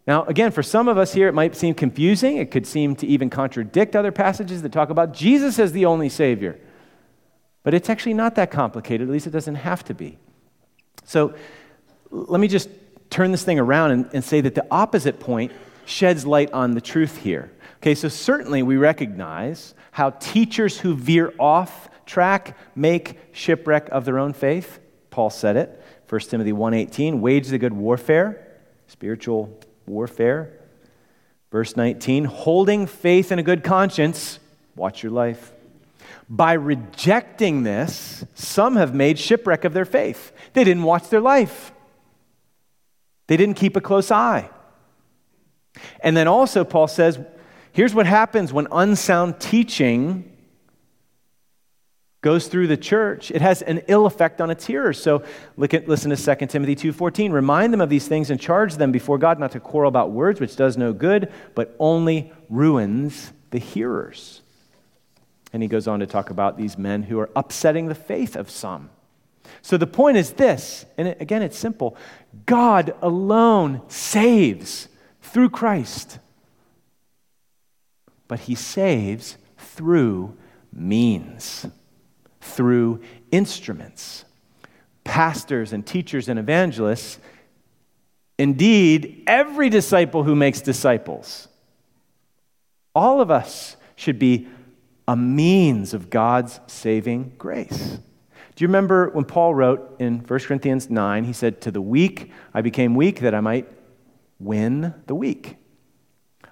Now, 0.07 0.23
again, 0.23 0.51
for 0.51 0.63
some 0.63 0.87
of 0.87 0.97
us 0.97 1.13
here, 1.13 1.27
it 1.27 1.33
might 1.33 1.53
seem 1.53 1.73
confusing. 1.73 2.37
It 2.37 2.51
could 2.51 2.65
seem 2.65 2.95
to 2.95 3.05
even 3.05 3.29
contradict 3.29 3.97
other 3.97 4.13
passages 4.13 4.61
that 4.61 4.71
talk 4.71 4.89
about 4.89 5.13
Jesus 5.13 5.59
as 5.59 5.73
the 5.73 5.83
only 5.83 6.07
Savior. 6.07 6.57
But 7.63 7.73
it's 7.73 7.89
actually 7.89 8.13
not 8.13 8.35
that 8.35 8.49
complicated, 8.49 9.09
at 9.09 9.11
least 9.11 9.27
it 9.27 9.31
doesn't 9.31 9.55
have 9.55 9.83
to 9.85 9.93
be. 9.93 10.17
So 11.03 11.33
let 12.11 12.39
me 12.39 12.47
just 12.47 12.69
turn 13.09 13.33
this 13.33 13.43
thing 13.43 13.59
around 13.59 13.91
and, 13.91 14.09
and 14.13 14.23
say 14.23 14.39
that 14.39 14.55
the 14.55 14.65
opposite 14.71 15.19
point 15.19 15.51
sheds 15.83 16.25
light 16.25 16.49
on 16.53 16.75
the 16.75 16.81
truth 16.81 17.17
here. 17.17 17.51
Okay, 17.81 17.93
so 17.93 18.07
certainly 18.07 18.63
we 18.63 18.77
recognize 18.77 19.75
how 19.91 20.11
teachers 20.11 20.79
who 20.79 20.95
veer 20.95 21.33
off 21.37 21.89
track 22.05 22.57
make 22.75 23.17
shipwreck 23.31 23.89
of 23.89 24.05
their 24.05 24.19
own 24.19 24.33
faith. 24.33 24.79
Paul 25.09 25.29
said 25.29 25.55
it. 25.57 25.81
1 26.09 26.21
Timothy 26.21 26.51
1:18, 26.51 27.21
wage 27.21 27.47
the 27.47 27.57
good 27.57 27.73
warfare, 27.73 28.59
spiritual 28.87 29.59
warfare. 29.85 30.59
Verse 31.51 31.77
19, 31.77 32.25
holding 32.25 32.87
faith 32.87 33.31
and 33.31 33.39
a 33.39 33.43
good 33.43 33.63
conscience, 33.63 34.39
watch 34.75 35.03
your 35.03 35.11
life. 35.11 35.53
By 36.29 36.53
rejecting 36.53 37.63
this, 37.63 38.25
some 38.33 38.75
have 38.75 38.95
made 38.95 39.19
shipwreck 39.19 39.63
of 39.65 39.73
their 39.73 39.85
faith. 39.85 40.31
They 40.53 40.63
didn't 40.63 40.83
watch 40.83 41.09
their 41.09 41.21
life. 41.21 41.71
They 43.27 43.37
didn't 43.37 43.55
keep 43.55 43.75
a 43.75 43.81
close 43.81 44.09
eye. 44.09 44.49
And 45.99 46.15
then 46.17 46.27
also, 46.27 46.63
Paul 46.63 46.87
says, 46.87 47.19
here's 47.71 47.93
what 47.93 48.05
happens 48.05 48.51
when 48.51 48.67
unsound 48.71 49.39
teaching 49.39 50.32
goes 52.23 52.47
through 52.47 52.65
the 52.65 52.77
church 52.77 53.29
it 53.29 53.41
has 53.41 53.61
an 53.61 53.83
ill 53.87 54.07
effect 54.07 54.41
on 54.41 54.49
its 54.49 54.65
hearers 54.65 54.99
so 54.99 55.23
look 55.57 55.75
at 55.75 55.87
listen 55.87 56.09
to 56.09 56.15
2 56.15 56.47
timothy 56.47 56.75
2.14 56.75 57.31
remind 57.31 57.71
them 57.71 57.81
of 57.81 57.89
these 57.89 58.07
things 58.07 58.31
and 58.31 58.39
charge 58.39 58.77
them 58.77 58.91
before 58.91 59.19
god 59.19 59.37
not 59.37 59.51
to 59.51 59.59
quarrel 59.59 59.87
about 59.87 60.09
words 60.09 60.39
which 60.39 60.55
does 60.55 60.75
no 60.77 60.91
good 60.91 61.31
but 61.53 61.75
only 61.77 62.31
ruins 62.49 63.31
the 63.53 63.59
hearers. 63.59 64.41
And 65.53 65.61
he 65.61 65.69
goes 65.69 65.87
on 65.87 65.99
to 65.99 66.07
talk 66.07 66.31
about 66.31 66.57
these 66.57 66.75
men 66.75 67.03
who 67.03 67.19
are 67.19 67.29
upsetting 67.35 67.87
the 67.87 67.95
faith 67.95 68.35
of 68.35 68.49
some. 68.49 68.89
So 69.61 69.77
the 69.77 69.87
point 69.87 70.17
is 70.17 70.31
this, 70.31 70.85
and 70.97 71.09
again, 71.19 71.43
it's 71.43 71.57
simple. 71.57 71.95
God 72.47 72.95
alone 73.01 73.83
saves 73.87 74.89
through 75.21 75.51
Christ, 75.51 76.17
but 78.27 78.41
he 78.41 78.55
saves 78.55 79.37
through 79.57 80.35
means, 80.71 81.67
through 82.43 83.01
instruments. 83.31 84.25
Pastors 85.03 85.73
and 85.73 85.85
teachers 85.85 86.29
and 86.29 86.39
evangelists, 86.39 87.19
indeed, 88.37 89.23
every 89.27 89.69
disciple 89.69 90.23
who 90.23 90.35
makes 90.35 90.61
disciples, 90.61 91.47
all 92.95 93.21
of 93.21 93.31
us 93.31 93.75
should 93.95 94.19
be 94.19 94.47
a 95.07 95.15
means 95.15 95.93
of 95.93 96.09
God's 96.09 96.59
saving 96.67 97.33
grace. 97.37 97.99
Do 98.55 98.63
you 98.63 98.67
remember 98.67 99.09
when 99.09 99.25
Paul 99.25 99.55
wrote 99.55 99.95
in 99.99 100.19
1 100.19 100.39
Corinthians 100.41 100.89
9, 100.89 101.23
he 101.23 101.33
said, 101.33 101.61
To 101.61 101.71
the 101.71 101.81
weak 101.81 102.31
I 102.53 102.61
became 102.61 102.95
weak 102.95 103.21
that 103.21 103.33
I 103.33 103.41
might 103.41 103.67
win 104.39 104.93
the 105.07 105.15
weak. 105.15 105.57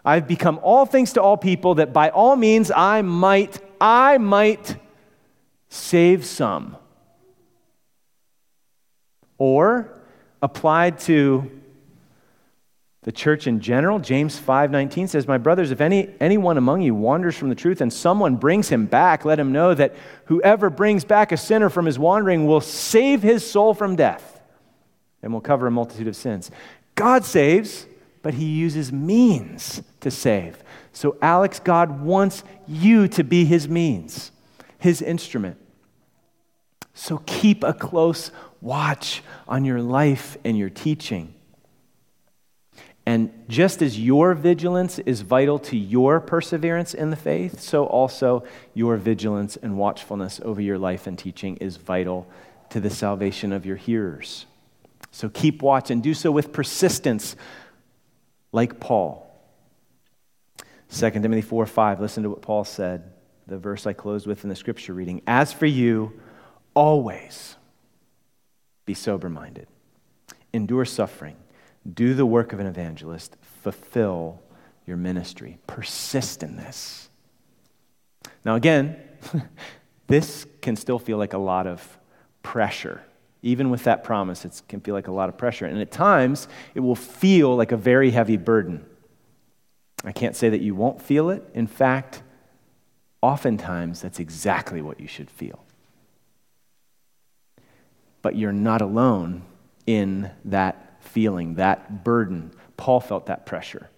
I've 0.03 0.27
become 0.27 0.59
all 0.63 0.85
things 0.85 1.13
to 1.13 1.21
all 1.21 1.37
people 1.37 1.75
that 1.75 1.93
by 1.93 2.09
all 2.09 2.35
means 2.35 2.71
I 2.75 3.03
might, 3.03 3.59
I 3.79 4.17
might 4.17 4.77
save 5.71 6.25
some. 6.25 6.75
Or 9.37 9.91
applied 10.41 10.99
to 10.99 11.49
the 13.03 13.11
church 13.11 13.47
in 13.47 13.61
general, 13.61 13.97
James 13.97 14.37
5:19 14.37 15.07
says, 15.07 15.27
"My 15.27 15.39
brothers, 15.39 15.71
if 15.71 15.81
any 15.81 16.13
anyone 16.19 16.57
among 16.57 16.81
you 16.81 16.93
wanders 16.93 17.35
from 17.35 17.49
the 17.49 17.55
truth 17.55 17.81
and 17.81 17.91
someone 17.91 18.35
brings 18.35 18.69
him 18.69 18.85
back, 18.85 19.25
let 19.25 19.39
him 19.39 19.51
know 19.51 19.73
that 19.73 19.95
whoever 20.25 20.69
brings 20.69 21.03
back 21.03 21.31
a 21.31 21.37
sinner 21.37 21.69
from 21.69 21.87
his 21.87 21.97
wandering 21.97 22.45
will 22.45 22.61
save 22.61 23.23
his 23.23 23.49
soul 23.49 23.73
from 23.73 23.95
death 23.95 24.39
and 25.23 25.33
will 25.33 25.41
cover 25.41 25.65
a 25.65 25.71
multitude 25.71 26.07
of 26.07 26.15
sins." 26.15 26.51
God 26.93 27.25
saves, 27.25 27.87
but 28.21 28.35
he 28.35 28.45
uses 28.45 28.91
means 28.91 29.81
to 30.01 30.11
save. 30.11 30.63
So 30.91 31.15
Alex, 31.21 31.59
God 31.59 32.01
wants 32.01 32.43
you 32.67 33.07
to 33.07 33.23
be 33.23 33.45
his 33.45 33.67
means, 33.67 34.31
his 34.77 35.01
instrument. 35.01 35.57
So 36.93 37.21
keep 37.25 37.63
a 37.63 37.73
close 37.73 38.31
watch 38.59 39.23
on 39.47 39.65
your 39.65 39.81
life 39.81 40.37
and 40.43 40.57
your 40.57 40.69
teaching. 40.69 41.33
And 43.05 43.31
just 43.49 43.81
as 43.81 43.99
your 43.99 44.35
vigilance 44.35 44.99
is 44.99 45.21
vital 45.21 45.57
to 45.59 45.77
your 45.77 46.19
perseverance 46.19 46.93
in 46.93 47.09
the 47.09 47.15
faith, 47.15 47.59
so 47.59 47.85
also 47.85 48.43
your 48.73 48.95
vigilance 48.97 49.57
and 49.57 49.77
watchfulness 49.77 50.39
over 50.43 50.61
your 50.61 50.77
life 50.77 51.07
and 51.07 51.17
teaching 51.17 51.57
is 51.57 51.77
vital 51.77 52.27
to 52.69 52.79
the 52.79 52.89
salvation 52.89 53.51
of 53.51 53.65
your 53.65 53.75
hearers. 53.75 54.45
So 55.11 55.29
keep 55.29 55.61
watch 55.61 55.89
and 55.89 56.01
do 56.01 56.13
so 56.13 56.31
with 56.31 56.53
persistence, 56.53 57.35
like 58.51 58.79
Paul. 58.79 59.27
2 60.91 61.09
Timothy 61.09 61.41
4 61.41 61.65
5, 61.65 62.01
listen 62.01 62.23
to 62.23 62.29
what 62.29 62.41
Paul 62.41 62.63
said, 62.63 63.11
the 63.47 63.57
verse 63.57 63.87
I 63.87 63.93
closed 63.93 64.27
with 64.27 64.43
in 64.43 64.49
the 64.49 64.55
scripture 64.55 64.93
reading. 64.93 65.21
As 65.25 65.51
for 65.51 65.65
you, 65.65 66.13
always 66.73 67.55
be 68.85 68.93
sober 68.93 69.29
minded, 69.29 69.67
endure 70.53 70.85
suffering 70.85 71.35
do 71.93 72.13
the 72.13 72.25
work 72.25 72.53
of 72.53 72.59
an 72.59 72.67
evangelist, 72.67 73.35
fulfill 73.63 74.41
your 74.85 74.97
ministry. 74.97 75.57
Persist 75.67 76.43
in 76.43 76.55
this. 76.55 77.09
Now, 78.45 78.55
again, 78.55 78.97
this 80.07 80.45
can 80.61 80.75
still 80.75 80.99
feel 80.99 81.17
like 81.17 81.33
a 81.33 81.37
lot 81.37 81.67
of 81.67 81.97
pressure. 82.43 83.01
Even 83.41 83.69
with 83.71 83.83
that 83.85 84.03
promise, 84.03 84.45
it 84.45 84.61
can 84.67 84.81
feel 84.81 84.93
like 84.93 85.07
a 85.07 85.11
lot 85.11 85.29
of 85.29 85.37
pressure. 85.37 85.65
And 85.65 85.79
at 85.79 85.91
times, 85.91 86.47
it 86.75 86.81
will 86.81 86.95
feel 86.95 87.55
like 87.55 87.71
a 87.71 87.77
very 87.77 88.11
heavy 88.11 88.37
burden. 88.37 88.85
I 90.03 90.11
can't 90.11 90.35
say 90.35 90.49
that 90.49 90.61
you 90.61 90.75
won't 90.75 91.01
feel 91.01 91.29
it. 91.29 91.43
In 91.53 91.67
fact, 91.67 92.21
oftentimes, 93.21 94.01
that's 94.01 94.19
exactly 94.19 94.81
what 94.81 94.99
you 94.99 95.07
should 95.07 95.29
feel. 95.29 95.63
But 98.21 98.35
you're 98.35 98.51
not 98.51 98.81
alone 98.81 99.43
in 99.87 100.31
that 100.45 101.01
feeling, 101.01 101.55
that 101.55 102.03
burden. 102.03 102.51
Paul 102.77 102.99
felt 102.99 103.25
that 103.25 103.45
pressure. 103.45 103.89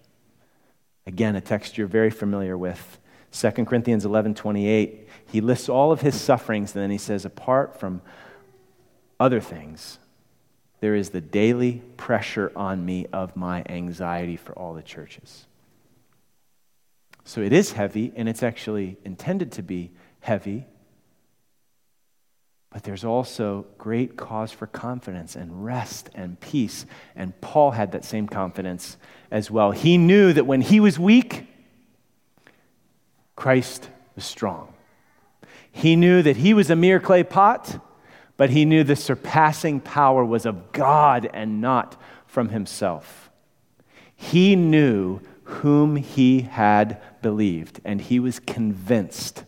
Again, 1.06 1.36
a 1.36 1.40
text 1.40 1.76
you're 1.76 1.86
very 1.86 2.10
familiar 2.10 2.56
with. 2.56 2.98
2 3.32 3.50
Corinthians 3.64 4.04
11 4.04 4.34
28. 4.34 5.08
He 5.26 5.40
lists 5.40 5.68
all 5.68 5.92
of 5.92 6.00
his 6.00 6.18
sufferings, 6.20 6.74
and 6.74 6.82
then 6.82 6.90
he 6.90 6.98
says, 6.98 7.24
apart 7.24 7.78
from 7.78 8.00
other 9.18 9.40
things, 9.40 9.98
there 10.80 10.94
is 10.94 11.10
the 11.10 11.20
daily 11.20 11.82
pressure 11.96 12.52
on 12.54 12.84
me 12.84 13.06
of 13.12 13.36
my 13.36 13.64
anxiety 13.68 14.36
for 14.36 14.52
all 14.52 14.74
the 14.74 14.82
churches. 14.82 15.46
So 17.24 17.40
it 17.40 17.52
is 17.52 17.72
heavy, 17.72 18.12
and 18.14 18.28
it's 18.28 18.42
actually 18.42 18.98
intended 19.04 19.52
to 19.52 19.62
be 19.62 19.92
heavy 20.20 20.66
but 22.74 22.82
there's 22.82 23.04
also 23.04 23.64
great 23.78 24.16
cause 24.16 24.50
for 24.50 24.66
confidence 24.66 25.36
and 25.36 25.64
rest 25.64 26.10
and 26.12 26.40
peace. 26.40 26.86
And 27.14 27.40
Paul 27.40 27.70
had 27.70 27.92
that 27.92 28.04
same 28.04 28.26
confidence 28.26 28.96
as 29.30 29.48
well. 29.48 29.70
He 29.70 29.96
knew 29.96 30.32
that 30.32 30.44
when 30.44 30.60
he 30.60 30.80
was 30.80 30.98
weak, 30.98 31.46
Christ 33.36 33.90
was 34.16 34.24
strong. 34.24 34.74
He 35.70 35.94
knew 35.94 36.20
that 36.22 36.38
he 36.38 36.52
was 36.52 36.68
a 36.68 36.74
mere 36.74 36.98
clay 36.98 37.22
pot, 37.22 37.80
but 38.36 38.50
he 38.50 38.64
knew 38.64 38.82
the 38.82 38.96
surpassing 38.96 39.78
power 39.78 40.24
was 40.24 40.44
of 40.44 40.72
God 40.72 41.30
and 41.32 41.60
not 41.60 41.96
from 42.26 42.48
himself. 42.48 43.30
He 44.16 44.56
knew 44.56 45.20
whom 45.44 45.94
he 45.94 46.40
had 46.40 47.00
believed, 47.22 47.80
and 47.84 48.00
he 48.00 48.18
was 48.18 48.40
convinced 48.40 49.44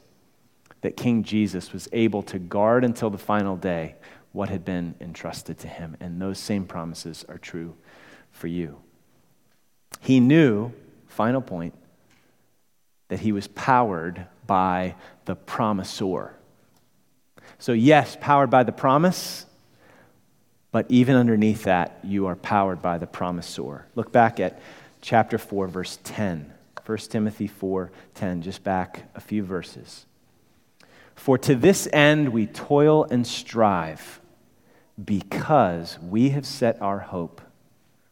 that 0.86 0.96
King 0.96 1.24
Jesus 1.24 1.72
was 1.72 1.88
able 1.90 2.22
to 2.22 2.38
guard 2.38 2.84
until 2.84 3.10
the 3.10 3.18
final 3.18 3.56
day 3.56 3.96
what 4.30 4.50
had 4.50 4.64
been 4.64 4.94
entrusted 5.00 5.58
to 5.58 5.66
him. 5.66 5.96
And 5.98 6.22
those 6.22 6.38
same 6.38 6.64
promises 6.64 7.24
are 7.28 7.38
true 7.38 7.74
for 8.30 8.46
you. 8.46 8.78
He 9.98 10.20
knew, 10.20 10.70
final 11.08 11.40
point, 11.40 11.74
that 13.08 13.18
he 13.18 13.32
was 13.32 13.48
powered 13.48 14.28
by 14.46 14.94
the 15.24 15.34
promisor. 15.34 16.30
So, 17.58 17.72
yes, 17.72 18.16
powered 18.20 18.50
by 18.50 18.62
the 18.62 18.70
promise, 18.70 19.44
but 20.70 20.86
even 20.88 21.16
underneath 21.16 21.64
that, 21.64 21.98
you 22.04 22.26
are 22.26 22.36
powered 22.36 22.80
by 22.80 22.98
the 22.98 23.08
promisor. 23.08 23.82
Look 23.96 24.12
back 24.12 24.38
at 24.38 24.60
chapter 25.00 25.36
4, 25.36 25.66
verse 25.66 25.98
10. 26.04 26.52
1 26.84 26.98
Timothy 26.98 27.48
4 27.48 27.90
10, 28.14 28.42
just 28.42 28.62
back 28.62 29.10
a 29.16 29.20
few 29.20 29.42
verses. 29.42 30.06
For 31.16 31.36
to 31.38 31.56
this 31.56 31.88
end 31.92 32.28
we 32.28 32.46
toil 32.46 33.04
and 33.04 33.26
strive, 33.26 34.20
because 35.02 35.98
we 35.98 36.30
have 36.30 36.46
set 36.46 36.80
our 36.80 37.00
hope. 37.00 37.40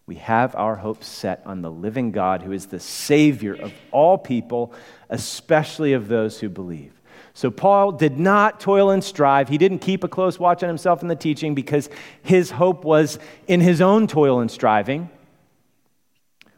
We 0.06 0.16
have 0.16 0.54
our 0.54 0.76
hope 0.76 1.02
set 1.02 1.42
on 1.46 1.62
the 1.62 1.70
living 1.70 2.10
God, 2.10 2.42
who 2.42 2.52
is 2.52 2.66
the 2.66 2.80
Savior 2.80 3.54
of 3.54 3.72
all 3.90 4.18
people, 4.18 4.74
especially 5.08 5.92
of 5.92 6.08
those 6.08 6.40
who 6.40 6.48
believe. 6.48 6.92
So, 7.32 7.50
Paul 7.50 7.92
did 7.92 8.18
not 8.18 8.60
toil 8.60 8.90
and 8.90 9.02
strive. 9.02 9.48
He 9.48 9.58
didn't 9.58 9.78
keep 9.78 10.04
a 10.04 10.08
close 10.08 10.38
watch 10.38 10.62
on 10.62 10.68
himself 10.68 11.02
in 11.02 11.08
the 11.08 11.16
teaching 11.16 11.54
because 11.54 11.88
his 12.22 12.50
hope 12.50 12.84
was 12.84 13.18
in 13.46 13.60
his 13.60 13.80
own 13.80 14.06
toil 14.06 14.40
and 14.40 14.50
striving. 14.50 15.08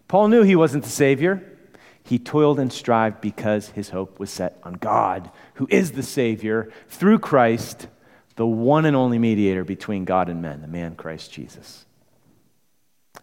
Paul 0.09 0.28
knew 0.28 0.42
he 0.42 0.57
wasn't 0.57 0.84
the 0.84 0.90
Savior. 0.90 1.42
He 2.03 2.18
toiled 2.18 2.61
and 2.61 2.72
strived 2.72 3.20
because 3.20 3.70
his 3.70 3.90
hope 3.90 4.20
was 4.20 4.30
set 4.30 4.59
on 4.62 4.74
God, 4.74 5.30
who 5.57 5.67
is 5.71 5.93
the 5.93 6.03
Savior, 6.03 6.71
through 6.89 7.19
Christ, 7.19 7.89
the 8.37 8.47
one 8.47 8.85
and 8.85 8.97
only 8.97 9.19
mediator 9.19 9.65
between 9.65 10.05
God 10.05 10.29
and 10.29 10.41
men, 10.41 10.61
the 10.61 10.69
man 10.69 10.95
Christ 10.95 11.33
Jesus. 11.33 11.85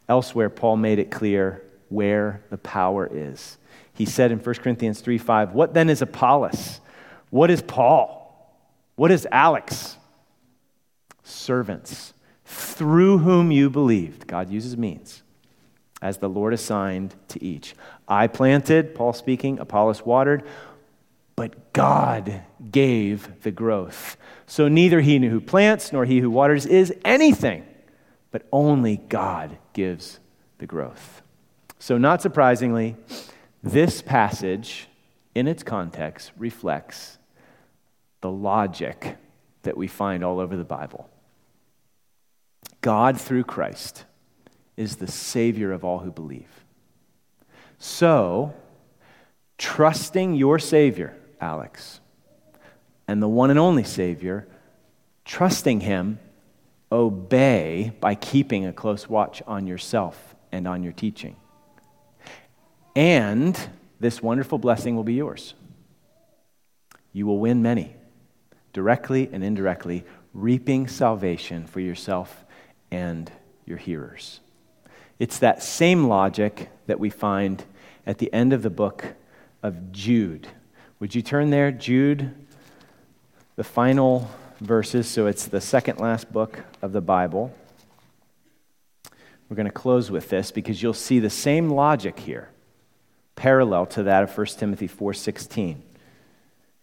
Elsewhere, 0.10 0.50
Paul 0.50 0.78
made 0.78 1.00
it 1.00 1.12
clear 1.12 1.64
where 1.90 2.44
the 2.50 2.58
power 2.58 3.10
is. 3.12 3.58
He 3.94 4.06
said 4.06 4.32
in 4.32 4.40
1 4.40 4.56
Corinthians 4.56 5.00
3 5.02 5.18
5, 5.18 5.54
What 5.54 5.74
then 5.74 5.90
is 5.90 6.02
Apollos? 6.02 6.82
What 7.30 7.50
is 7.52 7.62
Paul? 7.62 8.20
What 8.96 9.12
is 9.12 9.28
Alex? 9.32 9.98
Servants, 11.24 12.14
through 12.46 13.20
whom 13.20 13.52
you 13.52 13.70
believed. 13.70 14.28
God 14.28 14.50
uses 14.50 14.76
means 14.76 15.24
as 16.02 16.18
the 16.18 16.30
Lord 16.30 16.54
assigned 16.54 17.16
to 17.30 17.42
each. 17.44 17.76
I 18.08 18.28
planted, 18.28 18.94
Paul 18.94 19.14
speaking, 19.14 19.58
Apollos 19.60 20.06
watered, 20.06 20.44
but 21.36 21.74
God 21.74 22.44
gave 22.72 23.42
the 23.42 23.52
growth. 23.52 24.18
So 24.46 24.68
neither 24.68 25.02
he 25.02 25.18
who 25.18 25.42
plants 25.42 25.92
nor 25.92 26.06
he 26.06 26.20
who 26.20 26.30
waters 26.30 26.66
is 26.66 26.94
anything, 27.04 27.66
but 28.32 28.48
only 28.52 28.98
God 28.98 29.58
gives 29.74 30.20
the 30.58 30.68
growth. 30.68 31.22
So, 31.80 31.98
not 31.98 32.22
surprisingly, 32.22 32.96
this 33.62 34.02
passage, 34.02 34.88
in 35.36 35.48
its 35.48 35.64
context, 35.64 36.32
reflects 36.38 37.18
the 38.22 38.32
logic 38.32 39.18
that 39.64 39.76
we 39.76 39.88
find 39.88 40.24
all 40.24 40.40
over 40.40 40.56
the 40.56 40.64
Bible. 40.64 41.10
God, 42.80 43.20
through 43.20 43.44
Christ, 43.44 44.06
is 44.78 44.96
the 44.96 45.12
Savior 45.12 45.72
of 45.72 45.84
all 45.84 46.00
who 46.00 46.12
believe. 46.12 46.64
So, 47.78 48.54
trusting 49.58 50.36
your 50.36 50.60
Savior, 50.60 51.18
Alex, 51.44 52.00
and 53.08 53.22
the 53.22 53.28
one 53.28 53.50
and 53.50 53.60
only 53.60 53.84
Savior, 53.84 54.48
trusting 55.26 55.82
Him, 55.82 56.20
obey 56.92 57.92
by 58.00 58.16
keeping 58.16 58.66
a 58.66 58.74
close 58.74 59.10
watch 59.10 59.42
on 59.46 59.68
yourself 59.68 60.36
and 60.52 60.68
on 60.68 60.84
your 60.84 60.94
teaching. 60.94 61.36
And 62.96 63.60
this 64.00 64.22
wonderful 64.22 64.58
blessing 64.58 64.96
will 64.96 65.04
be 65.04 65.16
yours. 65.16 65.54
You 67.12 67.26
will 67.26 67.40
win 67.40 67.62
many, 67.62 67.96
directly 68.72 69.30
and 69.32 69.44
indirectly, 69.44 70.06
reaping 70.34 70.88
salvation 70.88 71.68
for 71.68 71.80
yourself 71.80 72.46
and 72.90 73.32
your 73.66 73.78
hearers. 73.78 74.40
It's 75.20 75.40
that 75.40 75.62
same 75.62 76.08
logic 76.08 76.70
that 76.88 77.00
we 77.00 77.10
find 77.10 77.64
at 78.06 78.18
the 78.18 78.32
end 78.34 78.54
of 78.54 78.62
the 78.62 78.70
book 78.70 79.16
of 79.62 79.92
Jude. 79.92 80.48
Would 81.04 81.14
you 81.14 81.22
turn 81.22 81.50
there? 81.50 81.70
Jude, 81.70 82.34
the 83.58 83.64
final 83.66 84.32
verses. 84.62 85.06
So 85.06 85.28
it's 85.28 85.48
the 85.48 85.60
second 85.60 86.00
last 86.00 86.32
book 86.32 86.60
of 86.82 86.94
the 86.94 87.02
Bible. 87.02 87.54
We're 89.50 89.58
going 89.58 89.66
to 89.66 89.74
close 89.74 90.10
with 90.10 90.30
this 90.30 90.50
because 90.50 90.82
you'll 90.82 90.94
see 90.94 91.20
the 91.20 91.30
same 91.30 91.70
logic 91.70 92.20
here, 92.20 92.52
parallel 93.36 93.86
to 93.88 94.04
that 94.04 94.24
of 94.24 94.38
1 94.38 94.58
Timothy 94.58 94.88
4:16. 94.88 95.82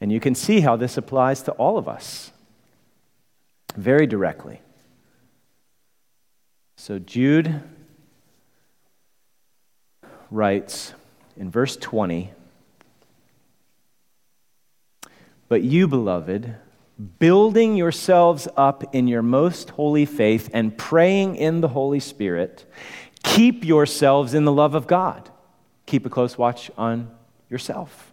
And 0.03 0.12
you 0.12 0.21
can 0.21 0.35
see 0.35 0.61
how 0.61 0.77
this 0.77 0.99
applies 0.99 1.43
to 1.45 1.53
all 1.53 1.79
of 1.79 1.89
us 1.89 2.31
very 3.75 4.07
directly. 4.07 4.61
So 6.77 6.99
Jude 6.99 7.62
writes 10.31 10.93
in 11.39 11.51
verse 11.51 11.75
20 11.79 12.33
But 15.51 15.65
you, 15.65 15.89
beloved, 15.89 16.55
building 17.19 17.77
yourselves 17.77 18.47
up 18.57 18.95
in 18.95 19.09
your 19.09 19.21
most 19.21 19.71
holy 19.71 20.07
faith 20.07 20.49
and 20.53 20.79
praying 20.79 21.35
in 21.35 21.61
the 21.61 21.67
Holy 21.67 21.99
Spirit, 21.99 22.65
keep 23.25 23.65
yourselves 23.65 24.33
in 24.33 24.45
the 24.45 24.53
love 24.53 24.77
of 24.77 24.87
God. 24.87 25.29
Keep 25.87 26.07
a 26.07 26.09
close 26.09 26.39
watch 26.39 26.71
on 26.79 27.11
yourself. 27.49 28.13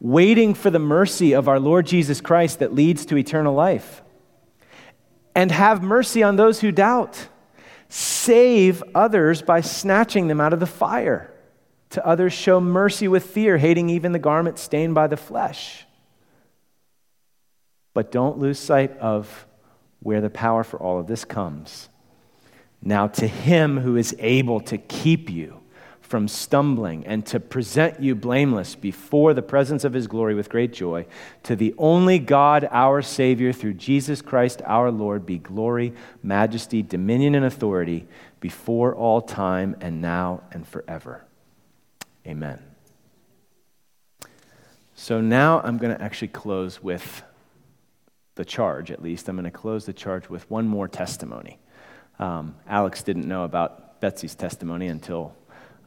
Waiting 0.00 0.54
for 0.54 0.70
the 0.70 0.78
mercy 0.78 1.34
of 1.34 1.48
our 1.48 1.60
Lord 1.60 1.84
Jesus 1.84 2.22
Christ 2.22 2.60
that 2.60 2.74
leads 2.74 3.04
to 3.06 3.18
eternal 3.18 3.54
life. 3.54 4.00
And 5.34 5.52
have 5.52 5.82
mercy 5.82 6.22
on 6.22 6.36
those 6.36 6.62
who 6.62 6.72
doubt. 6.72 7.28
Save 7.90 8.82
others 8.94 9.42
by 9.42 9.60
snatching 9.60 10.28
them 10.28 10.40
out 10.40 10.54
of 10.54 10.60
the 10.60 10.66
fire. 10.66 11.30
To 11.90 12.06
others, 12.06 12.32
show 12.32 12.58
mercy 12.58 13.06
with 13.06 13.26
fear, 13.26 13.58
hating 13.58 13.90
even 13.90 14.12
the 14.12 14.18
garment 14.18 14.58
stained 14.58 14.94
by 14.94 15.08
the 15.08 15.18
flesh. 15.18 15.85
But 17.96 18.12
don't 18.12 18.36
lose 18.36 18.58
sight 18.58 18.94
of 18.98 19.46
where 20.00 20.20
the 20.20 20.28
power 20.28 20.64
for 20.64 20.78
all 20.78 21.00
of 21.00 21.06
this 21.06 21.24
comes. 21.24 21.88
Now, 22.82 23.06
to 23.06 23.26
him 23.26 23.78
who 23.78 23.96
is 23.96 24.14
able 24.18 24.60
to 24.60 24.76
keep 24.76 25.30
you 25.30 25.62
from 26.02 26.28
stumbling 26.28 27.06
and 27.06 27.24
to 27.28 27.40
present 27.40 27.98
you 27.98 28.14
blameless 28.14 28.74
before 28.74 29.32
the 29.32 29.40
presence 29.40 29.82
of 29.82 29.94
his 29.94 30.08
glory 30.08 30.34
with 30.34 30.50
great 30.50 30.74
joy. 30.74 31.06
To 31.44 31.56
the 31.56 31.74
only 31.78 32.18
God, 32.18 32.68
our 32.70 33.00
Savior, 33.00 33.50
through 33.50 33.72
Jesus 33.72 34.20
Christ 34.20 34.60
our 34.66 34.90
Lord, 34.90 35.24
be 35.24 35.38
glory, 35.38 35.94
majesty, 36.22 36.82
dominion, 36.82 37.34
and 37.34 37.46
authority 37.46 38.06
before 38.40 38.94
all 38.94 39.22
time 39.22 39.74
and 39.80 40.02
now 40.02 40.42
and 40.52 40.68
forever. 40.68 41.24
Amen. 42.26 42.62
So 44.94 45.22
now 45.22 45.62
I'm 45.62 45.78
going 45.78 45.96
to 45.96 46.04
actually 46.04 46.28
close 46.28 46.82
with 46.82 47.22
the 48.36 48.44
charge, 48.44 48.90
at 48.90 49.02
least. 49.02 49.28
I'm 49.28 49.36
going 49.36 49.44
to 49.44 49.50
close 49.50 49.84
the 49.84 49.92
charge 49.92 50.28
with 50.28 50.48
one 50.50 50.68
more 50.68 50.86
testimony. 50.86 51.58
Um, 52.18 52.54
Alex 52.68 53.02
didn't 53.02 53.26
know 53.26 53.44
about 53.44 54.00
Betsy's 54.00 54.34
testimony 54.34 54.86
until 54.86 55.34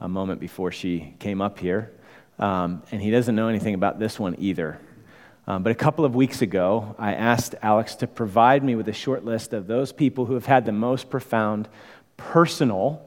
a 0.01 0.09
moment 0.09 0.39
before 0.39 0.71
she 0.71 1.13
came 1.19 1.41
up 1.41 1.59
here. 1.59 1.91
Um, 2.37 2.83
and 2.91 3.01
he 3.01 3.11
doesn't 3.11 3.35
know 3.35 3.47
anything 3.47 3.73
about 3.73 3.99
this 3.99 4.19
one 4.19 4.35
either. 4.39 4.79
Um, 5.47 5.63
but 5.63 5.71
a 5.71 5.75
couple 5.75 6.05
of 6.05 6.15
weeks 6.15 6.41
ago, 6.41 6.95
I 6.99 7.13
asked 7.13 7.55
Alex 7.61 7.95
to 7.95 8.07
provide 8.07 8.63
me 8.63 8.75
with 8.75 8.87
a 8.87 8.93
short 8.93 9.25
list 9.25 9.53
of 9.53 9.67
those 9.67 9.91
people 9.91 10.25
who 10.25 10.35
have 10.35 10.45
had 10.45 10.65
the 10.65 10.71
most 10.71 11.09
profound 11.09 11.67
personal 12.17 13.01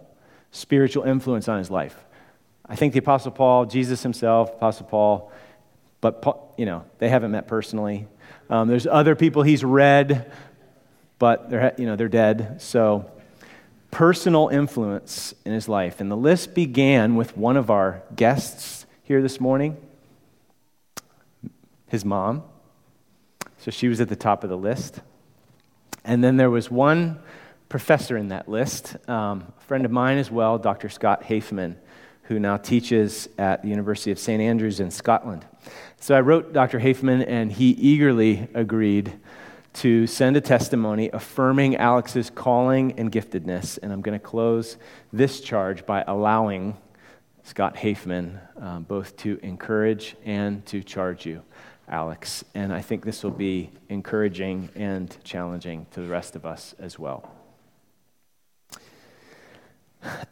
spiritual 0.50 1.04
influence 1.04 1.48
on 1.48 1.58
his 1.58 1.70
life. 1.70 2.04
I 2.66 2.76
think 2.76 2.92
the 2.92 2.98
Apostle 2.98 3.32
Paul, 3.32 3.66
Jesus 3.66 4.02
himself, 4.02 4.50
Apostle 4.50 4.86
Paul, 4.86 5.32
but 6.00 6.52
you 6.56 6.66
know 6.66 6.84
they 6.98 7.08
haven't 7.08 7.30
met 7.30 7.46
personally. 7.46 8.08
Um, 8.50 8.68
there's 8.68 8.86
other 8.86 9.14
people 9.14 9.42
he's 9.42 9.64
read, 9.64 10.30
but 11.18 11.50
they're 11.50 11.74
you 11.78 11.86
know 11.86 11.96
they're 11.96 12.08
dead. 12.08 12.60
So 12.60 13.10
personal 13.92 14.48
influence 14.48 15.34
in 15.44 15.52
his 15.52 15.68
life. 15.68 16.00
And 16.00 16.10
the 16.10 16.16
list 16.16 16.54
began 16.54 17.14
with 17.14 17.36
one 17.36 17.56
of 17.56 17.70
our 17.70 18.02
guests 18.16 18.86
here 19.04 19.22
this 19.22 19.38
morning, 19.38 19.76
his 21.88 22.04
mom. 22.04 22.42
So 23.58 23.70
she 23.70 23.86
was 23.86 24.00
at 24.00 24.08
the 24.08 24.16
top 24.16 24.42
of 24.42 24.50
the 24.50 24.56
list. 24.56 25.00
And 26.04 26.24
then 26.24 26.38
there 26.38 26.50
was 26.50 26.70
one 26.70 27.20
professor 27.68 28.16
in 28.16 28.28
that 28.28 28.48
list, 28.48 28.96
um, 29.08 29.52
a 29.56 29.60
friend 29.62 29.84
of 29.84 29.90
mine 29.90 30.18
as 30.18 30.30
well, 30.30 30.58
Dr. 30.58 30.88
Scott 30.88 31.24
Hafemann, 31.24 31.76
who 32.32 32.40
now 32.40 32.56
teaches 32.56 33.28
at 33.36 33.62
the 33.62 33.68
University 33.68 34.10
of 34.10 34.18
St. 34.18 34.40
Andrews 34.40 34.80
in 34.80 34.90
Scotland. 34.90 35.44
So 36.00 36.14
I 36.14 36.20
wrote 36.20 36.54
Dr. 36.54 36.78
Hafemann, 36.78 37.22
and 37.28 37.52
he 37.52 37.70
eagerly 37.72 38.48
agreed 38.54 39.12
to 39.74 40.06
send 40.06 40.36
a 40.38 40.40
testimony 40.40 41.10
affirming 41.12 41.76
Alex's 41.76 42.30
calling 42.30 42.98
and 42.98 43.12
giftedness. 43.12 43.78
And 43.82 43.92
I'm 43.92 44.00
going 44.00 44.18
to 44.18 44.24
close 44.24 44.78
this 45.12 45.42
charge 45.42 45.84
by 45.84 46.04
allowing 46.06 46.78
Scott 47.42 47.76
Hafemann 47.76 48.40
um, 48.58 48.84
both 48.84 49.14
to 49.18 49.38
encourage 49.42 50.16
and 50.24 50.64
to 50.66 50.82
charge 50.82 51.26
you, 51.26 51.42
Alex. 51.86 52.44
And 52.54 52.72
I 52.72 52.80
think 52.80 53.04
this 53.04 53.22
will 53.22 53.30
be 53.30 53.70
encouraging 53.90 54.70
and 54.74 55.14
challenging 55.22 55.86
to 55.90 56.00
the 56.00 56.08
rest 56.08 56.34
of 56.34 56.46
us 56.46 56.74
as 56.78 56.98
well. 56.98 57.41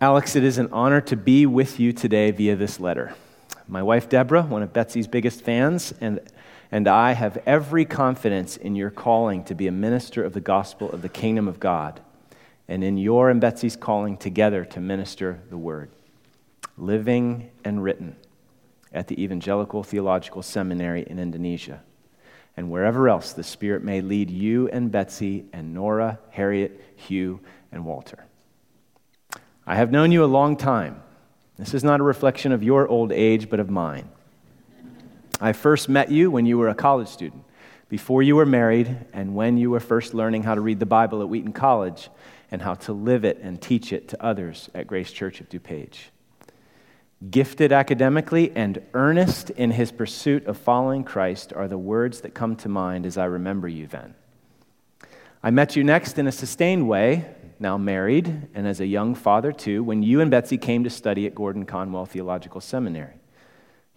Alex, 0.02 0.34
it 0.34 0.42
is 0.42 0.56
an 0.56 0.70
honor 0.72 1.02
to 1.02 1.14
be 1.14 1.44
with 1.44 1.78
you 1.78 1.92
today 1.92 2.30
via 2.30 2.56
this 2.56 2.80
letter. 2.80 3.14
My 3.68 3.82
wife, 3.82 4.08
Deborah, 4.08 4.44
one 4.44 4.62
of 4.62 4.72
Betsy's 4.72 5.06
biggest 5.06 5.42
fans, 5.42 5.92
and 6.00 6.20
and 6.72 6.88
I 6.88 7.12
have 7.12 7.36
every 7.44 7.84
confidence 7.84 8.56
in 8.56 8.74
your 8.76 8.88
calling 8.88 9.44
to 9.44 9.54
be 9.54 9.66
a 9.66 9.72
minister 9.72 10.24
of 10.24 10.32
the 10.32 10.40
gospel 10.40 10.90
of 10.90 11.02
the 11.02 11.10
kingdom 11.10 11.46
of 11.46 11.60
God, 11.60 12.00
and 12.66 12.82
in 12.82 12.96
your 12.96 13.28
and 13.28 13.42
Betsy's 13.42 13.76
calling 13.76 14.16
together 14.16 14.64
to 14.64 14.80
minister 14.80 15.42
the 15.50 15.58
word, 15.58 15.90
living 16.78 17.50
and 17.62 17.84
written 17.84 18.16
at 18.94 19.08
the 19.08 19.22
Evangelical 19.22 19.82
Theological 19.82 20.42
Seminary 20.42 21.04
in 21.10 21.18
Indonesia, 21.18 21.82
and 22.56 22.70
wherever 22.70 23.06
else 23.06 23.34
the 23.34 23.44
Spirit 23.44 23.84
may 23.84 24.00
lead 24.00 24.30
you 24.30 24.66
and 24.68 24.90
Betsy 24.90 25.44
and 25.52 25.74
Nora, 25.74 26.18
Harriet, 26.30 26.80
Hugh, 26.96 27.40
and 27.70 27.84
Walter. 27.84 28.24
I 29.70 29.76
have 29.76 29.92
known 29.92 30.10
you 30.10 30.24
a 30.24 30.26
long 30.26 30.56
time. 30.56 31.00
This 31.56 31.74
is 31.74 31.84
not 31.84 32.00
a 32.00 32.02
reflection 32.02 32.50
of 32.50 32.64
your 32.64 32.88
old 32.88 33.12
age, 33.12 33.48
but 33.48 33.60
of 33.60 33.70
mine. 33.70 34.08
I 35.40 35.52
first 35.52 35.88
met 35.88 36.10
you 36.10 36.28
when 36.28 36.44
you 36.44 36.58
were 36.58 36.68
a 36.68 36.74
college 36.74 37.06
student, 37.06 37.44
before 37.88 38.20
you 38.20 38.34
were 38.34 38.44
married, 38.44 39.06
and 39.12 39.36
when 39.36 39.58
you 39.58 39.70
were 39.70 39.78
first 39.78 40.12
learning 40.12 40.42
how 40.42 40.56
to 40.56 40.60
read 40.60 40.80
the 40.80 40.86
Bible 40.86 41.22
at 41.22 41.28
Wheaton 41.28 41.52
College 41.52 42.10
and 42.50 42.60
how 42.60 42.74
to 42.74 42.92
live 42.92 43.24
it 43.24 43.38
and 43.42 43.62
teach 43.62 43.92
it 43.92 44.08
to 44.08 44.20
others 44.20 44.68
at 44.74 44.88
Grace 44.88 45.12
Church 45.12 45.40
of 45.40 45.48
DuPage. 45.48 46.06
Gifted 47.30 47.70
academically 47.70 48.50
and 48.56 48.82
earnest 48.92 49.50
in 49.50 49.70
his 49.70 49.92
pursuit 49.92 50.46
of 50.46 50.58
following 50.58 51.04
Christ 51.04 51.52
are 51.52 51.68
the 51.68 51.78
words 51.78 52.22
that 52.22 52.34
come 52.34 52.56
to 52.56 52.68
mind 52.68 53.06
as 53.06 53.16
I 53.16 53.26
remember 53.26 53.68
you 53.68 53.86
then. 53.86 54.16
I 55.44 55.52
met 55.52 55.76
you 55.76 55.84
next 55.84 56.18
in 56.18 56.26
a 56.26 56.32
sustained 56.32 56.88
way, 56.88 57.36
now 57.60 57.78
married, 57.78 58.48
and 58.54 58.66
as 58.66 58.80
a 58.80 58.86
young 58.86 59.14
father 59.14 59.52
too, 59.52 59.84
when 59.84 60.02
you 60.02 60.20
and 60.20 60.30
Betsy 60.30 60.58
came 60.58 60.82
to 60.84 60.90
study 60.90 61.26
at 61.26 61.34
Gordon 61.34 61.66
Conwell 61.66 62.06
Theological 62.06 62.60
Seminary 62.60 63.20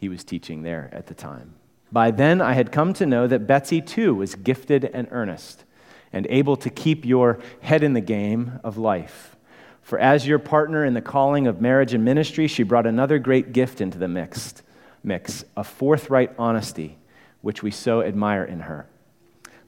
he 0.03 0.09
was 0.09 0.25
teaching 0.25 0.63
there 0.63 0.89
at 0.91 1.07
the 1.07 1.13
time. 1.13 1.53
By 1.89 2.11
then, 2.11 2.41
I 2.41 2.51
had 2.51 2.73
come 2.73 2.91
to 2.95 3.05
know 3.05 3.25
that 3.25 3.47
Betsy 3.47 3.79
too 3.79 4.13
was 4.13 4.35
gifted 4.35 4.83
and 4.83 5.07
earnest 5.11 5.63
and 6.11 6.27
able 6.29 6.57
to 6.57 6.69
keep 6.69 7.05
your 7.05 7.39
head 7.61 7.83
in 7.83 7.93
the 7.93 8.01
game 8.01 8.59
of 8.65 8.77
life. 8.77 9.37
For 9.81 9.97
as 9.97 10.27
your 10.27 10.39
partner 10.39 10.83
in 10.83 10.93
the 10.93 11.01
calling 11.01 11.47
of 11.47 11.61
marriage 11.61 11.93
and 11.93 12.03
ministry, 12.03 12.47
she 12.47 12.63
brought 12.63 12.85
another 12.85 13.17
great 13.17 13.53
gift 13.53 13.79
into 13.79 13.97
the 13.97 14.09
mix, 14.09 14.55
mix 15.05 15.45
a 15.55 15.63
forthright 15.63 16.31
honesty, 16.37 16.97
which 17.39 17.63
we 17.63 17.71
so 17.71 18.01
admire 18.01 18.43
in 18.43 18.59
her. 18.59 18.87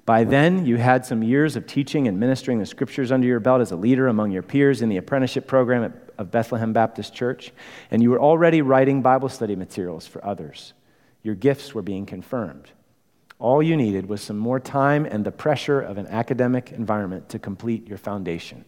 By 0.05 0.23
then, 0.23 0.65
you 0.65 0.77
had 0.77 1.05
some 1.05 1.23
years 1.23 1.55
of 1.55 1.65
teaching 1.65 2.07
and 2.07 2.19
ministering 2.19 2.59
the 2.59 2.65
scriptures 2.65 3.11
under 3.11 3.25
your 3.25 3.39
belt 3.39 3.61
as 3.61 3.71
a 3.71 3.75
leader 3.75 4.07
among 4.07 4.31
your 4.31 4.43
peers 4.43 4.81
in 4.81 4.89
the 4.89 4.97
apprenticeship 4.97 5.47
program 5.47 5.83
at 5.83 6.05
of 6.17 6.31
Bethlehem 6.31 6.73
Baptist 6.73 7.13
Church, 7.13 7.51
and 7.91 8.01
you 8.01 8.09
were 8.09 8.19
already 8.19 8.61
writing 8.61 9.01
Bible 9.01 9.29
study 9.29 9.55
materials 9.55 10.07
for 10.07 10.23
others. 10.25 10.73
Your 11.23 11.35
gifts 11.35 11.73
were 11.73 11.81
being 11.81 12.05
confirmed. 12.05 12.71
All 13.39 13.61
you 13.61 13.75
needed 13.75 14.07
was 14.07 14.21
some 14.21 14.37
more 14.37 14.59
time 14.59 15.05
and 15.05 15.25
the 15.25 15.31
pressure 15.31 15.81
of 15.81 15.97
an 15.97 16.07
academic 16.07 16.71
environment 16.71 17.29
to 17.29 17.39
complete 17.39 17.87
your 17.87 17.97
foundation. 17.97 18.63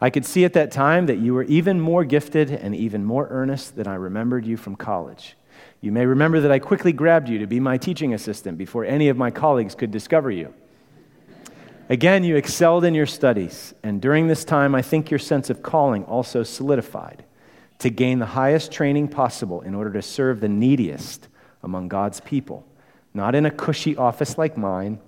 I 0.00 0.10
could 0.10 0.26
see 0.26 0.44
at 0.44 0.52
that 0.52 0.70
time 0.70 1.06
that 1.06 1.18
you 1.18 1.34
were 1.34 1.44
even 1.44 1.80
more 1.80 2.04
gifted 2.04 2.50
and 2.50 2.76
even 2.76 3.04
more 3.04 3.26
earnest 3.30 3.76
than 3.76 3.86
I 3.86 3.94
remembered 3.94 4.46
you 4.46 4.56
from 4.56 4.76
college. 4.76 5.36
You 5.80 5.92
may 5.92 6.06
remember 6.06 6.40
that 6.40 6.52
I 6.52 6.58
quickly 6.58 6.92
grabbed 6.92 7.28
you 7.28 7.38
to 7.38 7.46
be 7.46 7.60
my 7.60 7.78
teaching 7.78 8.14
assistant 8.14 8.58
before 8.58 8.84
any 8.84 9.08
of 9.08 9.16
my 9.16 9.30
colleagues 9.30 9.74
could 9.74 9.90
discover 9.90 10.30
you. 10.30 10.54
Again, 11.88 12.24
you 12.24 12.36
excelled 12.36 12.84
in 12.84 12.94
your 12.94 13.06
studies, 13.06 13.72
and 13.82 14.00
during 14.02 14.26
this 14.26 14.44
time, 14.44 14.74
I 14.74 14.82
think 14.82 15.10
your 15.10 15.20
sense 15.20 15.50
of 15.50 15.62
calling 15.62 16.04
also 16.04 16.42
solidified 16.42 17.24
to 17.78 17.90
gain 17.90 18.18
the 18.18 18.26
highest 18.26 18.72
training 18.72 19.08
possible 19.08 19.60
in 19.60 19.74
order 19.74 19.92
to 19.92 20.02
serve 20.02 20.40
the 20.40 20.48
neediest 20.48 21.28
among 21.62 21.88
God's 21.88 22.20
people, 22.20 22.66
not 23.14 23.34
in 23.34 23.46
a 23.46 23.50
cushy 23.50 23.96
office 23.96 24.36
like 24.36 24.56
mine, 24.56 24.98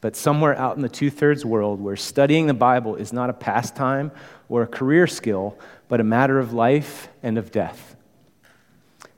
But 0.00 0.16
somewhere 0.16 0.56
out 0.56 0.76
in 0.76 0.82
the 0.82 0.88
two 0.88 1.10
thirds 1.10 1.44
world 1.44 1.80
where 1.80 1.96
studying 1.96 2.46
the 2.46 2.54
Bible 2.54 2.96
is 2.96 3.12
not 3.12 3.30
a 3.30 3.34
pastime 3.34 4.12
or 4.48 4.62
a 4.62 4.66
career 4.66 5.06
skill, 5.06 5.58
but 5.88 6.00
a 6.00 6.04
matter 6.04 6.38
of 6.38 6.52
life 6.52 7.08
and 7.22 7.38
of 7.38 7.50
death. 7.50 7.87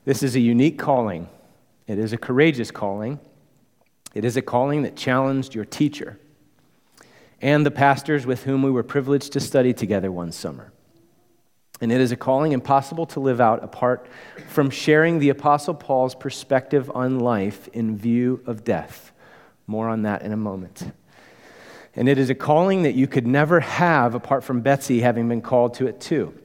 This 0.03 0.23
is 0.23 0.35
a 0.35 0.39
unique 0.39 0.79
calling. 0.79 1.29
It 1.87 1.99
is 1.99 2.13
a 2.13 2.17
courageous 2.17 2.71
calling. 2.71 3.19
It 4.13 4.25
is 4.25 4.35
a 4.35 4.41
calling 4.41 4.83
that 4.83 4.95
challenged 4.95 5.55
your 5.55 5.65
teacher 5.65 6.19
and 7.41 7.65
the 7.65 7.71
pastors 7.71 8.25
with 8.25 8.43
whom 8.43 8.61
we 8.61 8.71
were 8.71 8.83
privileged 8.83 9.33
to 9.33 9.39
study 9.39 9.73
together 9.73 10.11
one 10.11 10.31
summer. 10.31 10.71
And 11.81 11.91
it 11.91 11.99
is 11.99 12.11
a 12.11 12.15
calling 12.15 12.51
impossible 12.51 13.07
to 13.07 13.19
live 13.19 13.41
out 13.41 13.63
apart 13.63 14.07
from 14.47 14.69
sharing 14.69 15.17
the 15.17 15.29
Apostle 15.29 15.73
Paul's 15.73 16.13
perspective 16.13 16.91
on 16.93 17.19
life 17.19 17.67
in 17.69 17.97
view 17.97 18.43
of 18.45 18.63
death. 18.63 19.11
More 19.65 19.89
on 19.89 20.03
that 20.03 20.21
in 20.21 20.31
a 20.31 20.37
moment. 20.37 20.91
And 21.95 22.07
it 22.07 22.19
is 22.19 22.29
a 22.29 22.35
calling 22.35 22.83
that 22.83 22.93
you 22.93 23.07
could 23.07 23.25
never 23.25 23.59
have 23.59 24.13
apart 24.13 24.43
from 24.43 24.61
Betsy 24.61 25.01
having 25.01 25.27
been 25.27 25.41
called 25.41 25.73
to 25.75 25.87
it 25.87 25.99
too. 25.99 26.39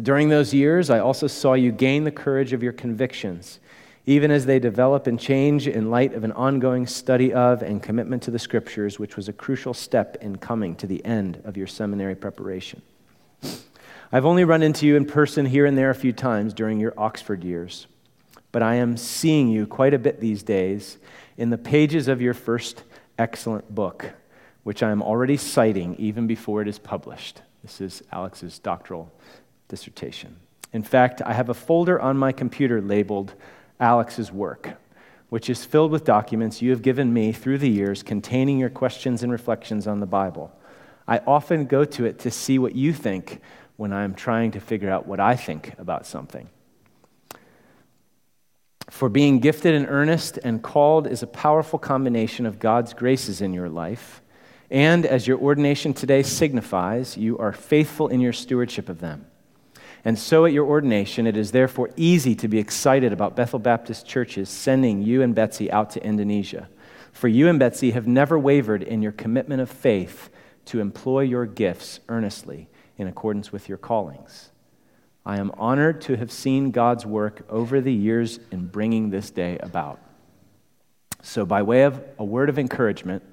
During 0.00 0.28
those 0.28 0.52
years, 0.52 0.90
I 0.90 0.98
also 0.98 1.26
saw 1.26 1.54
you 1.54 1.72
gain 1.72 2.04
the 2.04 2.10
courage 2.10 2.52
of 2.52 2.62
your 2.62 2.74
convictions, 2.74 3.60
even 4.04 4.30
as 4.30 4.44
they 4.44 4.58
develop 4.58 5.06
and 5.06 5.18
change 5.18 5.66
in 5.66 5.90
light 5.90 6.12
of 6.12 6.22
an 6.22 6.32
ongoing 6.32 6.86
study 6.86 7.32
of 7.32 7.62
and 7.62 7.82
commitment 7.82 8.22
to 8.24 8.30
the 8.30 8.38
Scriptures, 8.38 8.98
which 8.98 9.16
was 9.16 9.28
a 9.28 9.32
crucial 9.32 9.72
step 9.72 10.18
in 10.20 10.36
coming 10.36 10.76
to 10.76 10.86
the 10.86 11.02
end 11.04 11.40
of 11.44 11.56
your 11.56 11.66
seminary 11.66 12.14
preparation. 12.14 12.82
I've 14.12 14.26
only 14.26 14.44
run 14.44 14.62
into 14.62 14.86
you 14.86 14.96
in 14.96 15.06
person 15.06 15.46
here 15.46 15.64
and 15.64 15.78
there 15.78 15.90
a 15.90 15.94
few 15.94 16.12
times 16.12 16.52
during 16.52 16.78
your 16.78 16.92
Oxford 16.98 17.42
years, 17.42 17.86
but 18.52 18.62
I 18.62 18.74
am 18.74 18.98
seeing 18.98 19.48
you 19.48 19.66
quite 19.66 19.94
a 19.94 19.98
bit 19.98 20.20
these 20.20 20.42
days 20.42 20.98
in 21.38 21.48
the 21.48 21.58
pages 21.58 22.06
of 22.06 22.20
your 22.20 22.34
first 22.34 22.84
excellent 23.18 23.74
book, 23.74 24.12
which 24.62 24.82
I 24.82 24.90
am 24.90 25.02
already 25.02 25.38
citing 25.38 25.96
even 25.96 26.26
before 26.26 26.60
it 26.60 26.68
is 26.68 26.78
published. 26.78 27.40
This 27.62 27.80
is 27.80 28.02
Alex's 28.12 28.58
doctoral 28.58 29.10
dissertation. 29.68 30.36
In 30.72 30.82
fact, 30.82 31.22
I 31.22 31.32
have 31.32 31.48
a 31.48 31.54
folder 31.54 32.00
on 32.00 32.16
my 32.16 32.32
computer 32.32 32.80
labeled 32.80 33.34
Alex's 33.80 34.32
Work, 34.32 34.78
which 35.28 35.48
is 35.48 35.64
filled 35.64 35.90
with 35.90 36.04
documents 36.04 36.62
you 36.62 36.70
have 36.70 36.82
given 36.82 37.12
me 37.12 37.32
through 37.32 37.58
the 37.58 37.70
years 37.70 38.02
containing 38.02 38.58
your 38.58 38.70
questions 38.70 39.22
and 39.22 39.32
reflections 39.32 39.86
on 39.86 40.00
the 40.00 40.06
Bible. 40.06 40.52
I 41.08 41.18
often 41.18 41.66
go 41.66 41.84
to 41.84 42.04
it 42.04 42.18
to 42.20 42.30
see 42.30 42.58
what 42.58 42.74
you 42.74 42.92
think 42.92 43.40
when 43.76 43.92
I'm 43.92 44.14
trying 44.14 44.52
to 44.52 44.60
figure 44.60 44.90
out 44.90 45.06
what 45.06 45.20
I 45.20 45.36
think 45.36 45.74
about 45.78 46.06
something. 46.06 46.48
For 48.90 49.08
being 49.08 49.40
gifted 49.40 49.74
and 49.74 49.86
earnest 49.88 50.38
and 50.42 50.62
called 50.62 51.06
is 51.06 51.22
a 51.22 51.26
powerful 51.26 51.78
combination 51.78 52.46
of 52.46 52.58
God's 52.58 52.94
graces 52.94 53.40
in 53.40 53.52
your 53.52 53.68
life. 53.68 54.22
And 54.70 55.04
as 55.04 55.26
your 55.26 55.38
ordination 55.38 55.92
today 55.92 56.22
signifies, 56.22 57.16
you 57.16 57.36
are 57.38 57.52
faithful 57.52 58.08
in 58.08 58.20
your 58.20 58.32
stewardship 58.32 58.88
of 58.88 59.00
them. 59.00 59.26
And 60.06 60.16
so 60.16 60.46
at 60.46 60.52
your 60.52 60.66
ordination, 60.66 61.26
it 61.26 61.36
is 61.36 61.50
therefore 61.50 61.90
easy 61.96 62.36
to 62.36 62.46
be 62.46 62.60
excited 62.60 63.12
about 63.12 63.34
Bethel 63.34 63.58
Baptist 63.58 64.06
churches 64.06 64.48
sending 64.48 65.02
you 65.02 65.20
and 65.20 65.34
Betsy 65.34 65.68
out 65.68 65.90
to 65.90 66.04
Indonesia. 66.04 66.68
For 67.10 67.26
you 67.26 67.48
and 67.48 67.58
Betsy 67.58 67.90
have 67.90 68.06
never 68.06 68.38
wavered 68.38 68.84
in 68.84 69.02
your 69.02 69.10
commitment 69.10 69.60
of 69.60 69.68
faith 69.68 70.30
to 70.66 70.78
employ 70.78 71.22
your 71.22 71.44
gifts 71.44 71.98
earnestly 72.08 72.68
in 72.96 73.08
accordance 73.08 73.50
with 73.50 73.68
your 73.68 73.78
callings. 73.78 74.50
I 75.24 75.38
am 75.38 75.50
honored 75.56 76.00
to 76.02 76.16
have 76.16 76.30
seen 76.30 76.70
God's 76.70 77.04
work 77.04 77.44
over 77.48 77.80
the 77.80 77.92
years 77.92 78.38
in 78.52 78.68
bringing 78.68 79.10
this 79.10 79.32
day 79.32 79.58
about. 79.58 80.00
So, 81.20 81.44
by 81.44 81.62
way 81.62 81.82
of 81.82 82.00
a 82.16 82.24
word 82.24 82.48
of 82.48 82.60
encouragement, 82.60 83.24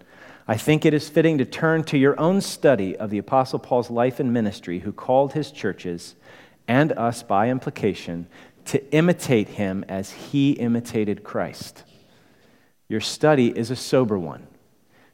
I 0.47 0.57
think 0.57 0.85
it 0.85 0.95
is 0.95 1.07
fitting 1.07 1.37
to 1.37 1.45
turn 1.45 1.83
to 1.83 1.99
your 1.99 2.19
own 2.19 2.41
study 2.41 2.97
of 2.97 3.11
the 3.11 3.19
Apostle 3.19 3.59
Paul's 3.59 3.91
life 3.91 4.19
and 4.19 4.33
ministry, 4.33 4.79
who 4.79 4.91
called 4.91 5.33
his 5.33 5.51
churches 5.51 6.15
and 6.67 6.91
us 6.93 7.23
by 7.23 7.49
implication, 7.49 8.27
to 8.65 8.93
imitate 8.93 9.49
him 9.49 9.83
as 9.87 10.11
he 10.11 10.51
imitated 10.51 11.23
Christ. 11.23 11.83
Your 12.87 13.01
study 13.01 13.47
is 13.47 13.71
a 13.71 13.75
sober 13.75 14.17
one. 14.17 14.47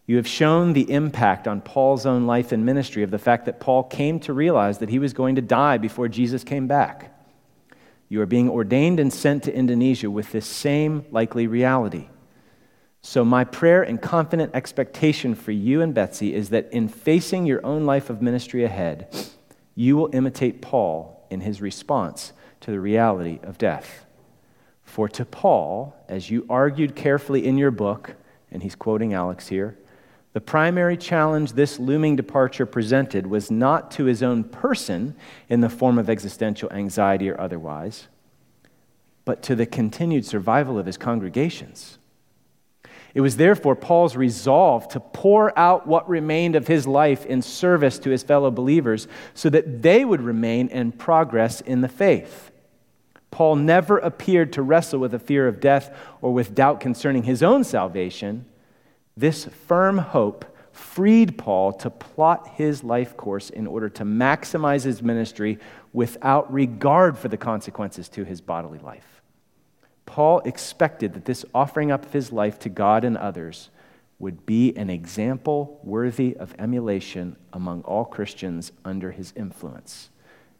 You 0.05 0.17
have 0.17 0.27
shown 0.27 0.73
the 0.73 0.91
impact 0.91 1.47
on 1.47 1.61
Paul's 1.61 2.05
own 2.05 2.25
life 2.25 2.51
and 2.51 2.65
ministry 2.65 3.03
of 3.03 3.11
the 3.11 3.19
fact 3.19 3.45
that 3.45 3.59
Paul 3.59 3.83
came 3.83 4.19
to 4.21 4.33
realize 4.33 4.79
that 4.79 4.89
he 4.89 4.99
was 4.99 5.13
going 5.13 5.35
to 5.35 5.41
die 5.41 5.77
before 5.77 6.07
Jesus 6.07 6.43
came 6.43 6.67
back. 6.67 7.15
You 8.09 8.21
are 8.21 8.25
being 8.25 8.49
ordained 8.49 8.99
and 8.99 9.13
sent 9.13 9.43
to 9.43 9.55
Indonesia 9.55 10.09
with 10.09 10.31
this 10.31 10.47
same 10.47 11.05
likely 11.11 11.45
reality. 11.45 12.09
So, 13.01 13.23
my 13.23 13.43
prayer 13.43 13.83
and 13.83 14.01
confident 14.01 14.55
expectation 14.55 15.35
for 15.35 15.51
you 15.51 15.81
and 15.81 15.93
Betsy 15.93 16.33
is 16.33 16.49
that 16.49 16.73
in 16.73 16.87
facing 16.87 17.45
your 17.45 17.63
own 17.65 17.85
life 17.85 18.09
of 18.09 18.21
ministry 18.21 18.63
ahead, 18.63 19.15
you 19.75 19.95
will 19.95 20.09
imitate 20.11 20.61
Paul 20.61 21.18
in 21.29 21.41
his 21.41 21.61
response 21.61 22.33
to 22.61 22.71
the 22.71 22.79
reality 22.79 23.39
of 23.43 23.57
death. 23.57 24.05
For 24.83 25.07
to 25.09 25.23
Paul, 25.23 25.95
as 26.07 26.31
you 26.31 26.47
argued 26.49 26.95
carefully 26.95 27.45
in 27.45 27.57
your 27.57 27.69
book, 27.69 28.15
and 28.51 28.63
he's 28.63 28.75
quoting 28.75 29.13
Alex 29.13 29.47
here, 29.47 29.77
the 30.33 30.41
primary 30.41 30.97
challenge 30.97 31.53
this 31.53 31.77
looming 31.77 32.15
departure 32.15 32.65
presented 32.65 33.27
was 33.27 33.51
not 33.51 33.91
to 33.91 34.05
his 34.05 34.23
own 34.23 34.43
person 34.43 35.15
in 35.47 35.61
the 35.61 35.69
form 35.69 35.99
of 35.99 36.09
existential 36.09 36.71
anxiety 36.71 37.29
or 37.29 37.39
otherwise, 37.39 38.07
but 39.25 39.43
to 39.43 39.55
the 39.55 39.67
continued 39.67 40.25
survival 40.25 40.79
of 40.79 40.87
his 40.87 40.97
congregations. 40.97 41.98
It 43.13 43.21
was 43.21 43.37
therefore 43.37 43.75
Paul's 43.75 44.15
resolve 44.15 44.87
to 44.89 44.99
pour 44.99 45.57
out 45.57 45.87
what 45.87 46.07
remained 46.07 46.55
of 46.55 46.67
his 46.67 46.85
life 46.85 47.25
in 47.25 47.41
service 47.41 47.97
to 47.99 48.09
his 48.09 48.23
fellow 48.23 48.51
believers 48.51 49.07
so 49.33 49.49
that 49.49 49.81
they 49.81 50.05
would 50.05 50.21
remain 50.21 50.67
in 50.67 50.91
progress 50.91 51.61
in 51.61 51.81
the 51.81 51.87
faith. 51.87 52.51
Paul 53.31 53.55
never 53.55 53.97
appeared 53.97 54.53
to 54.53 54.61
wrestle 54.61 54.99
with 54.99 55.13
a 55.13 55.19
fear 55.19 55.47
of 55.47 55.59
death 55.59 55.95
or 56.21 56.33
with 56.33 56.55
doubt 56.55 56.79
concerning 56.79 57.23
his 57.23 57.43
own 57.43 57.63
salvation. 57.63 58.45
This 59.15 59.45
firm 59.45 59.97
hope 59.97 60.45
freed 60.71 61.37
Paul 61.37 61.73
to 61.73 61.89
plot 61.89 62.47
his 62.55 62.83
life 62.83 63.17
course 63.17 63.49
in 63.49 63.67
order 63.67 63.89
to 63.89 64.03
maximize 64.03 64.83
his 64.83 65.01
ministry 65.01 65.59
without 65.93 66.51
regard 66.51 67.17
for 67.17 67.27
the 67.27 67.37
consequences 67.37 68.07
to 68.09 68.23
his 68.23 68.41
bodily 68.41 68.79
life. 68.79 69.18
Paul 70.09 70.39
expected 70.39 71.13
that 71.13 71.25
this 71.25 71.45
offering 71.53 71.91
up 71.91 72.03
of 72.03 72.13
his 72.13 72.31
life 72.31 72.57
to 72.59 72.69
God 72.69 73.03
and 73.03 73.15
others 73.15 73.69
would 74.17 74.43
be 74.43 74.75
an 74.75 74.89
example 74.89 75.79
worthy 75.83 76.35
of 76.35 76.55
emulation 76.57 77.35
among 77.53 77.83
all 77.83 78.05
Christians 78.05 78.71
under 78.83 79.11
his 79.11 79.31
influence. 79.35 80.09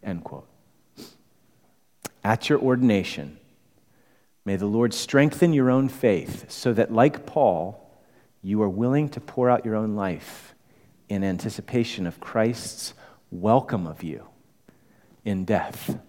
End 0.04 0.24
quote. 0.24 0.48
At 2.24 2.48
your 2.48 2.60
ordination, 2.60 3.40
may 4.46 4.56
the 4.56 4.68
Lord 4.68 4.94
strengthen 4.94 5.52
your 5.52 5.72
own 5.72 5.90
faith 5.90 6.52
so 6.52 6.72
that, 6.74 6.94
like 6.94 7.26
Paul, 7.26 7.84
you 8.44 8.62
are 8.62 8.70
willing 8.70 9.10
to 9.10 9.20
pour 9.20 9.50
out 9.50 9.66
your 9.66 9.76
own 9.76 9.96
life 9.96 10.54
in 11.10 11.24
anticipation 11.24 12.06
of 12.06 12.20
Christ's 12.20 12.94
welcome 13.32 13.88
of 13.88 14.04
you 14.04 14.28
in 15.26 15.44
death. 15.44 16.00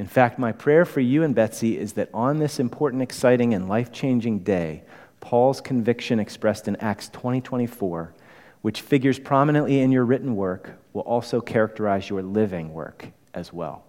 In 0.00 0.06
fact, 0.06 0.38
my 0.38 0.50
prayer 0.50 0.86
for 0.86 1.00
you 1.00 1.22
and 1.22 1.34
Betsy 1.34 1.76
is 1.76 1.92
that 1.92 2.08
on 2.14 2.38
this 2.38 2.58
important, 2.58 3.02
exciting, 3.02 3.52
and 3.52 3.68
life 3.68 3.92
changing 3.92 4.38
day, 4.38 4.82
Paul's 5.20 5.60
conviction 5.60 6.18
expressed 6.18 6.66
in 6.66 6.76
Acts 6.76 7.10
20 7.10 7.42
24, 7.42 8.14
which 8.62 8.80
figures 8.80 9.18
prominently 9.18 9.78
in 9.78 9.92
your 9.92 10.06
written 10.06 10.36
work, 10.36 10.80
will 10.94 11.02
also 11.02 11.42
characterize 11.42 12.08
your 12.08 12.22
living 12.22 12.72
work 12.72 13.08
as 13.34 13.52
well. 13.52 13.84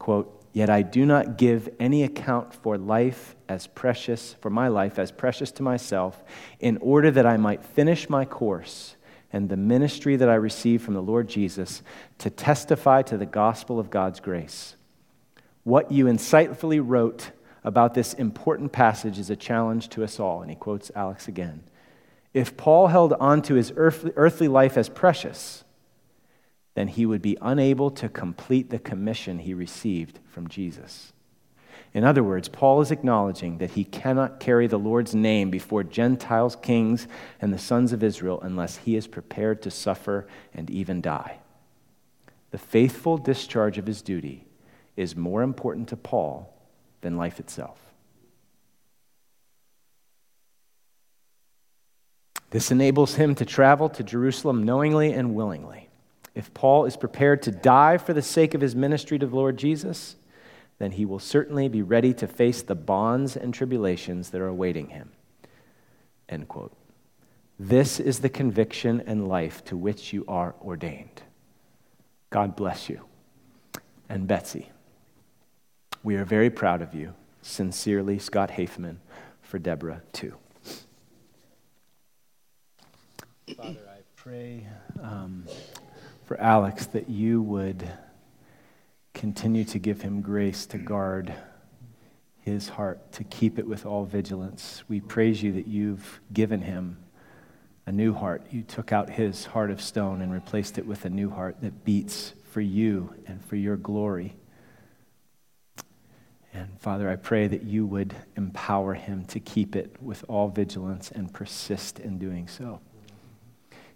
Quote, 0.00 0.44
Yet 0.52 0.68
I 0.68 0.82
do 0.82 1.06
not 1.06 1.38
give 1.38 1.68
any 1.78 2.02
account 2.02 2.52
for 2.52 2.76
life 2.76 3.36
as 3.48 3.68
precious, 3.68 4.34
for 4.40 4.50
my 4.50 4.66
life 4.66 4.98
as 4.98 5.12
precious 5.12 5.52
to 5.52 5.62
myself, 5.62 6.24
in 6.58 6.76
order 6.78 7.12
that 7.12 7.24
I 7.24 7.36
might 7.36 7.64
finish 7.64 8.10
my 8.10 8.24
course 8.24 8.96
and 9.32 9.48
the 9.48 9.56
ministry 9.56 10.16
that 10.16 10.28
I 10.28 10.34
received 10.34 10.84
from 10.84 10.94
the 10.94 11.02
Lord 11.02 11.28
Jesus 11.28 11.82
to 12.18 12.30
testify 12.30 13.02
to 13.02 13.16
the 13.16 13.26
gospel 13.26 13.78
of 13.78 13.90
God's 13.90 14.18
grace 14.18 14.74
what 15.68 15.92
you 15.92 16.06
insightfully 16.06 16.80
wrote 16.82 17.30
about 17.62 17.92
this 17.92 18.14
important 18.14 18.72
passage 18.72 19.18
is 19.18 19.28
a 19.28 19.36
challenge 19.36 19.90
to 19.90 20.02
us 20.02 20.18
all. 20.18 20.40
And 20.40 20.50
he 20.50 20.56
quotes 20.56 20.90
Alex 20.94 21.28
again. 21.28 21.62
If 22.32 22.56
Paul 22.56 22.86
held 22.86 23.12
on 23.14 23.42
to 23.42 23.54
his 23.54 23.72
earthly 23.76 24.48
life 24.48 24.78
as 24.78 24.88
precious, 24.88 25.64
then 26.74 26.88
he 26.88 27.04
would 27.04 27.20
be 27.20 27.36
unable 27.42 27.90
to 27.90 28.08
complete 28.08 28.70
the 28.70 28.78
commission 28.78 29.40
he 29.40 29.52
received 29.52 30.20
from 30.26 30.48
Jesus. 30.48 31.12
In 31.92 32.02
other 32.02 32.22
words, 32.22 32.48
Paul 32.48 32.80
is 32.80 32.90
acknowledging 32.90 33.58
that 33.58 33.72
he 33.72 33.84
cannot 33.84 34.40
carry 34.40 34.66
the 34.66 34.78
Lord's 34.78 35.14
name 35.14 35.50
before 35.50 35.84
Gentiles, 35.84 36.56
kings, 36.56 37.06
and 37.42 37.52
the 37.52 37.58
sons 37.58 37.92
of 37.92 38.02
Israel 38.02 38.40
unless 38.40 38.78
he 38.78 38.96
is 38.96 39.06
prepared 39.06 39.60
to 39.62 39.70
suffer 39.70 40.26
and 40.54 40.70
even 40.70 41.02
die. 41.02 41.40
The 42.52 42.58
faithful 42.58 43.18
discharge 43.18 43.76
of 43.76 43.86
his 43.86 44.00
duty 44.00 44.47
is 44.98 45.14
more 45.14 45.42
important 45.42 45.88
to 45.88 45.96
Paul 45.96 46.52
than 47.02 47.16
life 47.16 47.38
itself. 47.38 47.78
This 52.50 52.72
enables 52.72 53.14
him 53.14 53.36
to 53.36 53.44
travel 53.44 53.88
to 53.90 54.02
Jerusalem 54.02 54.64
knowingly 54.64 55.12
and 55.12 55.36
willingly. 55.36 55.88
If 56.34 56.52
Paul 56.52 56.84
is 56.84 56.96
prepared 56.96 57.42
to 57.42 57.52
die 57.52 57.98
for 57.98 58.12
the 58.12 58.22
sake 58.22 58.54
of 58.54 58.60
his 58.60 58.74
ministry 58.74 59.20
to 59.20 59.26
the 59.26 59.36
Lord 59.36 59.56
Jesus, 59.56 60.16
then 60.78 60.90
he 60.90 61.04
will 61.04 61.20
certainly 61.20 61.68
be 61.68 61.82
ready 61.82 62.12
to 62.14 62.26
face 62.26 62.62
the 62.62 62.74
bonds 62.74 63.36
and 63.36 63.54
tribulations 63.54 64.30
that 64.30 64.40
are 64.40 64.48
awaiting 64.48 64.88
him. 64.88 65.10
End 66.28 66.48
quote. 66.48 66.72
This 67.56 68.00
is 68.00 68.18
the 68.18 68.28
conviction 68.28 69.02
and 69.06 69.28
life 69.28 69.64
to 69.66 69.76
which 69.76 70.12
you 70.12 70.24
are 70.26 70.56
ordained. 70.60 71.22
God 72.30 72.56
bless 72.56 72.88
you. 72.88 73.02
And 74.08 74.26
Betsy, 74.26 74.70
we 76.02 76.16
are 76.16 76.24
very 76.24 76.50
proud 76.50 76.82
of 76.82 76.94
you. 76.94 77.14
Sincerely, 77.42 78.18
Scott 78.18 78.50
Hafemann, 78.50 78.98
for 79.42 79.58
Deborah, 79.58 80.02
too. 80.12 80.34
Father, 83.56 83.80
I 83.88 84.00
pray 84.16 84.66
um, 85.02 85.44
for 86.26 86.38
Alex 86.40 86.86
that 86.86 87.08
you 87.08 87.40
would 87.42 87.88
continue 89.14 89.64
to 89.64 89.78
give 89.78 90.02
him 90.02 90.20
grace 90.20 90.66
to 90.66 90.78
guard 90.78 91.34
his 92.40 92.68
heart, 92.68 93.12
to 93.12 93.24
keep 93.24 93.58
it 93.58 93.66
with 93.66 93.86
all 93.86 94.04
vigilance. 94.04 94.82
We 94.88 95.00
praise 95.00 95.42
you 95.42 95.52
that 95.52 95.66
you've 95.66 96.20
given 96.32 96.62
him 96.62 96.98
a 97.86 97.92
new 97.92 98.12
heart. 98.12 98.46
You 98.50 98.62
took 98.62 98.92
out 98.92 99.10
his 99.10 99.46
heart 99.46 99.70
of 99.70 99.80
stone 99.80 100.20
and 100.20 100.32
replaced 100.32 100.78
it 100.78 100.86
with 100.86 101.04
a 101.04 101.10
new 101.10 101.30
heart 101.30 101.56
that 101.62 101.84
beats 101.84 102.34
for 102.50 102.60
you 102.60 103.14
and 103.26 103.42
for 103.44 103.56
your 103.56 103.76
glory. 103.76 104.36
And 106.52 106.80
Father, 106.80 107.08
I 107.08 107.16
pray 107.16 107.46
that 107.46 107.62
you 107.62 107.86
would 107.86 108.14
empower 108.36 108.94
him 108.94 109.24
to 109.26 109.40
keep 109.40 109.76
it 109.76 109.96
with 110.00 110.24
all 110.28 110.48
vigilance 110.48 111.10
and 111.10 111.32
persist 111.32 111.98
in 111.98 112.18
doing 112.18 112.48
so. 112.48 112.80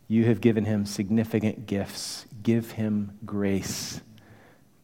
You 0.09 0.25
have 0.27 0.41
given 0.41 0.65
him 0.65 0.85
significant 0.85 1.67
gifts. 1.67 2.27
Give 2.43 2.73
him 2.73 3.19
grace 3.25 4.01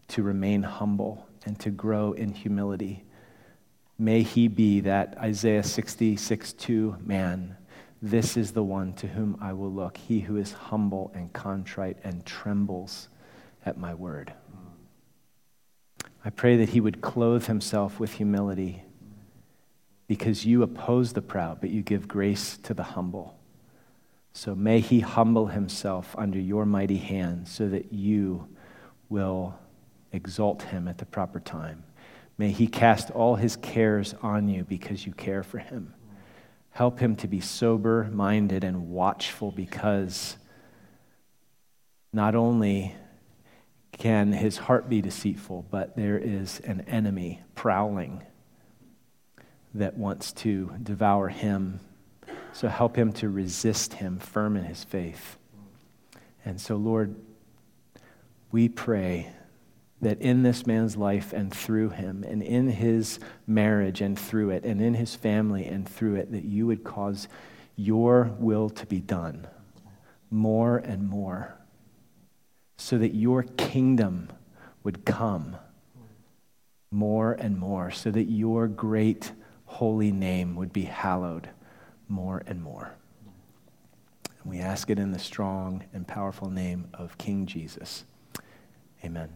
to 0.09 0.23
remain 0.23 0.63
humble 0.63 1.29
and 1.45 1.59
to 1.61 1.71
grow 1.71 2.13
in 2.13 2.33
humility. 2.33 3.05
May 3.99 4.23
he 4.23 4.49
be 4.49 4.81
that 4.81 5.17
Isaiah 5.19 5.63
66 5.63 6.53
2 6.55 6.97
man 7.01 7.57
this 8.01 8.37
is 8.37 8.53
the 8.53 8.63
one 8.63 8.93
to 8.95 9.09
whom 9.09 9.37
I 9.41 9.53
will 9.53 9.73
look, 9.73 9.97
he 9.97 10.21
who 10.21 10.37
is 10.37 10.53
humble 10.53 11.11
and 11.15 11.33
contrite 11.33 11.99
and 12.05 12.25
trembles 12.25 13.09
at 13.67 13.77
my 13.77 13.93
word. 13.93 14.33
I 16.25 16.31
pray 16.31 16.57
that 16.57 16.71
he 16.71 16.81
would 16.81 17.01
clothe 17.01 17.47
himself 17.47 18.01
with 18.01 18.15
humility 18.15 18.83
because 20.07 20.45
you 20.45 20.63
oppose 20.63 21.13
the 21.13 21.23
proud, 21.23 21.61
but 21.61 21.71
you 21.71 21.83
give 21.83 22.09
grace 22.09 22.57
to 22.59 22.75
the 22.75 22.83
humble. 22.83 23.39
So 24.33 24.55
may 24.55 24.81
he 24.81 25.01
humble 25.01 25.47
himself 25.47 26.15
under 26.19 26.39
your 26.39 26.65
mighty 26.65 26.97
hand 26.97 27.49
so 27.49 27.69
that 27.69 27.93
you 27.93 28.49
will 29.09 29.59
exalt 30.13 30.63
him 30.63 30.89
at 30.89 30.99
the 30.99 31.07
proper 31.07 31.41
time. 31.41 31.85
May 32.37 32.51
he 32.51 32.67
cast 32.67 33.11
all 33.11 33.37
his 33.37 33.57
cares 33.57 34.15
on 34.23 34.49
you 34.49 34.65
because 34.65 35.05
you 35.05 35.13
care 35.13 35.43
for 35.43 35.59
him. 35.59 35.95
Help 36.71 37.01
him 37.01 37.17
to 37.17 37.27
be 37.27 37.41
sober 37.41 38.09
minded 38.13 38.65
and 38.65 38.91
watchful 38.91 39.51
because 39.51 40.37
not 42.13 42.35
only 42.35 42.95
can 43.93 44.33
his 44.33 44.59
heart 44.59 44.89
be 44.89 45.01
deceitful, 45.01 45.67
but 45.71 45.97
there 45.97 46.19
is 46.19 46.61
an 46.61 46.83
enemy 46.83 47.43
prowling 47.55 48.23
that 49.75 49.97
wants 49.97 50.33
to 50.33 50.73
devour 50.83 51.29
him. 51.29 51.81
So 52.53 52.69
help 52.69 52.97
him 52.97 53.13
to 53.15 53.29
resist 53.29 53.95
him 53.95 54.19
firm 54.19 54.57
in 54.57 54.65
his 54.65 54.85
faith. 54.85 55.37
And 56.45 56.61
so, 56.61 56.77
Lord, 56.77 57.17
we 58.51 58.69
pray 58.69 59.33
that 60.01 60.21
in 60.21 60.43
this 60.43 60.67
man's 60.67 60.97
life 60.97 61.33
and 61.33 61.53
through 61.53 61.91
him, 61.91 62.25
and 62.27 62.43
in 62.43 62.69
his 62.69 63.19
marriage 63.47 64.01
and 64.01 64.19
through 64.19 64.51
it, 64.51 64.65
and 64.65 64.81
in 64.81 64.95
his 64.95 65.15
family 65.15 65.67
and 65.67 65.89
through 65.89 66.15
it, 66.15 66.33
that 66.33 66.45
you 66.45 66.67
would 66.67 66.85
cause 66.85 67.29
your 67.77 68.35
will 68.39 68.71
to 68.71 68.87
be 68.87 69.01
done 69.01 69.47
more 70.31 70.79
and 70.79 71.09
more, 71.09 71.58
so 72.79 72.97
that 72.97 73.15
your 73.15 73.43
kingdom 73.43 74.31
would 74.85 75.05
come 75.05 75.57
more 76.91 77.33
and 77.33 77.59
more, 77.59 77.91
so 77.91 78.11
that 78.11 78.31
your 78.31 78.67
great 78.67 79.33
holy 79.67 80.11
name 80.11 80.57
would 80.57 80.73
be 80.73 80.85
hallowed 80.85 81.51
more 82.09 82.43
and 82.47 82.63
more. 82.63 82.95
And 84.43 84.51
we 84.51 84.61
ask 84.61 84.89
it 84.89 84.99
in 84.99 85.11
the 85.13 85.19
strong 85.19 85.85
and 85.93 86.07
powerful 86.07 86.49
name 86.49 86.89
of 86.95 87.19
King 87.19 87.45
Jesus. 87.45 88.05
Amen. 89.05 89.29